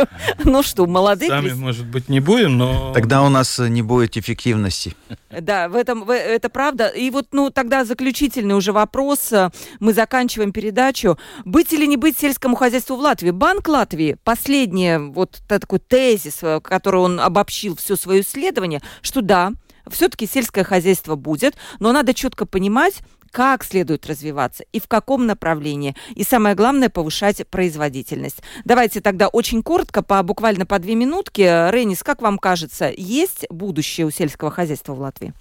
Ну 0.43 0.61
что, 0.61 0.85
молодые 0.85 1.29
Сами, 1.29 1.53
может 1.53 1.85
быть, 1.85 2.09
не 2.09 2.19
будем, 2.19 2.57
но... 2.57 2.91
Тогда 2.93 3.23
у 3.23 3.29
нас 3.29 3.59
не 3.59 3.81
будет 3.81 4.17
эффективности. 4.17 4.95
Да, 5.29 5.69
в 5.69 5.75
этом, 5.75 6.09
это 6.09 6.49
правда. 6.49 6.87
И 6.87 7.09
вот, 7.09 7.27
ну, 7.31 7.49
тогда 7.49 7.85
заключительный 7.85 8.55
уже 8.55 8.71
вопрос. 8.71 9.31
Мы 9.79 9.93
заканчиваем 9.93 10.51
передачу. 10.51 11.17
Быть 11.45 11.73
или 11.73 11.85
не 11.85 11.97
быть 11.97 12.17
сельскому 12.23 12.55
хозяйству 12.55 12.95
в 12.95 13.01
Латвии? 13.01 13.31
Банк 13.31 13.67
Латвии, 13.67 14.15
последний 14.23 14.97
вот 14.97 15.41
такой 15.45 15.79
тезис, 15.79 16.39
э, 16.41 16.61
который 16.61 17.01
он 17.01 17.19
обобщил 17.19 17.75
все 17.75 17.97
свое 17.97 18.21
исследование, 18.21 18.81
что 19.01 19.21
да, 19.21 19.51
все-таки 19.91 20.25
сельское 20.25 20.63
хозяйство 20.63 21.15
будет, 21.15 21.55
но 21.81 21.91
надо 21.91 22.13
четко 22.13 22.45
понимать, 22.45 23.01
как 23.29 23.65
следует 23.65 24.07
развиваться 24.07 24.63
и 24.71 24.79
в 24.79 24.87
каком 24.87 25.25
направлении. 25.25 25.95
И 26.15 26.23
самое 26.23 26.55
главное, 26.55 26.87
повышать 26.87 27.45
производительность. 27.49 28.41
Давайте 28.63 29.01
тогда 29.01 29.27
очень 29.27 29.61
коротко, 29.61 30.01
по, 30.01 30.23
буквально 30.23 30.65
по 30.65 30.79
две 30.79 30.95
минутки. 30.95 31.41
Ренис, 31.41 32.03
как 32.03 32.21
вам 32.21 32.37
кажется, 32.37 32.89
есть 32.95 33.45
будущее 33.49 34.07
у 34.07 34.11
сельского 34.11 34.49
хозяйства 34.49 34.93
в 34.93 35.01
Латвии? 35.01 35.33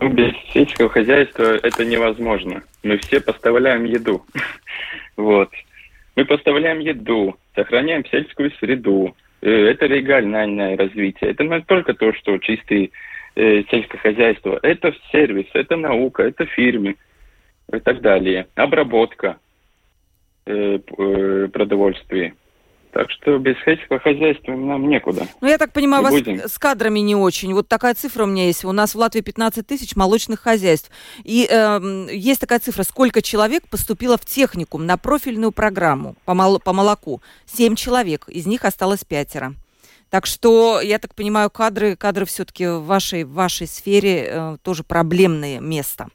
Ну, 0.00 0.08
без 0.08 0.32
сельского 0.54 0.88
хозяйства 0.88 1.42
это 1.42 1.84
невозможно. 1.84 2.62
Мы 2.82 2.96
все 2.96 3.20
поставляем 3.20 3.84
еду. 3.84 4.24
Вот. 5.20 5.50
Мы 6.16 6.24
поставляем 6.24 6.80
еду, 6.80 7.36
сохраняем 7.54 8.04
сельскую 8.06 8.50
среду. 8.52 9.14
Э, 9.42 9.50
это 9.50 9.86
региональное 9.86 10.76
развитие. 10.76 11.30
Это 11.30 11.44
не 11.44 11.60
только 11.60 11.94
то, 11.94 12.12
что 12.14 12.38
чистый 12.38 12.90
э, 13.36 13.62
сельское 13.70 13.98
хозяйство. 13.98 14.58
Это 14.62 14.94
сервис, 15.12 15.46
это 15.52 15.76
наука, 15.76 16.22
это 16.22 16.46
фирмы 16.46 16.96
и 17.72 17.78
так 17.80 18.00
далее. 18.00 18.46
Обработка 18.54 19.38
э, 20.46 20.78
продовольствия. 21.52 22.34
Так 22.92 23.08
что 23.10 23.38
без 23.38 23.54
сельского 23.64 24.00
хозяйства 24.00 24.52
нам 24.52 24.88
некуда. 24.88 25.26
Ну, 25.40 25.48
я 25.48 25.58
так 25.58 25.72
понимаю, 25.72 26.02
у 26.02 26.04
вас 26.04 26.12
будем. 26.12 26.40
с 26.48 26.58
кадрами 26.58 26.98
не 26.98 27.14
очень. 27.14 27.54
Вот 27.54 27.68
такая 27.68 27.94
цифра 27.94 28.24
у 28.24 28.26
меня 28.26 28.46
есть. 28.46 28.64
У 28.64 28.72
нас 28.72 28.94
в 28.94 28.98
Латвии 28.98 29.20
15 29.20 29.64
тысяч 29.64 29.94
молочных 29.94 30.40
хозяйств. 30.40 30.90
И 31.22 31.46
э, 31.48 32.08
есть 32.10 32.40
такая 32.40 32.58
цифра, 32.58 32.82
сколько 32.82 33.22
человек 33.22 33.68
поступило 33.68 34.16
в 34.16 34.24
техникум 34.24 34.86
на 34.86 34.96
профильную 34.96 35.52
программу 35.52 36.16
по, 36.24 36.34
мол 36.34 36.58
по 36.58 36.72
молоку. 36.72 37.22
Семь 37.46 37.76
человек, 37.76 38.28
из 38.28 38.46
них 38.46 38.64
осталось 38.64 39.04
пятеро. 39.04 39.54
Так 40.10 40.26
что, 40.26 40.80
я 40.80 40.98
так 40.98 41.14
понимаю, 41.14 41.50
кадры, 41.50 41.94
кадры 41.94 42.26
все-таки 42.26 42.66
в 42.66 42.80
вашей, 42.80 43.22
в 43.22 43.32
вашей 43.32 43.68
сфере 43.68 44.26
э, 44.28 44.56
тоже 44.64 44.82
проблемное 44.82 45.60
место. 45.60 46.08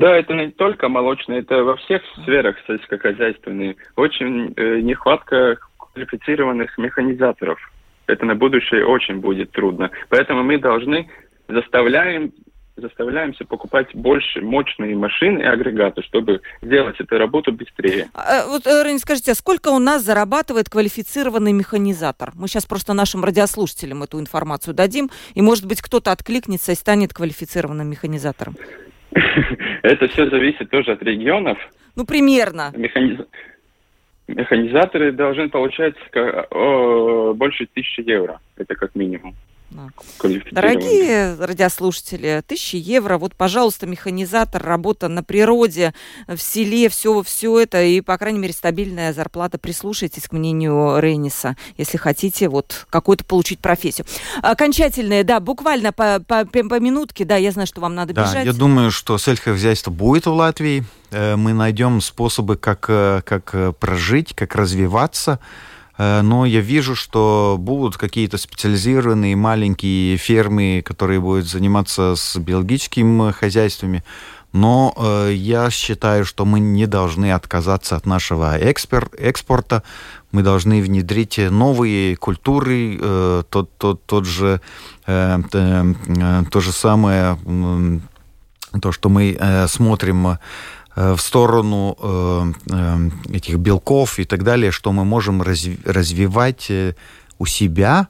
Да, 0.00 0.16
это 0.16 0.32
не 0.32 0.50
только 0.50 0.88
молочное, 0.88 1.40
это 1.40 1.62
во 1.62 1.76
всех 1.76 2.00
сферах 2.22 2.56
сельскохозяйственной. 2.66 3.76
Очень 3.96 4.54
э, 4.56 4.80
нехватка 4.80 5.58
квалифицированных 5.76 6.78
механизаторов. 6.78 7.58
Это 8.06 8.24
на 8.24 8.34
будущее 8.34 8.86
очень 8.86 9.20
будет 9.20 9.52
трудно. 9.52 9.90
Поэтому 10.08 10.42
мы 10.42 10.56
должны 10.56 11.10
заставляем 11.48 12.32
заставляемся 12.76 13.44
покупать 13.44 13.94
больше 13.94 14.40
мощные 14.40 14.96
машины 14.96 15.40
и 15.40 15.44
агрегаты, 15.44 16.00
чтобы 16.02 16.40
сделать 16.62 16.98
эту 16.98 17.18
работу 17.18 17.52
быстрее. 17.52 18.08
А, 18.14 18.46
вот, 18.46 18.66
э, 18.66 18.82
Рени, 18.82 18.96
скажите, 18.96 19.32
а 19.32 19.34
сколько 19.34 19.68
у 19.68 19.78
нас 19.78 20.02
зарабатывает 20.02 20.70
квалифицированный 20.70 21.52
механизатор? 21.52 22.30
Мы 22.36 22.48
сейчас 22.48 22.64
просто 22.64 22.94
нашим 22.94 23.22
радиослушателям 23.22 24.02
эту 24.02 24.18
информацию 24.18 24.72
дадим, 24.72 25.10
и, 25.34 25.42
может 25.42 25.66
быть, 25.66 25.82
кто-то 25.82 26.10
откликнется 26.10 26.72
и 26.72 26.74
станет 26.74 27.12
квалифицированным 27.12 27.86
механизатором. 27.86 28.56
Это 29.82 30.08
все 30.08 30.28
зависит 30.30 30.70
тоже 30.70 30.92
от 30.92 31.02
регионов. 31.02 31.58
Ну, 31.96 32.04
примерно. 32.04 32.72
Механиз... 32.76 33.20
Механизаторы 34.28 35.12
должны 35.12 35.48
получать 35.48 35.96
больше 37.34 37.66
тысячи 37.74 38.00
евро. 38.00 38.40
Это 38.56 38.74
как 38.76 38.94
минимум. 38.94 39.34
Дорогие 40.50 41.34
радиослушатели, 41.34 42.42
тысячи 42.46 42.76
евро, 42.76 43.18
вот, 43.18 43.34
пожалуйста, 43.34 43.86
механизатор, 43.86 44.62
работа 44.62 45.08
на 45.08 45.22
природе, 45.22 45.94
в 46.26 46.38
селе, 46.38 46.88
все, 46.88 47.22
все 47.22 47.60
это, 47.60 47.82
и, 47.82 48.00
по 48.00 48.18
крайней 48.18 48.40
мере, 48.40 48.52
стабильная 48.52 49.12
зарплата. 49.12 49.58
Прислушайтесь 49.58 50.28
к 50.28 50.32
мнению 50.32 50.98
Рейниса, 50.98 51.56
если 51.76 51.98
хотите 51.98 52.48
вот 52.48 52.86
какую-то 52.90 53.24
получить 53.24 53.60
профессию. 53.60 54.06
Окончательное, 54.42 55.22
да, 55.24 55.40
буквально 55.40 55.92
по, 55.92 56.20
по, 56.20 56.44
по 56.44 56.80
минутке, 56.80 57.24
да, 57.24 57.36
я 57.36 57.52
знаю, 57.52 57.66
что 57.66 57.80
вам 57.80 57.94
надо 57.94 58.12
да, 58.12 58.24
бежать. 58.24 58.46
я 58.46 58.52
думаю, 58.52 58.90
что 58.90 59.18
сельскохозяйство 59.18 59.90
будет 59.90 60.26
в 60.26 60.32
Латвии. 60.32 60.84
Э, 61.10 61.36
мы 61.36 61.52
найдем 61.52 62.00
способы, 62.00 62.56
как, 62.56 62.86
э, 62.88 63.22
как 63.24 63.50
э, 63.54 63.72
прожить, 63.72 64.34
как 64.34 64.54
развиваться. 64.54 65.38
Э, 66.00 66.22
но 66.22 66.46
я 66.46 66.60
вижу, 66.60 66.96
что 66.96 67.56
будут 67.58 67.98
какие-то 67.98 68.38
специализированные 68.38 69.36
маленькие 69.36 70.16
фермы, 70.16 70.82
которые 70.84 71.20
будут 71.20 71.46
заниматься 71.46 72.14
с 72.16 72.38
биологическими 72.38 73.32
хозяйствами. 73.32 74.02
Но 74.52 74.94
э, 74.96 75.32
я 75.34 75.70
считаю, 75.70 76.24
что 76.24 76.46
мы 76.46 76.58
не 76.58 76.86
должны 76.86 77.32
отказаться 77.32 77.96
от 77.96 78.06
нашего 78.06 78.56
экспер, 78.58 79.10
экспорта. 79.18 79.82
Мы 80.32 80.42
должны 80.42 80.80
внедрить 80.80 81.38
новые 81.38 82.16
культуры, 82.16 82.98
э, 82.98 83.42
тот, 83.50 83.76
тот, 83.76 84.06
тот 84.06 84.24
же, 84.24 84.62
э, 85.06 85.38
э, 85.52 86.44
то 86.50 86.60
же 86.60 86.72
самое, 86.72 87.38
э, 87.44 87.98
то, 88.80 88.90
что 88.90 89.08
мы 89.10 89.36
э, 89.38 89.68
смотрим 89.68 90.26
Э, 90.28 90.38
в 90.96 91.18
сторону 91.18 91.96
э, 92.00 92.52
э, 92.70 93.10
этих 93.36 93.58
белков 93.58 94.18
и 94.18 94.24
так 94.24 94.42
далее, 94.42 94.70
что 94.70 94.92
мы 94.92 95.04
можем 95.04 95.42
развивать 95.42 96.70
у 97.38 97.46
себя, 97.46 98.08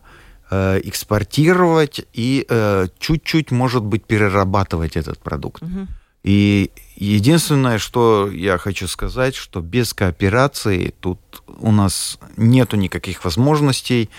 экспортировать 0.50 2.04
и 2.12 2.44
чуть-чуть, 2.98 3.52
может 3.52 3.84
быть, 3.84 4.04
перерабатывать 4.04 4.96
этот 4.96 5.20
продукт. 5.20 5.62
Угу. 5.62 5.86
И 6.24 6.70
единственное, 6.96 7.78
что 7.78 8.28
я 8.30 8.58
хочу 8.58 8.88
сказать, 8.88 9.36
что 9.36 9.60
без 9.60 9.94
кооперации 9.94 10.92
тут 11.00 11.20
у 11.60 11.70
нас 11.70 12.18
нету 12.36 12.76
никаких 12.76 13.24
возможностей, 13.24 14.10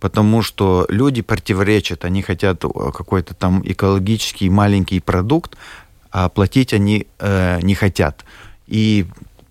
потому 0.00 0.42
что 0.42 0.86
люди 0.88 1.22
противоречат, 1.22 2.04
они 2.04 2.22
хотят 2.22 2.62
какой-то 2.62 3.34
там 3.34 3.62
экологический 3.64 4.50
маленький 4.50 5.00
продукт, 5.00 5.56
а 6.14 6.28
платить 6.28 6.72
они 6.72 7.08
э, 7.18 7.58
не 7.62 7.74
хотят. 7.74 8.24
И 8.68 9.06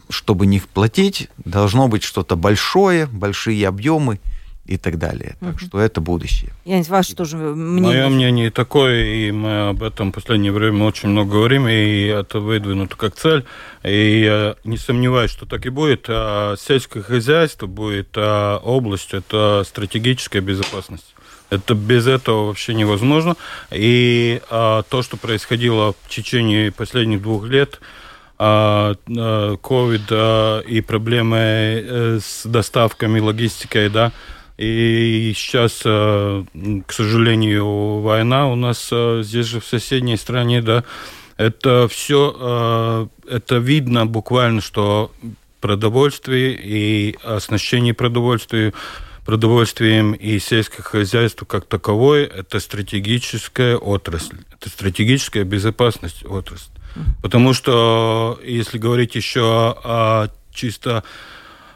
чтобы 0.09 0.45
не 0.45 0.61
платить, 0.61 1.30
должно 1.43 1.89
быть 1.89 2.03
что-то 2.03 2.38
большое, 2.38 3.05
большие 3.05 3.68
объемы 3.68 4.22
и 4.66 4.78
так 4.78 4.97
далее. 4.97 5.36
Так 5.41 5.59
что 5.59 5.82
это 5.82 5.99
будущее. 5.99 6.51
Я 6.64 6.78
не 6.78 6.84
ваше 6.84 7.18
тоже 7.18 7.36
мнение. 7.36 7.82
Мое 7.82 8.07
мнение 8.07 8.49
такое, 8.49 9.03
и 9.03 9.32
мы 9.32 9.70
об 9.70 9.84
этом 9.84 10.11
в 10.11 10.16
последнее 10.16 10.53
время 10.53 10.86
очень 10.86 11.09
много 11.09 11.32
говорим, 11.32 11.68
и 11.68 12.05
это 12.05 12.39
выдвинуто 12.39 12.95
как 12.95 13.16
цель. 13.16 13.43
И 13.84 14.22
я 14.22 14.55
не 14.64 14.78
сомневаюсь, 14.78 15.32
что 15.32 15.45
так 15.45 15.66
и 15.66 15.70
будет. 15.70 16.05
А 16.07 16.55
сельское 16.57 17.03
хозяйство 17.03 17.68
будет 17.68 18.11
а 18.16 18.59
область, 18.59 19.14
это 19.14 19.64
стратегическая 19.68 20.39
безопасность. 20.39 21.14
Это 21.56 21.76
без 21.76 22.08
этого 22.08 22.47
вообще 22.47 22.74
невозможно. 22.74 23.36
И 23.72 24.41
а, 24.49 24.84
то, 24.84 25.01
что 25.01 25.18
происходило 25.18 25.93
в 26.04 26.10
течение 26.10 26.72
последних 26.72 27.22
двух 27.22 27.45
лет, 27.47 27.80
а, 28.45 28.95
а, 29.08 29.56
COVID 29.56 30.08
а, 30.10 30.60
и 30.62 30.82
проблемы 30.82 31.38
э, 31.38 32.20
с 32.22 32.45
доставками, 32.45 33.20
логистикой, 33.20 33.89
да, 33.89 34.12
и 34.58 35.32
сейчас, 35.36 35.82
а, 35.86 36.43
к 36.86 36.91
сожалению, 36.91 38.01
война 38.01 38.47
у 38.47 38.56
нас 38.56 38.91
здесь 39.22 39.45
же 39.45 39.60
в 39.60 39.66
соседней 39.66 40.18
стране, 40.18 40.62
да, 40.62 40.84
это 41.38 41.88
все, 41.89 43.10
это 43.28 43.56
видно 43.58 44.06
буквально, 44.06 44.62
что 44.62 45.12
продовольствие 45.62 46.60
и 46.62 47.16
оснащение 47.24 47.93
продовольствием 47.93 48.74
продовольствием 49.26 50.14
и 50.14 50.40
сельское 50.40 50.84
хозяйство 50.84 51.46
как 51.46 51.66
таковое– 51.66 52.26
это 52.36 52.60
стратегическая 52.60 53.78
отрасль, 53.78 54.38
это 54.52 54.70
стратегическая 54.70 55.44
безопасность 55.44 56.26
отрасль. 56.26 56.70
Потому 57.22 57.54
что, 57.54 58.40
если 58.44 58.78
говорить 58.78 59.16
еще 59.16 59.42
о, 59.42 59.80
о 59.84 60.28
чисто 60.54 61.04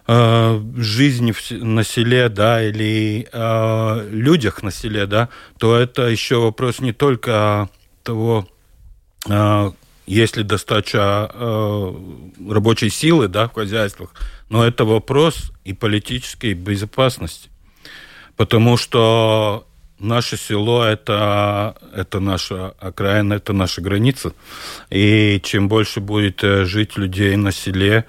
э, 0.07 0.61
жизни 0.77 1.31
в, 1.31 1.51
на 1.51 1.83
селе, 1.83 2.29
да, 2.29 2.63
или 2.63 3.27
э, 3.31 4.09
людях 4.11 4.61
на 4.61 4.71
селе, 4.71 5.07
да, 5.07 5.29
то 5.57 5.75
это 5.75 6.03
еще 6.03 6.37
вопрос 6.37 6.79
не 6.79 6.93
только 6.93 7.69
того, 8.03 8.47
э, 9.27 9.71
есть 10.07 10.37
ли 10.37 10.43
достаточно 10.43 11.29
э, 11.31 11.93
рабочей 12.49 12.89
силы, 12.89 13.27
да, 13.27 13.49
в 13.49 13.53
хозяйствах, 13.53 14.13
но 14.49 14.65
это 14.65 14.85
вопрос 14.85 15.51
и 15.65 15.73
политической 15.73 16.53
безопасности. 16.53 17.49
Потому 18.37 18.77
что 18.77 19.67
наше 19.99 20.37
село 20.37 20.83
это, 20.83 21.75
это 21.93 22.19
наша 22.19 22.69
окраина, 22.79 23.33
это 23.33 23.53
наша 23.53 23.81
граница. 23.81 24.33
И 24.89 25.41
чем 25.43 25.67
больше 25.67 25.99
будет 25.99 26.43
э, 26.43 26.65
жить 26.65 26.97
людей 26.97 27.35
на 27.35 27.51
селе, 27.51 28.05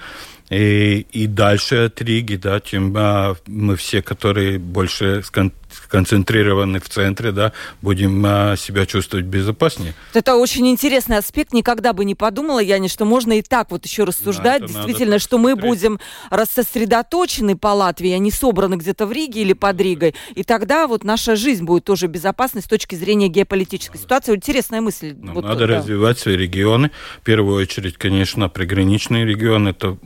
и, 0.50 1.06
и 1.12 1.26
дальше 1.26 1.86
от 1.86 2.00
Риги, 2.00 2.36
да, 2.36 2.58
тем 2.60 2.94
а, 2.96 3.36
мы 3.46 3.76
все, 3.76 4.00
которые 4.00 4.58
больше 4.58 5.22
сконцентрированы 5.88 6.80
в 6.80 6.88
центре, 6.90 7.32
да, 7.32 7.52
будем 7.80 8.22
а, 8.26 8.56
себя 8.56 8.84
чувствовать 8.84 9.24
безопаснее. 9.24 9.94
Это 10.12 10.36
очень 10.36 10.68
интересный 10.68 11.16
аспект. 11.16 11.54
Никогда 11.54 11.94
бы 11.94 12.04
не 12.04 12.14
подумала, 12.14 12.58
Яни, 12.58 12.88
что 12.88 13.06
можно 13.06 13.38
и 13.38 13.42
так 13.42 13.70
вот 13.70 13.86
еще 13.86 14.04
рассуждать. 14.04 14.60
Да, 14.60 14.66
Действительно, 14.66 15.18
что 15.18 15.38
мы 15.38 15.56
будем 15.56 15.98
рассосредоточены 16.28 17.56
по 17.56 17.68
Латвии, 17.68 18.12
а 18.12 18.18
не 18.18 18.30
собраны 18.30 18.74
где-то 18.74 19.06
в 19.06 19.12
Риге 19.12 19.40
или 19.40 19.54
под 19.54 19.80
Ригой. 19.80 20.14
И 20.34 20.44
тогда 20.44 20.86
вот 20.86 21.04
наша 21.04 21.36
жизнь 21.36 21.64
будет 21.64 21.84
тоже 21.84 22.06
безопасной 22.06 22.60
с 22.60 22.66
точки 22.66 22.94
зрения 22.94 23.28
геополитической 23.28 23.98
ситуации. 23.98 24.34
Интересная 24.34 24.82
мысль. 24.82 25.16
Нам 25.18 25.34
вот, 25.34 25.44
надо 25.44 25.66
да. 25.66 25.78
развивать 25.78 26.18
свои 26.18 26.36
регионы. 26.36 26.90
В 27.22 27.24
первую 27.24 27.62
очередь, 27.62 27.96
конечно, 27.96 28.50
приграничные 28.50 29.24
регионы. 29.24 29.70
Это 29.70 29.96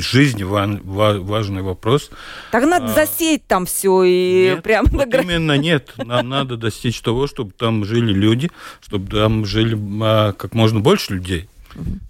жизни 0.00 0.42
важный 0.42 1.62
вопрос. 1.62 2.10
Так 2.50 2.64
надо 2.64 2.86
а, 2.86 2.88
засеять 2.88 3.46
там 3.46 3.66
все 3.66 4.02
и 4.02 4.50
нет, 4.54 4.62
прям 4.62 4.86
вот 4.96 5.14
именно 5.14 5.56
нет. 5.56 5.92
Нам 5.96 6.28
надо 6.28 6.56
достичь 6.56 7.00
того, 7.00 7.26
чтобы 7.26 7.52
там 7.52 7.84
жили 7.84 8.12
люди, 8.12 8.50
чтобы 8.80 9.10
там 9.10 9.44
жили 9.44 9.78
а, 10.02 10.32
как 10.32 10.54
можно 10.54 10.80
больше 10.80 11.14
людей, 11.14 11.48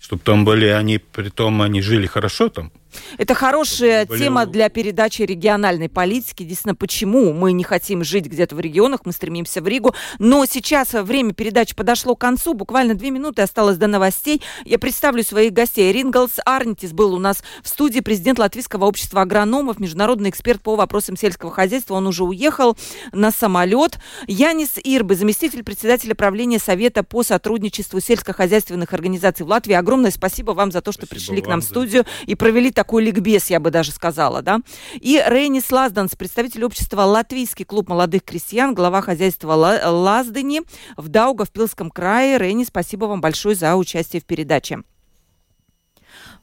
чтобы 0.01 0.22
там 0.22 0.45
были 0.45 0.66
они, 0.66 0.99
при 0.99 1.28
том 1.28 1.62
они 1.62 1.82
жили 1.82 2.07
хорошо 2.07 2.49
там. 2.49 2.72
Это 3.19 3.35
хорошая 3.35 4.07
Болел... 4.07 4.23
тема 4.23 4.47
для 4.47 4.69
передачи 4.69 5.23
региональной 5.23 5.89
политики. 5.89 6.43
Действительно, 6.43 6.75
почему 6.75 7.33
мы 7.33 7.53
не 7.53 7.65
хотим 7.65 8.05
жить 8.05 8.27
где-то 8.27 8.55
в 8.55 8.61
регионах, 8.61 9.01
мы 9.05 9.13
стремимся 9.13 9.61
в 9.63 9.67
Ригу. 9.67 9.95
Но 10.19 10.45
сейчас 10.47 10.93
время 10.93 11.33
передачи 11.33 11.75
подошло 11.75 12.15
к 12.15 12.21
концу. 12.21 12.55
Буквально 12.55 12.95
две 12.95 13.11
минуты 13.11 13.43
осталось 13.43 13.79
до 13.79 13.87
новостей. 13.87 14.43
Я 14.65 14.79
представлю 14.79 15.23
своих 15.23 15.53
гостей. 15.53 15.93
Рингалс 15.93 16.35
Арнитис 16.45 16.93
был 16.93 17.15
у 17.15 17.19
нас 17.19 17.43
в 17.63 17.69
студии, 17.69 18.01
президент 18.01 18.39
Латвийского 18.39 18.85
общества 18.85 19.23
агрономов, 19.23 19.81
международный 19.81 20.31
эксперт 20.31 20.61
по 20.61 20.77
вопросам 20.77 21.17
сельского 21.17 21.51
хозяйства. 21.51 21.95
Он 21.95 22.07
уже 22.07 22.25
уехал 22.25 22.77
на 23.13 23.31
самолет. 23.31 23.99
Янис 24.27 24.73
Ирбы, 24.83 25.15
заместитель 25.15 25.65
председателя 25.65 26.15
правления 26.15 26.59
Совета 26.59 27.03
по 27.03 27.23
сотрудничеству 27.23 28.01
сельскохозяйственных 28.01 28.93
организаций 28.93 29.47
в 29.47 29.49
Латвии. 29.49 29.75
Огромное 29.75 30.11
спасибо 30.11 30.53
вам 30.53 30.71
за 30.73 30.83
то, 30.83 30.93
что 30.93 31.07
спасибо 31.07 31.17
пришли 31.17 31.43
к 31.43 31.47
нам 31.47 31.61
в 31.61 31.65
студию 31.65 32.05
и 32.27 32.35
провели 32.35 32.71
такой 32.71 32.86
такой 32.87 33.03
ликбез, 33.03 33.51
я 33.51 33.59
бы 33.59 33.72
даже 33.72 33.91
сказала, 33.91 34.43
да. 34.43 34.61
И 35.01 35.20
Рейнис 35.26 35.72
Лазданс, 35.72 36.14
представитель 36.14 36.64
общества 36.64 37.03
«Латвийский 37.03 37.64
клуб 37.64 37.89
молодых 37.89 38.22
крестьян», 38.22 38.74
глава 38.74 39.03
хозяйства 39.03 39.55
Лаздани 39.55 40.62
в 40.97 41.09
Даугавпилском 41.09 41.91
крае. 41.91 42.39
Рейни, 42.39 42.62
спасибо 42.62 43.07
вам 43.07 43.20
большое 43.20 43.57
за 43.57 43.74
участие 43.74 44.22
в 44.22 44.24
передаче. 44.24 44.82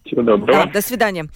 Всего 0.06 0.22
доброго. 0.22 0.66
Да, 0.66 0.70
до 0.70 0.82
свидания. 0.82 1.30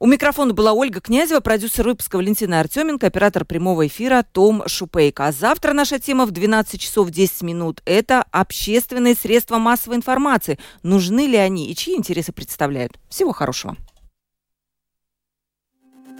У 0.00 0.06
микрофона 0.06 0.54
была 0.54 0.72
Ольга 0.72 1.02
Князева, 1.02 1.40
продюсер 1.40 1.86
выпуска 1.86 2.16
Валентина 2.16 2.60
Артеменко, 2.60 3.06
оператор 3.06 3.44
прямого 3.44 3.86
эфира 3.86 4.24
Том 4.32 4.62
Шупейко. 4.66 5.26
А 5.26 5.32
завтра 5.32 5.74
наша 5.74 5.98
тема 5.98 6.24
в 6.24 6.30
12 6.30 6.80
часов 6.80 7.10
10 7.10 7.42
минут– 7.42 7.82
это 7.84 8.24
общественные 8.30 9.16
средства 9.16 9.58
массовой 9.58 9.96
информации. 9.96 10.58
Нужны 10.82 11.26
ли 11.26 11.36
они 11.36 11.70
и 11.70 11.74
чьи 11.74 11.94
интересы 11.94 12.32
представляют? 12.32 12.98
Всего 13.10 13.32
хорошего. 13.32 13.76